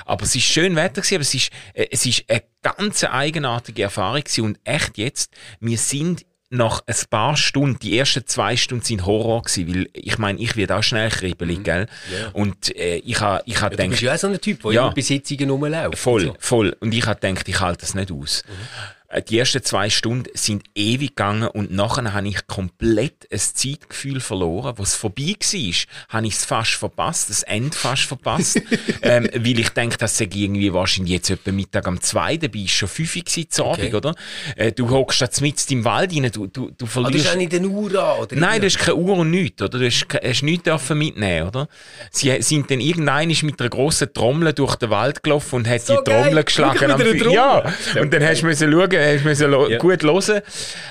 Aber 0.05 0.23
es 0.23 0.35
ist 0.35 0.43
schön 0.43 0.75
Wetter 0.75 1.01
gewesen, 1.01 1.15
aber 1.15 1.21
es 1.23 1.33
ist, 1.33 1.49
äh, 1.73 1.87
es 1.91 2.05
ist 2.05 2.25
eine 2.27 2.43
ganz 2.61 3.03
eigenartige 3.03 3.83
Erfahrung 3.83 4.21
gewesen 4.23 4.45
und 4.45 4.59
echt 4.63 4.97
jetzt, 4.97 5.33
wir 5.59 5.77
sind 5.77 6.25
nach 6.55 6.81
ein 6.85 6.95
paar 7.09 7.37
Stunden, 7.37 7.79
die 7.79 7.97
ersten 7.97 8.25
zwei 8.25 8.55
Stunden 8.55 8.83
sind 8.83 9.05
Horror 9.05 9.43
gewesen, 9.43 9.73
weil 9.73 9.89
ich 9.93 10.17
meine, 10.17 10.39
ich 10.39 10.55
werde 10.55 10.75
auch 10.75 10.83
schnell 10.83 11.09
kribbelig, 11.09 11.59
mhm. 11.59 11.63
gell? 11.63 11.87
Yeah. 12.11 12.29
Und 12.33 12.75
äh, 12.75 12.97
ich 12.97 13.19
habe 13.21 13.43
ich 13.45 13.61
ha 13.61 13.65
ja, 13.65 13.69
gedacht... 13.69 13.87
Du 13.87 13.91
bist 13.91 14.01
ja 14.01 14.13
auch 14.13 14.17
so 14.17 14.27
ein 14.27 14.41
Typ, 14.41 14.61
der 14.63 14.71
ja, 14.71 14.81
immer 14.85 14.93
bei 14.93 15.01
Sitzungen 15.01 15.49
rumläuft. 15.49 15.97
Voll, 15.97 16.21
so. 16.21 16.35
voll. 16.39 16.75
Und 16.79 16.93
ich 16.93 17.05
habe 17.05 17.19
gedacht, 17.19 17.47
ich 17.47 17.59
halte 17.59 17.81
das 17.81 17.93
nicht 17.93 18.11
aus. 18.11 18.43
Mhm. 18.47 18.51
Äh, 19.15 19.21
die 19.21 19.39
ersten 19.39 19.63
zwei 19.63 19.89
Stunden 19.89 20.29
sind 20.33 20.63
ewig 20.75 21.15
gegangen 21.15 21.47
und 21.47 21.71
nachher 21.71 22.13
habe 22.13 22.27
ich 22.27 22.47
komplett 22.47 23.27
ein 23.31 23.39
Zeitgefühl 23.39 24.19
verloren. 24.19 24.73
Was 24.77 24.95
vorbei 24.95 25.35
war, 25.39 25.73
habe 26.09 26.27
ich 26.27 26.33
es 26.33 26.45
fast 26.45 26.73
verpasst, 26.73 27.29
das 27.29 27.43
Ende 27.43 27.75
fast 27.75 28.03
verpasst, 28.03 28.61
ähm, 29.01 29.29
weil 29.33 29.59
ich 29.59 29.69
denke, 29.69 29.97
das 29.97 30.17
sei 30.17 30.25
irgendwie 30.31 30.73
wahrscheinlich 30.73 31.13
jetzt 31.13 31.29
etwa 31.29 31.51
Mittag 31.51 31.87
am 31.87 32.01
2. 32.01 32.37
dabei 32.37 32.59
ist 32.59 32.71
schon 32.71 32.89
5 32.89 33.15
Uhr 33.15 33.49
zu 33.49 33.65
Abend, 33.65 33.85
okay. 33.85 33.95
oder? 33.95 34.15
Äh, 34.55 34.71
du 34.71 34.89
hockst 34.89 35.21
da 35.21 35.27
mitten 35.41 35.73
im 35.73 35.85
Wald 35.85 36.13
rein, 36.13 36.29
du, 36.31 36.47
du, 36.47 36.71
du 36.77 36.85
verlierst... 36.85 37.15
Aber 37.15 37.23
du 37.23 37.29
hast 37.29 37.37
nicht 37.37 37.53
eine 37.53 37.67
Uhr 37.67 38.03
an, 38.03 38.19
oder? 38.19 38.35
Nein, 38.35 38.59
du 38.59 38.67
hast 38.67 38.79
keine 38.79 38.95
Uhr 38.95 39.17
und 39.17 39.31
nichts, 39.31 39.61
oder? 39.61 39.79
Du 39.79 39.85
hast, 39.85 40.05
hast 40.11 40.43
nichts 40.43 40.63
dürfen 40.63 40.97
mitnehmen, 40.97 41.47
oder? 41.47 41.67
Sie 42.11 42.35
sind 42.41 42.69
dann 42.69 42.79
irgendein 42.79 43.29
mit 43.41 43.59
einer 43.59 43.69
grossen 43.69 44.13
Trommel 44.13 44.53
durch 44.53 44.75
den 44.75 44.89
Wald 44.89 45.23
gelaufen 45.23 45.55
und 45.55 45.67
hat 45.67 45.81
so 45.81 45.97
die 45.97 46.11
Trommel 46.11 46.43
geschlagen. 46.43 46.91
Am 46.91 47.31
ja, 47.31 47.63
und 48.01 48.13
dann 48.13 48.23
hast 48.23 48.41
du 48.41 48.47
müssen 48.47 48.71
schauen, 48.71 49.04
hast 49.13 49.23
müssen 49.23 49.51
ja. 49.51 49.77
gut 49.77 50.03
hören. 50.03 50.41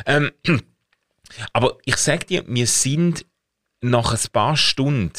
Ähm, 0.06 0.32
aber 1.52 1.78
ich 1.84 1.96
sag 1.96 2.26
dir, 2.26 2.44
wir 2.46 2.66
sind 2.66 3.26
nach 3.80 4.12
ein 4.12 4.30
paar 4.32 4.56
Stunden 4.56 5.12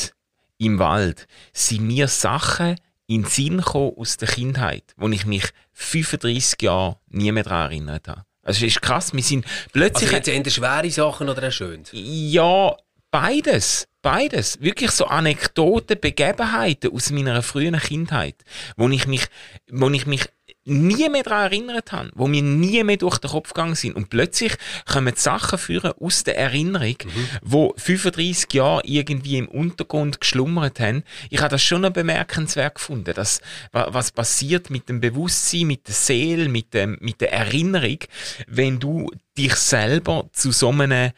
im 0.58 0.80
Wald, 0.80 1.28
sind 1.54 1.88
mir 1.88 2.08
Sachen 2.08 2.76
in 3.08 3.24
den 3.24 3.30
Sinn 3.30 3.58
gekommen 3.58 3.94
aus 3.98 4.18
der 4.18 4.28
Kindheit, 4.28 4.84
wo 4.98 5.08
ich 5.10 5.26
mich 5.26 5.46
35 5.74 6.62
Jahre 6.62 6.98
nie 7.10 7.32
mehr 7.32 7.44
daran 7.44 7.72
erinnert 7.72 8.08
habe. 8.08 8.26
Also 8.42 8.66
es 8.66 8.76
ist 8.76 8.82
krass, 8.82 9.14
wir 9.14 9.24
sind 9.24 9.46
plötzlich... 9.74 10.14
Also 10.14 10.32
jetzt 10.32 10.48
eher 10.48 10.52
schwere 10.52 10.90
Sachen 10.92 11.30
oder 11.30 11.52
schön? 11.52 11.84
Ja, 11.92 12.76
beides. 13.12 13.88
Beides. 14.02 14.62
Wirklich 14.62 14.92
so 14.92 15.06
Anekdoten, 15.06 16.00
Begebenheiten 16.00 16.92
aus 16.94 17.10
meiner 17.10 17.42
frühen 17.42 17.80
Kindheit, 17.80 18.36
wo 18.78 18.88
ich 18.90 19.08
mich, 19.08 19.26
wo 19.72 19.90
ich 19.90 20.06
mich 20.06 20.26
nie 20.66 21.10
mehr 21.10 21.24
daran 21.24 21.52
erinnert 21.52 21.92
habe, 21.92 22.12
wo 22.16 22.28
mir 22.28 22.42
nie 22.42 22.84
mehr 22.84 22.98
durch 22.98 23.20
den 23.20 23.30
Kopf 23.30 23.54
gegangen 23.54 23.76
sind. 23.76 23.96
Und 23.96 24.10
plötzlich 24.10 24.58
kommen 24.86 25.16
Sachen 25.16 25.60
führen 25.60 25.94
aus 26.00 26.24
der 26.24 26.38
Erinnerung, 26.38 26.96
mhm. 27.04 27.28
wo 27.44 27.74
35 27.78 28.52
Jahre 28.52 28.82
irgendwie 28.84 29.38
im 29.38 29.48
Untergrund 29.48 30.20
geschlummert 30.20 30.80
haben. 30.80 31.04
Ich 31.30 31.40
habe 31.40 31.50
das 31.50 31.64
schon 31.64 31.82
bemerkenswert 31.94 32.76
gefunden, 32.76 33.14
dass, 33.14 33.42
was 33.72 34.12
passiert 34.12 34.72
mit 34.72 34.90
dem 34.90 35.00
Bewusstsein, 35.00 35.68
mit 35.68 35.88
der 35.88 35.94
Seele, 35.94 36.50
mit, 36.50 36.74
dem, 36.74 36.98
mit 37.00 37.22
der 37.22 37.32
Erinnerung, 37.32 38.00
wenn 38.48 38.80
du 38.80 39.12
dich 39.38 39.56
selber 39.56 40.30
zu 40.34 40.52
so 40.52 40.72
einer, 40.72 41.14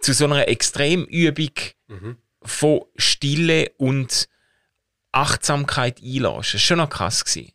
zu 0.00 0.12
so 0.12 0.26
einer 0.26 0.46
Extremübung 0.46 1.52
mhm. 1.88 2.16
von 2.42 2.82
Stille 2.96 3.72
und 3.76 4.28
Achtsamkeit 5.10 6.00
einlässt. 6.00 6.22
Das 6.22 6.54
war 6.54 6.60
schon 6.60 6.78
noch 6.78 6.90
krass. 6.90 7.24
Gewesen. 7.24 7.52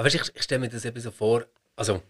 Aber 0.00 0.08
ich, 0.08 0.14
ich 0.14 0.42
stelle 0.42 0.60
mir 0.60 0.70
das 0.70 0.86
eben 0.86 0.98
so 0.98 1.10
vor, 1.10 1.44
also 1.76 2.00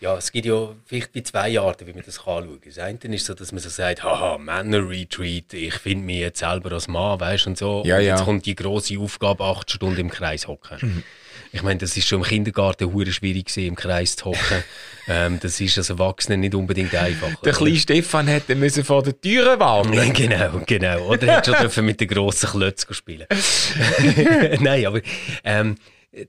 ja, 0.00 0.16
es 0.16 0.32
gibt 0.32 0.46
ja 0.46 0.74
vielleicht 0.84 1.14
wie 1.14 1.22
zwei 1.22 1.60
Arten, 1.60 1.86
wie 1.86 1.92
man 1.92 2.02
das 2.04 2.24
kann 2.24 2.38
anschauen 2.38 2.60
kann. 2.60 2.72
Das 2.74 2.78
eine 2.80 3.14
ist 3.14 3.24
so, 3.24 3.34
dass 3.34 3.52
man 3.52 3.60
so 3.60 3.68
sagt, 3.68 4.02
haha, 4.02 4.36
Männer-Retreat, 4.36 5.54
ich 5.54 5.74
finde 5.74 6.04
mich 6.04 6.18
jetzt 6.18 6.40
selber 6.40 6.72
als 6.72 6.88
Mann, 6.88 7.20
weißt 7.20 7.46
und 7.46 7.56
so. 7.56 7.84
Ja, 7.86 7.98
und 7.98 8.02
jetzt 8.02 8.18
ja. 8.18 8.24
kommt 8.24 8.46
die 8.46 8.56
große 8.56 8.98
Aufgabe, 8.98 9.44
acht 9.44 9.70
Stunden 9.70 10.00
im 10.00 10.10
Kreis 10.10 10.48
hocken. 10.48 10.78
Mhm. 10.80 11.02
Ich 11.54 11.62
meine, 11.62 11.78
das 11.78 11.94
ist 11.98 12.08
schon 12.08 12.20
im 12.20 12.24
Kindergarten 12.24 12.94
hure 12.94 13.12
schwierig 13.12 13.44
gewesen, 13.44 13.68
im 13.68 13.74
Kreis 13.74 14.16
zu 14.16 14.24
hocken. 14.24 14.64
ähm, 15.06 15.38
das 15.38 15.60
ist 15.60 15.76
als 15.76 15.90
Erwachsener 15.90 16.38
nicht 16.38 16.54
unbedingt 16.54 16.94
einfach. 16.94 17.28
Der 17.42 17.52
kleine 17.52 17.76
Stefan 17.76 18.26
hätte 18.26 18.54
müssen 18.54 18.84
vor 18.84 19.02
der 19.02 19.20
Tür 19.20 19.60
warten. 19.60 19.92
genau, 20.14 20.62
genau. 20.66 21.08
Oder 21.08 21.36
hätte 21.36 21.70
schon 21.70 21.84
mit 21.84 22.00
den 22.00 22.08
grossen 22.08 22.48
Klötzen 22.48 22.94
spielen. 22.94 23.26
Nein, 24.60 24.86
aber 24.86 25.02
ähm, 25.44 25.76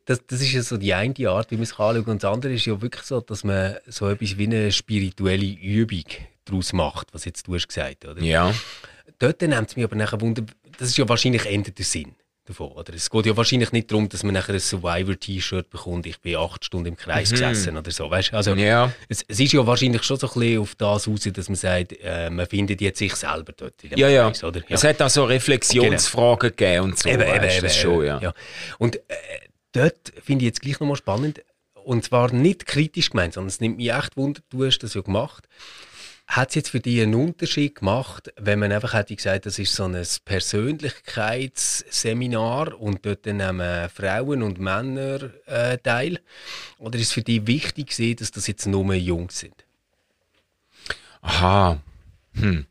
das, 0.05 0.25
das 0.27 0.41
ist 0.41 0.53
ja 0.53 0.61
so 0.61 0.77
die 0.77 0.93
eine 0.93 1.13
Art, 1.29 1.51
wie 1.51 1.55
man 1.55 1.63
es 1.63 1.71
anschauen 1.71 2.03
kann. 2.03 2.13
Und 2.13 2.23
das 2.23 2.31
andere 2.31 2.53
ist 2.53 2.65
ja 2.65 2.81
wirklich 2.81 3.03
so, 3.03 3.19
dass 3.21 3.43
man 3.43 3.77
so 3.87 4.09
etwas 4.09 4.37
wie 4.37 4.45
eine 4.45 4.71
spirituelle 4.71 5.45
Übung 5.45 6.05
daraus 6.45 6.73
macht, 6.73 7.13
was 7.13 7.25
jetzt 7.25 7.47
du 7.47 7.55
hast 7.55 7.67
gesagt, 7.67 8.05
oder? 8.05 8.21
Ja. 8.21 8.53
Dort 9.19 9.41
nimmt 9.41 9.69
es 9.69 9.75
mich 9.75 9.85
aber 9.85 9.95
nachher 9.95 10.19
Wunder, 10.21 10.43
das 10.77 10.89
ist 10.89 10.97
ja 10.97 11.07
wahrscheinlich 11.07 11.45
Ende 11.45 11.71
der 11.71 11.85
Sinn 11.85 12.15
davon, 12.45 12.71
oder? 12.71 12.93
Es 12.93 13.09
geht 13.09 13.25
ja 13.25 13.37
wahrscheinlich 13.37 13.71
nicht 13.71 13.89
darum, 13.89 14.09
dass 14.09 14.23
man 14.23 14.33
nachher 14.33 14.53
ein 14.53 14.59
Survivor-T-Shirt 14.59 15.69
bekommt, 15.69 16.05
ich 16.05 16.19
bin 16.19 16.35
acht 16.35 16.65
Stunden 16.65 16.87
im 16.87 16.97
Kreis 16.97 17.29
mhm. 17.29 17.35
gesessen 17.35 17.77
oder 17.77 17.91
so, 17.91 18.09
weißt? 18.09 18.33
Also, 18.33 18.53
ja. 18.55 18.91
es, 19.07 19.23
es, 19.27 19.39
ist 19.39 19.53
ja 19.53 19.65
wahrscheinlich 19.65 20.03
schon 20.03 20.17
so 20.17 20.27
ein 20.27 20.33
bisschen 20.33 20.59
auf 20.59 20.75
das 20.75 21.07
aus, 21.07 21.21
dass 21.21 21.47
man 21.47 21.55
sagt, 21.55 21.93
äh, 22.01 22.29
man 22.29 22.45
findet 22.45 22.81
jetzt 22.81 22.99
sich 22.99 23.15
selber 23.15 23.53
dort 23.55 23.81
in 23.83 23.91
dem 23.91 23.99
ja, 23.99 24.27
Kreis, 24.27 24.41
ja. 24.41 24.47
oder? 24.47 24.59
Ja. 24.59 24.65
Es 24.69 24.83
hat 24.83 25.01
auch 25.01 25.09
so 25.09 25.23
Reflexionsfragen 25.23 26.51
genau. 26.55 26.55
gegeben 26.55 26.83
und 26.83 26.99
so, 26.99 27.09
eben, 27.09 27.21
eben, 27.21 27.49
eben, 27.49 27.69
schon, 27.69 28.05
ja. 28.05 28.19
ja. 28.19 28.33
Und 28.77 28.97
äh, 28.97 29.01
dort 29.73 30.13
finde 30.23 30.45
ich 30.45 30.49
jetzt 30.49 30.62
gleich 30.62 30.79
nochmal 30.79 30.95
spannend, 30.95 31.43
und 31.83 32.05
zwar 32.05 32.33
nicht 32.33 32.65
kritisch 32.65 33.09
gemeint, 33.09 33.33
sondern 33.33 33.49
es 33.49 33.59
nimmt 33.59 33.75
mich 33.77 33.91
echt 33.91 34.15
Wunder, 34.15 34.39
du 34.49 34.63
hast 34.65 34.79
das 34.79 34.93
ja 34.93 35.01
gemacht. 35.01 35.49
Hat 36.25 36.47
es 36.49 36.55
jetzt 36.55 36.69
für 36.69 36.79
dich 36.79 37.01
einen 37.01 37.15
Unterschied 37.15 37.75
gemacht, 37.75 38.31
wenn 38.38 38.59
man 38.59 38.71
einfach 38.71 38.93
hätte 38.93 39.13
gesagt, 39.13 39.45
das 39.45 39.59
ist 39.59 39.75
so 39.75 39.83
ein 39.83 40.01
Persönlichkeitsseminar 40.23 42.79
und 42.79 43.05
dort 43.05 43.25
nehmen 43.25 43.89
Frauen 43.89 44.41
und 44.41 44.57
Männer 44.57 45.31
äh, 45.45 45.77
teil? 45.79 46.21
Oder 46.77 46.97
ist 46.97 47.07
es 47.07 47.12
für 47.12 47.23
dich 47.23 47.45
wichtig 47.45 47.89
gewesen, 47.89 48.15
dass 48.15 48.31
das 48.31 48.47
jetzt 48.47 48.67
nur 48.67 48.93
Jungs 48.93 49.39
sind? 49.39 49.65
Aha. 51.21 51.81
Hm. 52.36 52.67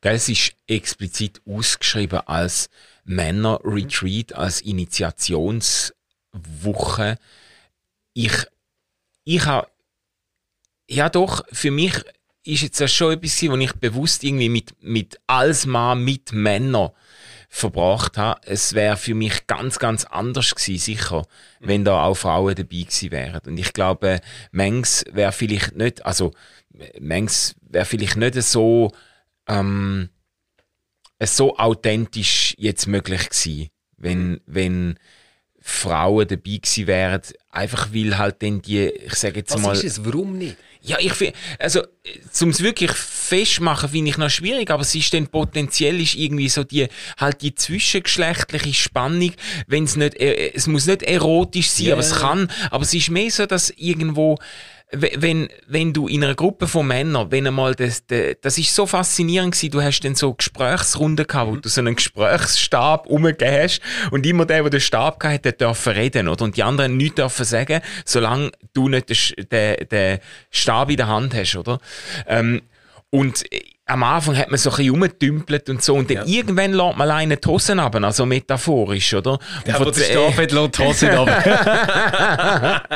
Es 0.00 0.28
ist 0.28 0.54
explizit 0.66 1.40
ausgeschrieben 1.46 2.18
als 2.26 2.68
Männer-Retreat, 3.04 4.32
als 4.32 4.60
Initiations- 4.62 5.92
Woche. 6.62 7.18
Ich, 8.14 8.32
ich 9.24 9.44
habe, 9.46 9.68
ja 10.88 11.08
doch, 11.08 11.44
für 11.52 11.70
mich 11.70 11.94
ist 12.44 12.62
jetzt 12.62 12.80
das 12.80 12.92
schon 12.92 13.12
etwas, 13.12 13.42
wo 13.42 13.56
ich 13.56 13.72
bewusst 13.74 14.24
irgendwie 14.24 14.48
mit, 14.48 14.74
mit 14.82 15.20
als 15.26 15.66
Mann, 15.66 16.04
mit 16.04 16.32
Männern 16.32 16.90
verbracht 17.48 18.16
habe. 18.16 18.40
Es 18.44 18.74
wäre 18.74 18.96
für 18.96 19.14
mich 19.14 19.46
ganz, 19.46 19.78
ganz 19.78 20.04
anders 20.04 20.54
gewesen, 20.54 20.78
sicher, 20.78 21.26
wenn 21.60 21.84
da 21.84 22.04
auch 22.04 22.14
Frauen 22.14 22.54
dabei 22.54 22.82
gewesen 22.82 23.10
wären. 23.10 23.40
Und 23.46 23.58
ich 23.58 23.72
glaube, 23.72 24.20
Mengs 24.50 25.04
wäre 25.10 25.32
vielleicht 25.32 25.76
nicht, 25.76 26.04
also, 26.04 26.32
Mengs 26.98 27.54
wäre 27.60 27.84
vielleicht 27.84 28.16
nicht 28.16 28.42
so, 28.42 28.92
ähm, 29.46 30.10
so 31.20 31.56
authentisch 31.56 32.54
jetzt 32.58 32.86
möglich 32.86 33.28
gewesen, 33.30 33.70
wenn, 33.96 34.40
wenn, 34.46 34.98
Frauen 35.68 36.26
dabei 36.26 36.56
gewesen 36.56 36.86
wären, 36.86 37.20
einfach 37.50 37.88
weil 37.92 38.16
halt 38.16 38.42
dann 38.42 38.62
die, 38.62 38.86
ich 38.86 39.14
sage 39.14 39.40
jetzt 39.40 39.54
Was 39.54 39.60
mal... 39.60 39.70
Was 39.70 39.84
ist 39.84 39.98
es? 39.98 40.04
Warum 40.04 40.38
nicht? 40.38 40.56
Ja, 40.80 40.96
ich 41.00 41.12
finde, 41.12 41.34
also, 41.58 41.82
um 42.40 42.48
es 42.48 42.62
wirklich 42.62 42.92
festmachen, 42.92 43.90
finde 43.90 44.10
ich 44.10 44.16
noch 44.16 44.30
schwierig, 44.30 44.70
aber 44.70 44.82
es 44.82 44.94
ist 44.94 45.12
dann 45.12 45.26
potenziell 45.26 46.00
ist 46.00 46.14
irgendwie 46.14 46.48
so 46.48 46.64
die, 46.64 46.86
halt 47.18 47.42
die 47.42 47.54
zwischengeschlechtliche 47.54 48.72
Spannung, 48.72 49.32
wenn 49.66 49.84
es 49.84 49.96
nicht, 49.96 50.14
äh, 50.18 50.52
es 50.54 50.66
muss 50.66 50.86
nicht 50.86 51.02
erotisch 51.02 51.68
sein, 51.68 51.86
yeah. 51.86 51.94
aber 51.94 52.02
es 52.02 52.14
kann, 52.14 52.50
aber 52.70 52.84
es 52.84 52.94
ist 52.94 53.10
mehr 53.10 53.30
so, 53.30 53.44
dass 53.44 53.70
irgendwo, 53.70 54.38
wenn, 54.90 55.48
wenn 55.66 55.92
du 55.92 56.08
in 56.08 56.24
einer 56.24 56.34
Gruppe 56.34 56.66
von 56.66 56.86
Männern, 56.86 57.30
wenn 57.30 57.46
einmal 57.46 57.74
das, 57.74 58.04
das, 58.06 58.56
ist 58.56 58.74
so 58.74 58.86
faszinierend 58.86 59.52
gewesen, 59.52 59.70
du 59.70 59.82
hast 59.82 60.00
dann 60.00 60.14
so 60.14 60.32
Gesprächsrunden 60.32 61.26
gehabt, 61.26 61.50
wo 61.50 61.56
du 61.56 61.68
so 61.68 61.82
einen 61.82 61.94
Gesprächsstab 61.94 63.06
umgegeben 63.06 63.62
hast 63.64 63.80
und 64.10 64.24
immer 64.24 64.46
der, 64.46 64.62
der 64.62 64.70
den 64.70 64.80
Stab 64.80 65.20
gehabt 65.20 65.34
hat, 65.34 65.44
der 65.44 65.52
dürfen 65.52 65.92
reden, 65.92 66.28
oder? 66.28 66.42
Und 66.44 66.56
die 66.56 66.62
anderen 66.62 66.96
nichts 66.96 67.16
dürfen 67.16 67.44
sagen, 67.44 67.82
solange 68.06 68.50
du 68.72 68.88
nicht 68.88 69.10
den, 69.10 69.46
den, 69.50 69.88
den 69.88 70.18
Stab 70.50 70.90
in 70.90 70.96
der 70.96 71.08
Hand 71.08 71.34
hast, 71.34 71.56
oder? 71.56 71.80
Ähm, 72.26 72.62
und 73.10 73.44
am 73.88 74.02
Anfang 74.02 74.36
hat 74.36 74.50
man 74.50 74.58
so 74.58 74.68
ein 74.68 74.76
bisschen 74.76 74.90
rumgetümpelt 74.90 75.70
und 75.70 75.82
so. 75.82 75.94
Und 75.94 76.10
dann 76.10 76.18
ja. 76.18 76.24
irgendwann 76.26 76.72
lässt 76.72 76.98
man 76.98 77.00
alleine 77.00 77.38
die 77.38 77.48
Hosen 77.48 77.80
ab, 77.80 77.94
also 77.94 78.26
metaphorisch, 78.26 79.14
oder? 79.14 79.38
Der, 79.66 79.78
der 79.78 79.94
Staffel 79.94 80.44
lässt 80.44 80.78
die 80.78 80.82
Hosen 80.82 81.08
ab. 81.08 81.26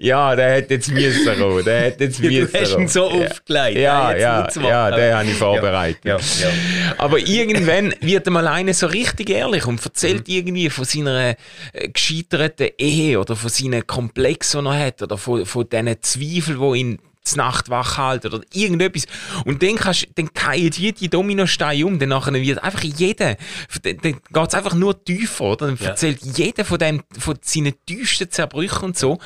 ja, 0.00 0.36
der 0.36 0.58
hat 0.58 0.70
jetzt 0.70 0.92
müssen 0.92 1.36
kommen. 1.36 1.64
Der 1.64 1.86
hat 1.86 2.00
jetzt 2.00 2.20
müssen 2.20 2.52
Du 2.52 2.60
hast 2.60 2.78
ihn 2.78 2.86
so 2.86 3.10
ja. 3.10 3.26
aufgelegt. 3.26 3.78
Ja, 3.78 4.16
ja, 4.16 4.48
ja, 4.48 4.62
ja, 4.62 4.90
den 4.92 5.14
habe 5.14 5.28
ich 5.28 5.34
vorbereitet. 5.34 6.04
Ja. 6.04 6.18
Ja. 6.18 6.50
Aber 6.98 7.18
irgendwann 7.18 7.92
wird 8.00 8.28
er 8.28 8.30
mal 8.30 8.46
alleine 8.46 8.74
so 8.74 8.86
richtig 8.86 9.30
ehrlich 9.30 9.66
und 9.66 9.84
erzählt 9.84 10.28
mhm. 10.28 10.34
irgendwie 10.34 10.70
von 10.70 10.84
seiner 10.84 11.34
äh, 11.72 11.88
gescheiterten 11.88 12.68
Ehe 12.78 13.18
oder 13.18 13.34
von 13.34 13.50
seinen 13.50 13.84
Komplexen, 13.84 14.64
die 14.64 14.70
er 14.70 14.86
hat 14.86 15.02
oder 15.02 15.18
von, 15.18 15.44
von 15.44 15.68
diesen 15.68 16.00
Zweifeln, 16.00 16.60
die 16.60 16.78
ihn 16.78 17.00
Nacht 17.36 17.68
wach 17.68 17.96
halten 17.96 18.32
oder 18.32 18.44
irgendetwas. 18.52 19.06
Und 19.44 19.62
dann 19.62 19.76
kannst, 19.76 20.08
dann 20.16 20.30
fallen 20.34 20.70
jede 20.74 21.08
Dominosteine 21.08 21.86
um, 21.86 21.98
dann 21.98 22.08
nachher 22.10 22.34
wird 22.34 22.62
einfach 22.62 22.82
jeder, 22.82 23.36
dann, 23.82 23.98
dann 23.98 24.20
geht's 24.32 24.54
einfach 24.54 24.74
nur 24.74 25.04
tiefer, 25.04 25.44
oder? 25.44 25.66
Dann 25.66 25.76
ja. 25.80 25.88
erzählt 25.88 26.20
jeder 26.36 26.64
von 26.64 26.78
dem, 26.78 27.02
von 27.18 27.38
seinen 27.42 27.74
tiefsten 27.86 28.30
Zerbrüchen 28.30 28.84
und 28.84 28.98
so. 28.98 29.18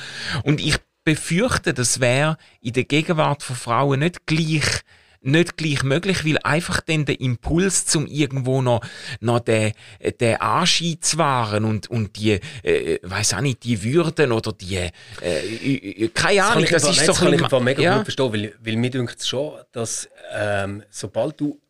Und 0.43 0.61
ich 0.61 0.77
befürchte, 1.05 1.75
das 1.75 2.01
wäre 2.01 2.37
in 2.61 2.73
der 2.73 2.85
Gegenwart 2.85 3.43
von 3.43 3.57
Frauen 3.57 4.01
nicht 4.01 4.27
gleich 4.27 4.83
nicht 5.23 5.57
gleich 5.57 5.83
möglich, 5.83 6.25
weil 6.25 6.39
einfach 6.39 6.81
dann 6.81 7.05
der 7.05 7.20
Impuls 7.20 7.87
zum 7.87 8.07
irgendwo 8.07 8.62
noch, 8.62 8.81
noch 9.20 9.41
den, 9.41 9.73
den 10.20 10.41
Anschein 10.41 10.99
zu 11.01 11.18
wahren 11.18 11.64
und, 11.64 11.89
und 11.91 12.16
die, 12.16 12.41
äh, 12.62 12.99
weiß 13.03 13.35
auch 13.35 13.41
nicht, 13.41 13.64
die 13.64 13.83
Würden 13.83 14.33
oder 14.33 14.53
die, 14.53 14.77
äh, 15.20 16.09
keine 16.09 16.45
Ahnung, 16.45 16.66
das, 16.70 16.83
das 16.83 16.97
ist 16.97 17.16
so 17.16 17.27
ein 17.27 17.37
bisschen... 17.37 17.64
mega 17.64 17.83
ja. 17.83 17.97
gut 17.97 18.05
verstehen, 18.05 18.33
weil, 18.33 18.55
weil 18.61 18.77
mir 18.77 18.91
denkt 18.91 19.18
es 19.18 19.29
schon, 19.29 19.61
dass 19.73 20.09
ähm, 20.33 20.83
sobald 20.91 21.41
du 21.41 21.61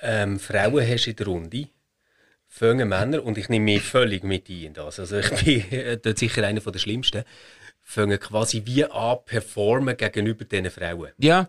ähm, 0.00 0.38
Frauen 0.38 0.86
hast 0.86 1.06
in 1.06 1.16
der 1.16 1.26
Runde, 1.26 1.68
fangen 2.46 2.88
Männer, 2.88 3.24
und 3.24 3.38
ich 3.38 3.48
nehme 3.48 3.64
mich 3.64 3.82
völlig 3.82 4.22
mit 4.22 4.48
ein 4.48 4.62
in 4.62 4.74
das, 4.74 5.00
also 5.00 5.18
ich 5.18 5.30
bin 5.44 6.00
dort 6.02 6.18
sicher 6.18 6.46
einer 6.46 6.60
der 6.60 6.78
Schlimmsten, 6.78 7.24
fangen 7.82 8.18
quasi 8.18 8.62
wie 8.64 8.84
an 8.84 9.18
performen 9.24 9.96
gegenüber 9.96 10.44
diesen 10.44 10.70
Frauen. 10.70 11.10
Ja. 11.18 11.48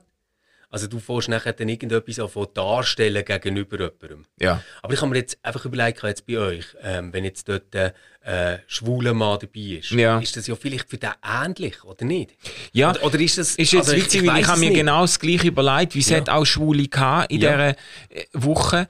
Also 0.69 0.87
du 0.87 0.99
fährst 0.99 1.29
nachher 1.29 1.53
dann 1.53 1.69
irgendetwas 1.69 2.31
von 2.31 2.47
darstellen 2.53 3.23
gegenüber 3.23 3.77
jemandem. 3.77 4.25
Ja. 4.39 4.61
Aber 4.81 4.93
ich 4.93 5.01
habe 5.01 5.11
mir 5.11 5.17
jetzt 5.17 5.37
einfach 5.43 5.65
überlegt, 5.65 6.03
jetzt 6.03 6.25
bei 6.25 6.37
euch, 6.37 6.65
ähm, 6.81 7.13
wenn 7.13 7.23
jetzt 7.23 7.47
dort 7.47 7.75
ein 7.75 7.91
äh, 8.21 8.59
schwuler 8.67 9.13
Mann 9.13 9.39
dabei 9.39 9.77
ist, 9.79 9.91
ja. 9.91 10.19
ist 10.19 10.35
das 10.35 10.47
ja 10.47 10.55
vielleicht 10.55 10.89
für 10.89 10.97
den 10.97 11.11
ähnlich, 11.23 11.83
oder 11.83 12.05
nicht? 12.05 12.31
Ja. 12.73 12.91
Oder, 12.91 13.03
oder 13.03 13.19
ist 13.19 13.37
das... 13.37 13.55
Ist 13.55 13.71
jetzt 13.71 13.89
also 13.89 13.95
witzig, 13.95 14.23
ich, 14.23 14.31
ich, 14.31 14.39
ich 14.39 14.47
habe 14.47 14.59
mir 14.59 14.69
nicht. 14.69 14.79
genau 14.79 15.01
das 15.01 15.19
gleiche 15.19 15.47
überlegt, 15.47 15.95
wie 15.95 15.99
es 15.99 16.09
ja. 16.09 16.17
hat 16.17 16.29
auch 16.29 16.45
Schwule 16.45 16.87
gehabt 16.87 17.31
in 17.31 17.41
ja. 17.41 17.51
dieser 17.51 17.69
äh, 17.69 18.25
Woche. 18.33 18.87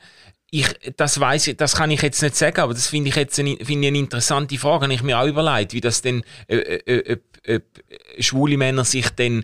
Ich, 0.51 0.67
das 0.95 1.19
weiß 1.19 1.53
das 1.57 1.75
kann 1.75 1.91
ich 1.91 2.01
jetzt 2.01 2.21
nicht 2.21 2.35
sagen, 2.35 2.61
aber 2.61 2.73
das 2.73 2.87
finde 2.87 3.09
ich 3.09 3.15
jetzt 3.15 3.37
eine, 3.39 3.57
finde 3.57 3.87
ich 3.87 3.87
eine 3.87 3.97
interessante 3.97 4.57
Frage. 4.57 4.83
Habe 4.83 4.93
ich 4.93 5.03
mir 5.03 5.19
auch 5.19 5.27
überlegt, 5.27 5.73
wie 5.73 5.81
das 5.81 6.01
denn, 6.01 6.23
äh, 6.47 6.55
äh, 6.55 7.17
äh, 7.17 7.17
äh, 7.43 7.59
schwule 8.19 8.55
Männer 8.55 8.85
sich 8.85 9.09
denn 9.09 9.43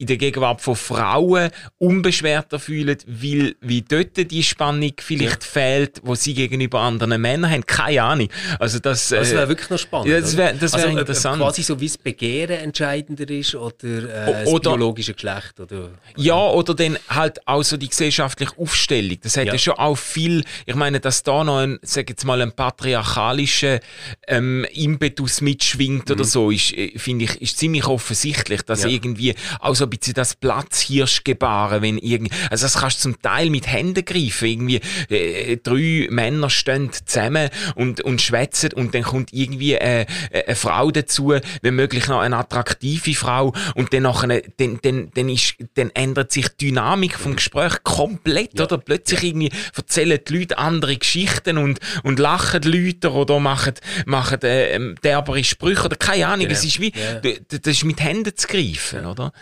in 0.00 0.06
der 0.06 0.16
Gegenwart 0.16 0.60
von 0.60 0.76
Frauen 0.76 1.50
unbeschwerter 1.78 2.60
fühlen, 2.60 2.96
weil 3.06 3.56
wie 3.60 3.82
dort 3.82 4.30
die 4.30 4.44
Spannung 4.44 4.92
vielleicht 4.98 5.42
ja. 5.42 5.50
fehlt, 5.50 6.00
wo 6.04 6.14
sie 6.14 6.34
gegenüber 6.34 6.78
anderen 6.80 7.20
Männern 7.20 7.50
haben. 7.50 7.66
Keine 7.66 8.04
Ahnung. 8.04 8.28
Also 8.60 8.78
das, 8.78 9.08
das 9.08 9.32
wäre 9.32 9.42
äh, 9.42 9.48
wirklich 9.48 9.70
noch 9.70 9.78
spannend. 9.78 10.08
Ja, 10.08 10.20
das 10.20 10.36
wäre 10.36 10.54
das 10.54 10.72
wär 10.72 10.86
also, 10.86 10.98
interessant. 10.98 11.42
Quasi 11.42 11.62
so 11.64 11.80
wie 11.80 11.88
das 11.88 11.98
Begehren 11.98 12.60
entscheidender 12.60 13.28
ist 13.28 13.56
oder 13.56 14.28
äh, 14.28 14.44
das 14.44 14.48
oder, 14.48 14.70
biologische 14.70 15.14
Geschlecht. 15.14 15.58
Oder, 15.58 15.78
oder, 15.78 15.90
Ja, 16.16 16.46
oder 16.46 16.74
dann 16.74 16.96
halt 17.08 17.44
auch 17.48 17.64
so 17.64 17.76
die 17.76 17.88
gesellschaftliche 17.88 18.56
Aufstellung. 18.56 19.18
Das 19.20 19.36
hat 19.36 19.46
ja, 19.46 19.54
ja 19.54 19.58
schon 19.58 19.74
auch 19.74 19.98
viel, 19.98 20.44
ich 20.64 20.76
meine, 20.76 21.00
dass 21.00 21.24
da 21.24 21.42
noch 21.42 21.58
ein, 21.58 21.80
sag 21.82 22.08
jetzt 22.08 22.24
mal, 22.24 22.40
ein 22.40 22.52
patriarchalischer 22.52 23.80
ähm, 24.28 24.64
Impetus 24.72 25.40
mitschwingt 25.40 26.08
mhm. 26.08 26.14
oder 26.14 26.24
so, 26.24 26.52
ist, 26.52 26.72
äh, 26.72 26.96
finde 26.96 27.24
ich, 27.24 27.42
ist 27.42 27.58
ziemlich 27.58 27.86
offensichtlich, 27.88 28.62
dass 28.62 28.84
irgendwie 28.84 29.34
auch 29.58 29.74
so 29.74 29.87
ein 29.88 29.98
bisschen 29.98 30.14
das 30.14 30.36
Platzhirsch 30.36 31.24
gebaren, 31.24 31.82
wenn 31.82 31.98
irgendwie, 31.98 32.32
also 32.50 32.64
das 32.64 32.78
kannst 32.78 32.98
du 32.98 33.10
zum 33.10 33.22
Teil 33.22 33.50
mit 33.50 33.66
Händen 33.66 34.04
greifen, 34.04 34.46
irgendwie 34.46 34.80
äh, 35.08 35.56
drei 35.56 36.06
Männer 36.10 36.50
stehen 36.50 36.90
zusammen 36.92 37.50
und, 37.74 38.00
und 38.00 38.22
schwätzen 38.22 38.72
und 38.72 38.94
dann 38.94 39.02
kommt 39.02 39.32
irgendwie 39.32 39.74
äh, 39.74 40.06
eine 40.32 40.56
Frau 40.56 40.90
dazu, 40.90 41.34
wenn 41.62 41.74
möglich 41.74 42.06
noch 42.08 42.20
eine 42.20 42.36
attraktive 42.36 43.14
Frau 43.14 43.52
und 43.74 43.92
dann 43.92 44.02
nachher, 44.04 44.42
dann, 44.58 44.78
dann, 44.82 45.10
dann 45.14 45.28
ist, 45.28 45.54
dann 45.74 45.90
ändert 45.90 46.32
sich 46.32 46.48
die 46.48 46.68
Dynamik 46.68 47.18
vom 47.18 47.36
Gespräch 47.36 47.82
komplett, 47.82 48.58
ja. 48.58 48.64
oder? 48.64 48.78
Plötzlich 48.78 49.22
ja. 49.22 49.28
irgendwie 49.28 49.50
erzählen 49.74 50.18
die 50.26 50.38
Leute 50.38 50.58
andere 50.58 50.96
Geschichten 50.96 51.58
und, 51.58 51.80
und 52.02 52.18
lachen 52.18 52.60
die 52.60 52.68
Leute 52.68 53.12
oder 53.12 53.40
machen, 53.40 53.74
machen 54.06 54.42
äh, 54.42 54.94
derbere 55.02 55.42
Sprüche 55.44 55.84
oder 55.84 55.96
keine 55.96 56.26
Ahnung, 56.26 56.46
genau. 56.46 56.52
es 56.52 56.64
ist 56.64 56.80
wie, 56.80 56.92
ja. 56.92 57.20
das 57.48 57.60
ist 57.66 57.84
mit 57.84 58.00
Händen 58.00 58.36
zu 58.36 58.46
greifen, 58.46 59.06
oder? 59.06 59.32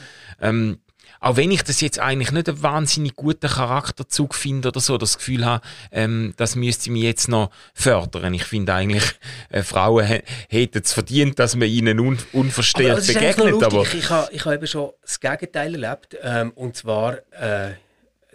Ähm, 0.40 0.78
auch 1.20 1.36
wenn 1.36 1.50
ich 1.50 1.62
das 1.62 1.80
jetzt 1.80 1.98
eigentlich 1.98 2.32
nicht 2.32 2.48
einen 2.48 2.62
wahnsinnig 2.62 3.16
guten 3.16 3.48
Charakterzug 3.48 4.34
finde 4.34 4.68
oder 4.68 4.80
so, 4.80 4.98
das 4.98 5.16
Gefühl 5.16 5.44
habe, 5.44 5.66
ähm, 5.90 6.34
das 6.36 6.56
müsste 6.56 6.90
mich 6.90 7.02
jetzt 7.02 7.28
noch 7.28 7.50
fördern. 7.74 8.34
Ich 8.34 8.44
finde 8.44 8.74
eigentlich, 8.74 9.04
äh, 9.50 9.62
Frauen 9.62 10.04
hätten 10.04 10.82
es 10.82 10.92
verdient, 10.92 11.38
dass 11.38 11.56
man 11.56 11.68
ihnen 11.68 12.00
un 12.00 12.18
unverstellt 12.32 13.06
begegnet. 13.06 13.62
Aber 13.62 13.82
ich 13.82 14.10
habe 14.10 14.32
ich 14.32 14.44
ha 14.44 14.54
eben 14.54 14.66
schon 14.66 14.90
das 15.02 15.20
Gegenteil 15.20 15.74
erlebt. 15.74 16.16
Ähm, 16.22 16.52
und 16.52 16.76
zwar 16.76 17.18
äh, 17.32 17.74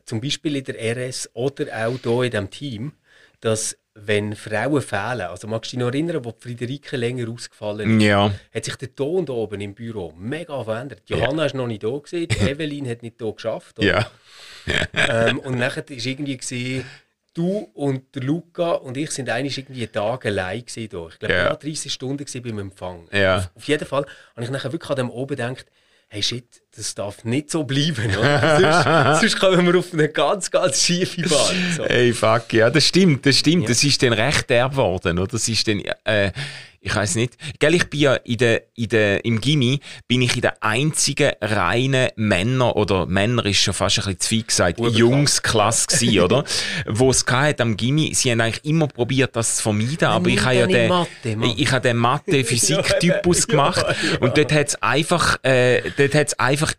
zum 0.05 0.21
Beispiel 0.21 0.55
in 0.55 0.63
der 0.63 0.75
RS 0.75 1.29
oder 1.33 1.65
auch 1.87 1.97
hier 2.01 2.23
in 2.23 2.31
diesem 2.31 2.49
Team, 2.49 2.93
dass 3.41 3.77
wenn 3.93 4.35
Frauen 4.35 4.81
fehlen, 4.81 5.21
also 5.21 5.47
magst 5.47 5.71
du 5.71 5.75
dich 5.75 5.83
noch 5.83 5.91
erinnern, 5.91 6.23
wo 6.23 6.33
Friederike 6.37 6.95
länger 6.95 7.29
ausgefallen 7.29 7.99
ist, 7.99 8.05
ja. 8.05 8.31
hat 8.53 8.65
sich 8.65 8.75
der 8.77 8.95
Ton 8.95 9.25
da 9.25 9.33
oben 9.33 9.59
im 9.59 9.73
Büro 9.73 10.13
mega 10.17 10.63
verändert. 10.63 11.03
Johanna 11.07 11.43
ja. 11.43 11.45
ist 11.47 11.55
noch 11.55 11.67
nicht 11.67 11.83
da 11.83 11.89
gewesen, 11.89 12.27
Evelyn 12.47 12.89
hat 12.89 13.01
nicht 13.01 13.19
da 13.19 13.29
geschafft. 13.29 13.79
Oder? 13.79 13.87
Ja. 13.87 14.11
ähm, 14.93 15.39
und 15.39 15.57
nachher 15.57 15.83
war 15.89 15.97
irgendwie 15.97 16.37
gewesen, 16.37 16.85
du 17.33 17.69
und 17.73 18.15
der 18.15 18.23
Luca 18.23 18.71
und 18.73 18.97
ich 18.97 19.11
sind 19.11 19.29
eigentlich 19.29 19.57
irgendwie 19.57 19.87
Tage 19.87 20.29
allein 20.29 20.65
gewesen 20.65 20.89
da. 20.89 21.07
Ich 21.07 21.19
glaube, 21.19 21.33
ja. 21.33 21.55
30 21.55 21.91
Stunden 21.91 22.25
beim 22.43 22.59
Empfang. 22.59 23.07
Ja. 23.11 23.37
Auf, 23.37 23.49
auf, 23.55 23.67
jeden 23.67 23.85
Fall 23.85 24.05
habe 24.35 24.43
ich 24.43 24.51
nachher 24.51 24.71
wirklich 24.71 24.89
an 24.89 24.97
dem 24.97 25.09
oben 25.09 25.35
gedacht, 25.35 25.65
hey 26.14 26.22
shit, 26.22 26.43
das 26.76 26.93
darf 26.93 27.24
nicht 27.24 27.49
so 27.49 27.64
bleiben. 27.64 28.14
Oder? 28.18 28.59
sonst, 28.59 29.22
sonst 29.22 29.39
kommen 29.39 29.66
wir 29.66 29.80
auf 29.80 29.93
eine 29.93 30.09
ganz, 30.09 30.51
ganz 30.51 30.84
schiefe 30.84 31.22
Bahn. 31.22 31.55
So. 31.76 31.86
Hey, 31.86 32.12
fuck, 32.12 32.51
ja, 32.51 32.70
das 32.70 32.86
stimmt, 32.86 33.26
das 33.26 33.38
stimmt. 33.38 33.64
Ja. 33.64 33.70
Das 33.70 33.84
ist 33.84 34.03
dann 34.03 34.12
recht 34.12 34.49
derb 34.49 34.76
worden, 34.76 35.20
oder? 35.20 35.30
Das 35.32 35.47
ist 35.47 35.66
dann, 35.68 35.80
äh, 36.03 36.32
ich 36.84 36.95
weiß 36.95 37.15
nicht. 37.15 37.38
Gell, 37.59 37.75
ich 37.75 37.89
bin 37.89 37.99
ja 37.99 38.15
in 38.15 38.38
der, 38.38 38.63
in 38.75 38.89
der, 38.89 39.23
im 39.23 39.39
Gimmi 39.39 39.79
bin 40.07 40.23
ich 40.23 40.36
in 40.36 40.41
der 40.41 40.63
einzigen 40.63 41.32
reinen 41.39 42.09
Männer, 42.15 42.75
oder 42.75 43.05
Männer 43.05 43.45
ist 43.45 43.59
schon 43.59 43.75
fast 43.75 43.99
ein 43.99 44.05
bisschen 44.05 44.19
zu 44.19 44.29
viel 44.29 44.43
gesagt, 44.43 44.79
Jungsklasse 44.79 45.88
gewesen, 45.88 46.19
oder? 46.21 46.43
Wo 46.88 47.11
es 47.11 47.23
hat 47.27 47.61
am 47.61 47.77
Gimmi, 47.77 48.13
sie 48.15 48.32
haben 48.32 48.41
eigentlich 48.41 48.65
immer 48.65 48.88
probiert, 48.88 49.36
das 49.36 49.57
zu 49.57 49.63
vermeiden, 49.63 50.07
aber 50.07 50.27
ich 50.29 50.43
habe 50.43 50.55
ja 50.55 50.67
den, 50.67 50.89
Mathe, 50.89 51.53
ich 51.55 51.71
habe 51.71 51.82
den 51.82 51.97
Mathe-Physik-Typus 51.97 53.47
gemacht 53.47 53.86
und 54.19 54.36
dort 54.38 54.51
hat 54.51 54.69
es 54.69 54.82
einfach, 54.82 55.38
äh, 55.43 55.84
dort 55.95 56.15
hat's 56.15 56.34
einfach 56.39 56.73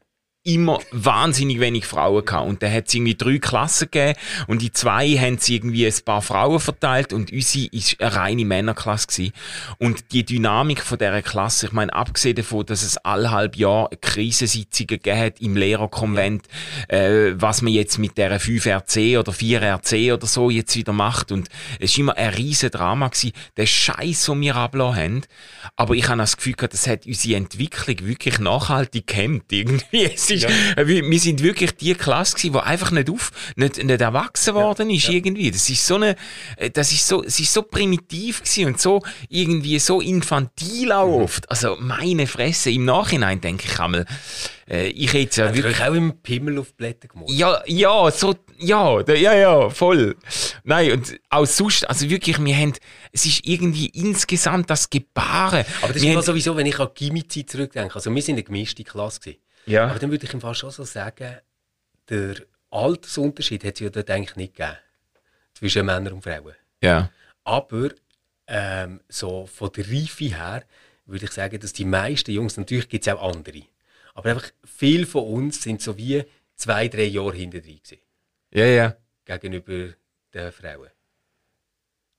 immer 0.45 0.81
wahnsinnig 0.91 1.61
wenig 1.61 1.87
Frauen 1.87 2.25
gehabt. 2.25 2.49
Und 2.49 2.63
da 2.63 2.71
hat 2.71 2.89
es 2.89 2.95
irgendwie 2.95 3.15
drei 3.15 3.39
Klassen 3.39 3.89
gegeben 3.91 4.19
und 4.49 4.61
die 4.61 4.73
zwei 4.73 5.11
haben 5.11 5.39
sie 5.39 5.55
irgendwie 5.55 5.87
ein 5.87 6.05
paar 6.05 6.23
Frauen 6.23 6.59
verteilt 6.59 7.13
und 7.13 7.33
unsere 7.33 7.67
ist 7.67 8.01
eine 8.01 8.17
reine 8.17 8.45
Männerklasse 8.45 9.07
gewesen. 9.07 9.33
Und 9.79 10.13
die 10.13 10.25
Dynamik 10.25 10.83
von 10.83 10.99
dieser 10.99 11.23
Klasse, 11.23 11.67
ich 11.67 11.73
meine, 11.73 11.95
abgesehen 11.95 12.35
davon, 12.35 12.67
dass 12.67 12.83
es 12.83 12.99
allhalb 12.99 13.57
Jahr 13.57 13.89
Krisensitzungen 14.01 14.89
gegeben 14.89 15.19
hat 15.19 15.41
im 15.41 15.57
Lehrerkonvent, 15.57 16.49
äh, 16.89 17.33
was 17.35 17.63
man 17.63 17.73
jetzt 17.73 17.99
mit 17.99 18.19
der 18.19 18.41
5RC 18.41 19.21
oder 19.21 19.33
4RC 19.33 20.13
oder 20.13 20.27
so 20.27 20.51
jetzt 20.51 20.75
wieder 20.75 20.93
macht. 20.93 21.31
Und 21.31 21.49
es 21.79 21.97
war 21.97 22.01
immer 22.01 22.17
ein 22.17 22.35
riesen 22.35 22.71
Drama 22.71 23.09
gewesen, 23.09 23.33
der 23.57 23.67
Scheiß, 23.67 24.27
den 24.27 24.41
wir 24.41 24.57
abgelassen 24.57 24.97
haben. 24.97 25.23
Aber 25.77 25.95
ich 25.95 26.09
habe 26.09 26.19
das 26.19 26.37
Gefühl 26.37 26.55
gehabt, 26.55 26.75
das 26.75 26.89
hat 26.89 27.07
unsere 27.07 27.37
Entwicklung 27.37 27.97
wirklich 28.01 28.41
nachhaltig 28.41 29.07
gehemmt. 29.07 29.53
Irgendwie 29.53 30.11
ist, 30.33 30.45
äh, 30.77 30.87
wir, 30.87 31.19
sind 31.21 31.43
wirklich 31.43 31.73
die 31.77 31.95
Klasse 31.95 32.37
gewesen, 32.37 32.53
die 32.55 32.59
einfach 32.61 32.91
nicht 32.91 33.11
auf, 33.11 33.31
nicht, 33.57 33.83
nicht 33.83 34.01
erwachsen 34.01 34.55
worden 34.55 34.91
ist 34.91 35.09
irgendwie. 35.09 35.51
Das 35.51 35.69
ist 35.69 35.87
so 35.87 35.97
eine, 35.97 36.17
äh, 36.57 36.71
das 36.71 36.93
ist 36.93 37.07
so, 37.07 37.23
es 37.23 37.39
ist 37.39 37.53
so 37.53 37.63
primitiv 37.63 38.41
gewesen 38.43 38.67
und 38.67 38.81
so 38.81 39.03
irgendwie 39.29 39.79
so 39.79 40.01
infantil 40.01 40.93
auch 40.93 41.07
Mhm. 41.19 41.23
oft. 41.25 41.51
Also 41.51 41.77
meine 41.81 42.27
Fresse, 42.27 42.71
im 42.71 42.85
Nachhinein 42.85 43.41
denke 43.41 43.67
ich 43.71 43.79
einmal, 43.79 44.07
äh, 44.69 44.89
ich 44.89 45.13
hätte 45.13 45.43
ja 45.43 45.55
wirklich 45.55 45.81
auch 45.83 45.95
im 45.95 46.19
Pimmel 46.23 46.59
auf 46.59 46.69
die 46.69 46.75
Blätter 46.77 47.09
gemacht? 47.09 47.31
ja, 47.31 47.63
ja, 47.67 48.11
so, 48.11 48.35
ja, 48.59 49.01
ja, 49.01 49.35
ja, 49.35 49.71
voll. 49.71 50.17
Nein, 50.65 50.93
und 50.93 51.21
auch 51.31 51.47
sonst, 51.47 51.89
also 51.89 52.09
wirklich, 52.09 52.43
wir 52.43 52.57
haben, 52.57 52.73
es 53.13 53.27
ist 53.27 53.41
irgendwie 53.45 53.87
insgesamt 53.87 54.71
das 54.71 54.89
Gebaren. 54.89 55.65
Aber 55.83 55.89
das 55.89 55.97
ist 55.97 56.03
wir 56.03 56.11
immer 56.13 56.21
haben, 56.21 56.27
sowieso, 56.27 56.57
wenn 56.57 56.67
ich 56.67 56.79
an 56.79 56.89
die 56.97 57.05
Gimmi-Zeit 57.07 57.51
zurückdenke. 57.51 57.95
Also 57.95 58.15
wir 58.15 58.23
sind 58.23 58.35
eine 58.37 58.43
gemischte 58.45 58.85
Klasse 58.85 59.21
gewesen. 59.21 59.39
Ja. 59.67 59.87
Aber 59.89 59.99
dann 59.99 60.11
würde 60.11 60.27
ich 60.27 60.35
im 60.35 60.41
Fall 60.41 60.55
schon 60.55 60.71
so 60.71 60.85
sagen, 60.85 61.39
der 62.09 62.35
Altersunterschied 62.71 63.65
hat 63.65 63.75
es 63.75 63.81
ja 63.81 63.91
dort 63.91 64.11
eigentlich 64.11 64.37
nicht 64.37 64.57
gegeben. 64.57 64.77
Zwischen 65.55 65.87
Männern 65.87 66.15
und 66.15 66.23
Frauen. 66.23 66.55
ja. 66.83 67.11
Aber 67.45 67.91
ähm, 68.47 69.01
so 69.09 69.47
von 69.47 69.71
der 69.73 69.85
Reife 69.89 70.25
her 70.27 70.65
würde 71.07 71.25
ich 71.25 71.33
sagen, 71.33 71.59
dass 71.59 71.73
die 71.73 71.85
meisten 71.85 72.31
Jungs, 72.31 72.57
natürlich 72.57 72.89
gibt 72.89 73.07
es 73.07 73.13
auch 73.13 73.23
andere, 73.35 73.63
aber 74.15 74.31
einfach 74.31 74.51
viele 74.65 75.07
von 75.07 75.25
uns 75.25 75.61
sind 75.63 75.83
so 75.83 75.97
wie 75.97 76.25
zwei, 76.55 76.87
drei 76.87 77.05
Jahre 77.05 77.35
hinter 77.35 77.61
drin 77.61 77.81
gewesen, 77.83 77.99
Ja, 78.53 78.65
ja. 78.67 78.97
gegenüber 79.25 79.95
den 80.33 80.53
Frauen. 80.53 80.91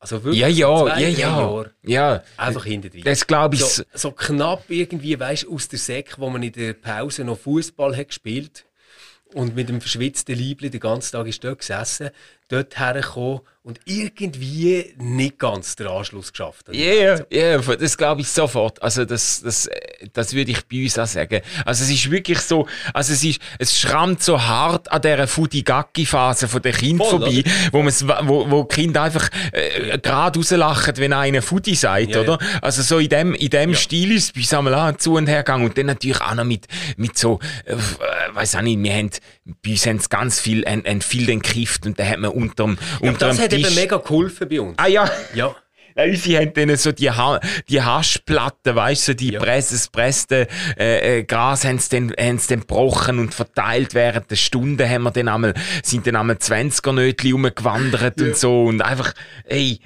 Also 0.03 0.21
wirklich 0.21 0.41
Ja, 0.41 0.49
ja, 0.49 0.85
zwei, 0.85 1.01
ja, 1.01 1.07
ja. 1.07 1.17
Jahre 1.17 1.71
Ja. 1.81 2.23
einfach 2.35 2.65
hinter. 2.65 2.89
Das 2.89 3.25
glaube 3.25 3.55
ich. 3.55 3.63
so, 3.63 3.83
so 3.93 4.11
knapp 4.11 4.65
irgendwie, 4.69 5.17
weißt 5.17 5.47
aus 5.47 5.69
der 5.69 5.79
Säcke, 5.79 6.15
wo 6.17 6.29
man 6.29 6.43
in 6.43 6.51
der 6.51 6.73
Pause 6.73 7.23
noch 7.23 7.39
Fußball 7.39 7.95
hat 7.95 8.09
gespielt 8.09 8.65
und 9.33 9.55
mit 9.55 9.69
dem 9.69 9.79
verschwitzten 9.79 10.35
Liebli 10.35 10.69
den 10.69 10.81
ganzen 10.81 11.13
Tag 11.13 11.25
ist 11.27 11.41
dort 11.41 11.59
gesessen, 11.59 12.09
dort 12.53 12.77
hergekommen 12.79 13.41
und 13.63 13.79
irgendwie 13.85 14.93
nicht 14.97 15.39
ganz 15.39 15.77
den 15.77 15.87
Anschluss 15.87 16.33
geschafft. 16.33 16.67
hat. 16.67 16.75
Ja, 16.75 16.93
ja, 16.93 17.19
ja, 17.31 17.57
das 17.57 17.97
glaube 17.97 18.19
ich 18.19 18.27
sofort. 18.27 18.83
Also 18.83 19.05
das, 19.05 19.41
das, 19.41 19.67
äh, 19.67 20.09
das 20.11 20.33
würde 20.33 20.51
ich 20.51 20.65
bei 20.67 20.83
uns 20.83 20.99
auch 20.99 21.07
sagen. 21.07 21.39
Also 21.65 21.85
es 21.85 21.89
ist 21.89 22.11
wirklich 22.11 22.39
so, 22.41 22.67
also 22.93 23.13
es 23.13 23.23
ist, 23.23 23.41
es 23.59 23.79
schrammt 23.79 24.21
so 24.21 24.41
hart 24.41 24.91
an 24.91 25.01
dieser 25.01 25.27
Fudigaki-Phase 25.27 26.49
von 26.49 26.61
der 26.61 26.73
Kind 26.73 26.99
Voll, 26.99 27.09
vorbei, 27.09 27.43
wo 27.71 27.81
man's, 27.81 28.05
wo, 28.05 28.51
wo 28.51 28.63
die 28.63 28.75
Kinder 28.75 29.03
einfach 29.03 29.29
äh, 29.53 29.97
gerade 29.97 30.39
rauslachen, 30.39 30.97
wenn 30.97 31.13
einer 31.13 31.41
Fudi 31.41 31.75
sagt, 31.75 32.15
Ja, 32.15 32.21
oder? 32.21 32.39
Also 32.61 32.81
so 32.81 32.99
in 32.99 33.07
dem, 33.07 33.33
in 33.33 33.49
dem 33.49 33.75
Stil 33.75 34.11
ist 34.11 34.35
es 34.35 34.49
bei 34.49 34.73
auch 34.75 34.97
zu 34.97 35.13
und 35.13 35.27
her 35.27 35.43
gegangen. 35.43 35.63
Und 35.63 35.77
dann 35.77 35.85
natürlich 35.85 36.19
auch 36.19 36.35
noch 36.35 36.43
mit, 36.43 36.67
mit 36.97 37.17
so, 37.17 37.39
äh, 37.63 37.77
weiß 38.33 38.55
auch 38.55 38.61
nicht, 38.61 38.83
wir 38.83 38.93
haben, 38.93 39.09
bei 39.45 39.71
uns 39.91 40.09
ganz 40.09 40.39
viel, 40.39 40.65
haben, 40.65 40.83
haben 40.85 41.01
viel 41.01 41.25
den 41.25 41.41
gekifft 41.41 41.85
und 41.85 41.99
dann 41.99 42.07
hat 42.07 42.19
man 42.19 42.31
unterm, 42.31 42.77
Aber 42.99 43.09
unterm 43.09 43.29
das 43.29 43.39
hat 43.39 43.49
Tisch... 43.51 43.65
eben 43.65 43.75
mega 43.75 43.97
geholfen 43.97 44.47
bei 44.47 44.61
uns. 44.61 44.77
ah 44.77 44.87
ja... 44.87 45.09
Ja. 45.33 45.55
Ja, 45.95 46.05
unsere 46.05 46.41
haben 46.41 46.53
dann 46.55 46.75
so 46.75 46.91
die, 46.91 47.11
ha 47.11 47.39
die 47.69 47.79
Haschplatten, 47.79 48.75
weißt 48.75 49.09
du, 49.09 49.15
die 49.15 49.33
Ja. 49.33 49.39
Press, 49.39 49.69
das 49.69 49.89
presste 49.89 50.47
äh, 50.75 51.19
äh, 51.19 51.23
Gras 51.23 51.65
haben 51.65 51.77
sie 51.77 51.89
dann, 51.91 52.11
haben 52.19 52.39
sie 52.39 52.47
dann 52.47 52.61
gebrochen 52.61 53.19
und 53.19 53.31
verteilt 53.35 53.93
während 53.93 54.31
der 54.31 54.35
Stunde 54.35 54.89
haben 54.89 55.03
wir 55.03 55.11
dann 55.11 55.27
einmal, 55.27 55.53
sind 55.83 56.07
dann 56.07 56.15
einmal 56.15 56.37
20er 56.37 56.93
Nötli 56.93 57.29
rumgewandert 57.29 58.19
und 58.19 58.35
so 58.35 58.63
und 58.63 58.81
einfach, 58.81 59.13
ey, 59.45 59.81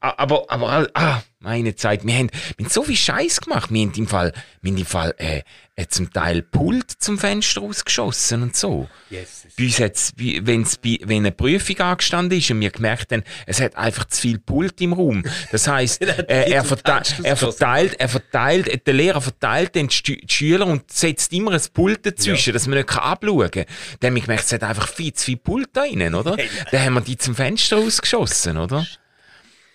aber, 0.00 0.44
aber, 0.48 0.88
ah, 0.94 1.22
meine 1.40 1.76
Zeit, 1.76 2.04
wir 2.04 2.14
haben, 2.14 2.30
wir 2.56 2.64
haben 2.66 2.72
so 2.72 2.82
viel 2.82 2.96
Scheiß 2.96 3.40
gemacht, 3.40 3.70
wir 3.72 3.82
haben 3.86 3.92
im 3.94 4.06
Fall, 4.08 4.32
wir 4.60 4.72
haben 4.72 4.78
im 4.78 4.86
Fall, 4.86 5.14
äh, 5.18 5.42
äh, 5.76 5.86
zum 5.86 6.12
Teil 6.12 6.42
Pult 6.42 6.90
zum 6.98 7.18
Fenster 7.18 7.60
rausgeschossen 7.60 8.42
und 8.42 8.56
so. 8.56 8.88
Yes. 9.10 9.46
Bei 9.56 9.64
uns 9.64 9.78
hat's, 9.78 10.12
bei- 10.18 10.40
wenn's 10.42 10.76
bei, 10.76 10.98
wenn 11.04 11.18
eine 11.18 11.30
Prüfung 11.30 11.78
angestanden 11.78 12.36
ist 12.36 12.50
und 12.50 12.60
wir 12.60 12.70
gemerkt 12.70 13.12
haben, 13.12 13.22
es 13.46 13.60
hat 13.60 13.76
einfach 13.76 14.06
zu 14.06 14.22
viel 14.22 14.38
Pult 14.40 14.80
im 14.80 14.92
Raum. 14.92 15.22
Das 15.52 15.68
heisst, 15.68 16.02
äh, 16.02 16.50
er, 16.50 16.64
verteilt, 16.64 17.14
er 17.22 17.36
verteilt, 17.36 17.94
er 18.00 18.08
verteilt, 18.08 18.86
der 18.88 18.94
Lehrer 18.94 19.20
verteilt 19.20 19.76
dann 19.76 19.86
die, 19.86 20.20
Schüler 20.28 20.66
und 20.66 20.90
setzt 20.90 21.32
immer 21.32 21.52
ein 21.52 21.62
Pult 21.72 22.04
dazwischen, 22.04 22.52
dass 22.52 22.66
man 22.66 22.78
nicht 22.78 22.90
abschauen 22.96 23.48
kann. 23.50 23.64
Dann 24.00 24.08
haben 24.08 24.14
wir 24.16 24.22
gemerkt, 24.22 24.44
es 24.46 24.52
hat 24.52 24.64
einfach 24.64 24.88
viel 24.88 25.12
zu 25.12 25.26
viel 25.26 25.36
Pult 25.36 25.68
da 25.74 25.82
rein, 25.82 26.14
oder? 26.16 26.36
Dann 26.72 26.84
haben 26.84 26.94
wir 26.94 27.00
die 27.02 27.16
zum 27.16 27.36
Fenster 27.36 27.76
rausgeschossen, 27.76 28.56
oder? 28.56 28.84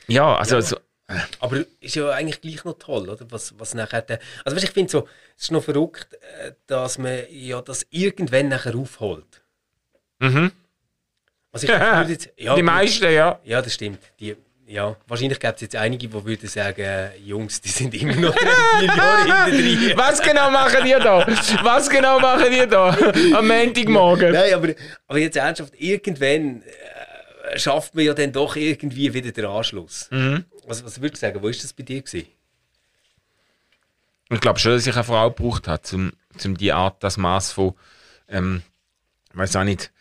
Ja, 0.07 0.35
also, 0.35 0.57
also 0.57 0.77
Aber 1.39 1.63
ist 1.79 1.95
ja 1.95 2.09
eigentlich 2.11 2.41
gleich 2.41 2.63
noch 2.63 2.77
toll, 2.79 3.09
oder? 3.09 3.25
Was, 3.29 3.57
was 3.57 3.73
nachher 3.73 4.01
der, 4.01 4.19
also 4.43 4.55
weißt, 4.55 4.65
ich 4.65 4.71
finde 4.71 4.91
so, 4.91 5.07
es 5.37 5.43
ist 5.43 5.51
noch 5.51 5.63
verrückt, 5.63 6.13
äh, 6.13 6.53
dass 6.67 6.97
man 6.97 7.23
ja 7.29 7.61
das 7.61 7.85
irgendwann 7.89 8.49
nachher 8.49 8.75
aufholt. 8.75 9.41
Mhm. 10.19 10.51
Also 11.51 11.67
ich 11.67 11.73
würde 11.73 12.11
jetzt, 12.11 12.29
ja, 12.37 12.55
die 12.55 12.63
meisten, 12.63 13.11
ja. 13.11 13.39
Ja, 13.43 13.61
das 13.61 13.73
stimmt. 13.73 13.99
Die, 14.19 14.35
ja, 14.65 14.95
wahrscheinlich 15.07 15.39
gibt 15.39 15.55
es 15.55 15.61
jetzt 15.61 15.75
einige, 15.75 16.07
die 16.07 16.25
würden 16.25 16.47
sagen, 16.47 16.81
äh, 16.81 17.17
Jungs, 17.17 17.59
die 17.59 17.69
sind 17.69 17.93
immer 17.93 18.15
noch 18.15 18.35
vier 18.35 18.87
Jahre 18.87 19.51
hinter 19.51 19.57
drin. 19.57 19.93
Was 19.97 20.21
genau 20.21 20.49
machen 20.49 20.85
die 20.85 20.91
da? 20.91 21.27
Was 21.63 21.89
genau 21.89 22.19
machen 22.19 22.49
die 22.49 22.65
da? 22.65 22.97
Am 23.37 23.47
Montagmorgen. 23.47 24.31
Nein, 24.31 24.53
aber, 24.53 24.69
aber 25.05 25.19
jetzt 25.19 25.35
ernsthaft, 25.35 25.73
irgendwann 25.77 26.61
äh, 26.61 27.02
schafft 27.55 27.95
man 27.95 28.05
ja 28.05 28.13
dann 28.13 28.31
doch 28.31 28.55
irgendwie 28.55 29.13
wieder 29.13 29.31
den 29.31 29.45
Anschluss. 29.45 30.07
Mhm. 30.11 30.45
Was, 30.65 30.83
was 30.83 31.01
würdest 31.01 31.21
du 31.21 31.27
sagen, 31.27 31.41
wo 31.41 31.47
ist 31.47 31.63
das 31.63 31.73
bei 31.73 31.83
dir 31.83 32.01
gewesen? 32.01 32.27
Ich 34.29 34.39
glaube 34.39 34.59
schon, 34.59 34.71
dass 34.73 34.87
ich 34.87 34.95
eine 34.95 35.03
Frau 35.03 35.29
gebraucht 35.29 35.67
habe, 35.67 35.83
um, 35.93 36.13
um 36.43 36.57
die 36.57 36.71
Art, 36.71 37.03
das 37.03 37.17
Maß 37.17 37.51
von, 37.51 37.73
ähm, 38.29 38.63
weiß 39.33 39.55
auch 39.57 39.63
nicht, 39.63 39.91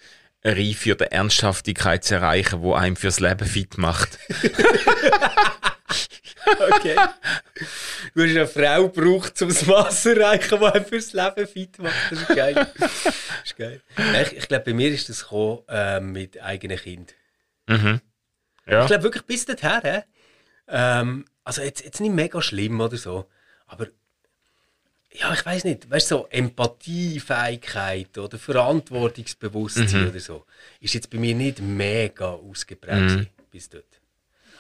Reife 0.45 0.95
oder 0.95 1.13
Ernsthaftigkeit 1.13 2.05
zu 2.05 2.15
erreichen, 2.15 2.63
wo 2.63 2.75
einem 2.75 2.97
fürs 2.97 3.21
Leben 3.21 3.47
fit 3.47 3.79
macht. 3.79 4.19
Okay. 6.45 6.97
du 8.15 8.23
hast 8.23 8.31
eine 8.31 8.47
Frau 8.47 8.89
gebraucht, 8.89 9.41
um 9.43 9.49
das 9.49 9.65
Mass 9.65 10.03
zu 10.03 10.19
erreichen, 10.19 10.59
die 10.59 10.65
einem 10.67 10.85
fürs 10.85 11.13
Leben 11.13 11.47
fit 11.47 11.79
macht. 11.79 11.95
Das 12.11 12.21
ist 12.21 12.29
geil. 12.29 12.55
Das 12.79 12.91
ist 13.45 13.57
geil. 13.57 13.81
Ich, 14.23 14.37
ich 14.39 14.49
glaube, 14.49 14.65
bei 14.65 14.75
mir 14.75 14.91
ist 14.91 15.09
das 15.09 15.23
gekommen, 15.23 15.61
äh, 15.69 16.01
mit 16.01 16.43
eigenen 16.43 16.79
Kind. 16.79 17.15
Ja. 18.67 18.83
Ich 18.83 18.87
glaube 18.87 19.05
wirklich 19.05 19.25
bis 19.25 19.47
hä? 19.83 20.03
Ähm, 20.69 21.25
also 21.45 21.63
jetzt, 21.63 21.85
jetzt 21.85 22.01
nicht 22.01 22.13
mega 22.13 22.41
schlimm 22.41 22.81
oder 22.81 22.97
so, 22.97 23.29
aber 23.67 23.89
ja, 25.15 25.33
ich 25.33 25.45
weiß 25.45 25.65
nicht, 25.65 25.91
weißt 25.91 26.11
du, 26.11 26.17
so 26.17 26.27
Empathiefähigkeit 26.29 28.17
oder 28.17 28.39
Verantwortungsbewusstsein 28.39 30.09
oder 30.09 30.21
so, 30.21 30.47
ist 30.81 30.95
jetzt 30.95 31.11
bei 31.11 31.19
mir 31.19 31.35
nicht 31.35 31.61
mega 31.61 32.31
ausgeprägt 32.31 33.09
gewesen 33.09 33.29
bis 33.51 33.69
dort. 33.69 34.02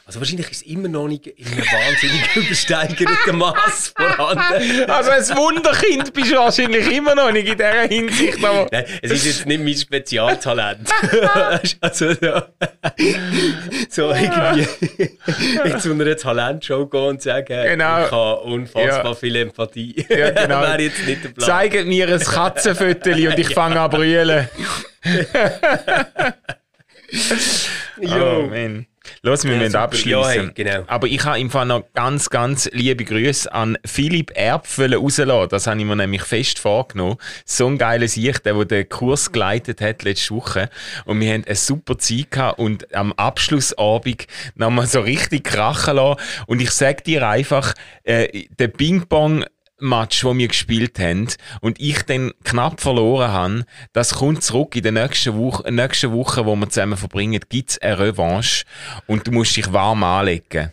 Also 0.04 0.18
wahrscheinlich 0.18 0.50
ist 0.50 0.62
es 0.62 0.68
immer 0.68 0.88
noch 0.88 1.06
nicht 1.06 1.28
in 1.28 1.46
einem 1.46 1.58
wahnsinnig 1.58 2.36
übersteigerten 2.36 3.38
Maß 3.38 3.94
vorhanden. 3.96 4.90
Also 4.90 5.10
ein 5.10 5.36
Wunderkind 5.38 6.12
bist 6.12 6.32
du 6.32 6.36
wahrscheinlich 6.36 6.90
immer 6.90 7.14
noch 7.14 7.30
nicht 7.30 7.46
in 7.48 7.56
dieser 7.56 7.82
Hinsicht, 7.82 8.44
aber... 8.44 8.66
Nein, 8.72 8.84
es 9.00 9.12
ist 9.12 9.26
jetzt 9.26 9.46
nicht 9.46 9.62
mein 9.62 9.74
Spezialtalent. 9.76 10.90
also, 11.80 12.10
ja. 12.20 12.48
so 13.88 14.10
irgendwie 14.10 14.66
in 15.64 15.78
zu 15.78 15.92
einer 15.92 16.16
Talentshow 16.16 16.86
gehen 16.86 17.00
und 17.04 17.22
sagen, 17.22 17.62
Genau. 17.64 18.04
ich 18.04 18.10
habe 18.10 18.40
unfassbar 18.40 19.04
Ja. 19.04 19.14
viel 19.14 19.36
Empathie. 19.36 20.04
Ja, 20.08 20.30
genau. 20.30 20.60
Wäre 20.62 20.82
jetzt 20.82 21.06
nicht 21.06 21.22
der 21.24 21.28
Plan. 21.28 21.46
Zeigt 21.48 21.86
mir 21.86 22.08
ein 22.08 22.18
Katzenviertel 22.20 23.28
und 23.28 23.38
ich 23.38 23.54
fange 23.54 23.80
an 23.80 23.90
zu 23.90 23.96
brüllen. 23.98 24.48
Jo. 28.00 28.40
Oh, 28.40 28.46
man. 28.48 28.86
Los, 29.24 29.44
wir 29.44 29.52
Ja, 29.52 29.58
müssen 29.58 29.76
abschließen. 29.76 30.46
Ja, 30.46 30.50
genau. 30.52 30.84
Aber 30.88 31.06
ich 31.06 31.24
habe 31.24 31.38
im 31.38 31.48
Fall 31.48 31.66
noch 31.66 31.84
ganz, 31.94 32.28
ganz 32.28 32.68
liebe 32.72 33.04
Grüße 33.04 33.52
an 33.52 33.78
Philipp 33.84 34.32
Erb 34.34 34.66
rauslassen. 34.76 35.48
Das 35.48 35.68
habe 35.68 35.78
ich 35.78 35.86
mir 35.86 35.94
nämlich 35.94 36.22
fest 36.22 36.58
vorgenommen. 36.58 37.18
So 37.44 37.68
ein 37.68 37.78
geiler 37.78 38.08
Sicht, 38.08 38.44
der, 38.44 38.54
der 38.54 38.64
den 38.64 38.88
Kurs 38.88 39.30
geleitet 39.30 39.80
hat 39.80 40.02
letzte 40.02 40.34
Woche. 40.34 40.70
Und 41.04 41.20
wir 41.20 41.32
haben 41.34 41.44
eine 41.46 41.54
super 41.54 41.98
Zeit 41.98 42.32
gehabt 42.32 42.58
und 42.58 42.92
am 42.96 43.12
Abschlussabend 43.12 44.26
nochmal 44.56 44.88
so 44.88 44.98
richtig 45.02 45.44
krachen 45.44 45.94
lassen. 45.94 46.20
Und 46.48 46.60
ich 46.60 46.72
sag 46.72 47.04
dir 47.04 47.28
einfach, 47.28 47.74
äh, 48.02 48.46
der 48.58 48.68
Ping-Pong 48.68 49.44
Match, 49.82 50.24
wo 50.24 50.36
wir 50.36 50.48
gespielt 50.48 50.98
haben 50.98 51.28
und 51.60 51.80
ich 51.80 52.02
dann 52.02 52.32
knapp 52.44 52.80
verloren 52.80 53.32
habe, 53.32 53.64
das 53.92 54.14
kommt 54.14 54.42
zurück 54.42 54.76
in 54.76 54.82
der 54.82 54.92
nächsten 54.92 55.36
Woche, 55.36 55.70
nächsten 55.72 56.12
Woche 56.12 56.46
wo 56.46 56.56
wir 56.56 56.68
zusammen 56.68 56.96
verbringen, 56.96 57.40
gibt's 57.48 57.78
eine 57.78 57.98
Revanche 57.98 58.64
und 59.06 59.26
du 59.26 59.32
musst 59.32 59.56
dich 59.56 59.72
warm 59.72 60.04
anlegen. 60.04 60.72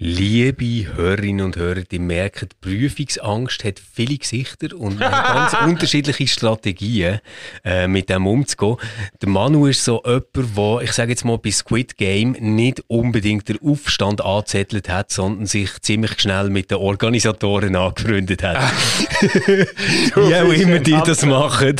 Liebe 0.00 0.94
Hörerinnen 0.94 1.44
und 1.44 1.56
Hörer, 1.56 1.80
die 1.80 1.98
merken, 1.98 2.50
Prüfungsangst 2.60 3.64
hat 3.64 3.80
viele 3.80 4.16
Gesichter 4.16 4.76
und 4.76 5.00
ganz 5.00 5.54
unterschiedliche 5.64 6.28
Strategien, 6.28 7.18
äh, 7.64 7.88
mit 7.88 8.08
dem 8.08 8.28
umzugehen. 8.28 8.76
Der 9.20 9.28
Manu 9.28 9.66
ist 9.66 9.84
so 9.84 10.00
jemand, 10.04 10.56
der, 10.56 10.82
ich 10.82 10.92
sage 10.92 11.10
jetzt 11.10 11.24
mal, 11.24 11.38
bei 11.38 11.50
Squid 11.50 11.96
Game 11.96 12.36
nicht 12.38 12.84
unbedingt 12.86 13.48
den 13.48 13.60
Aufstand 13.60 14.24
angezettelt 14.24 14.88
hat, 14.88 15.10
sondern 15.10 15.46
sich 15.46 15.70
ziemlich 15.80 16.20
schnell 16.20 16.48
mit 16.48 16.70
den 16.70 16.78
Organisatoren 16.78 17.74
angefreundet 17.74 18.44
hat. 18.44 18.58
Wie 19.20 20.34
auch 20.36 20.52
immer 20.52 20.78
die 20.78 20.92
das 20.92 21.26
machen. 21.26 21.74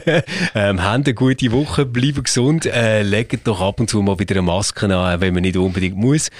ähm, 0.54 0.82
haben 0.82 1.04
eine 1.04 1.12
gute 1.12 1.52
Woche, 1.52 1.84
bleiben 1.84 2.22
gesund, 2.22 2.64
äh, 2.64 3.02
legt 3.02 3.46
doch 3.46 3.60
ab 3.60 3.78
und 3.78 3.90
zu 3.90 4.00
mal 4.00 4.18
wieder 4.18 4.36
eine 4.36 4.42
Maske 4.42 4.86
an, 4.86 5.20
wenn 5.20 5.34
man 5.34 5.42
nicht 5.42 5.58
unbedingt 5.58 5.98
muss. 5.98 6.30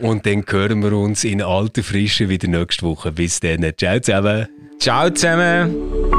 Und 0.00 0.24
dann 0.24 0.46
hören 0.48 0.77
hören 0.82 0.92
wir 0.92 0.98
uns 0.98 1.24
in 1.24 1.42
alter 1.42 1.82
Frische 1.82 2.28
wieder 2.28 2.48
nächste 2.48 2.86
Woche. 2.86 3.12
Bis 3.12 3.40
dann. 3.40 3.66
Ciao 3.76 4.00
zusammen. 4.00 4.48
Ciao 4.78 5.10
zusammen. 5.10 6.17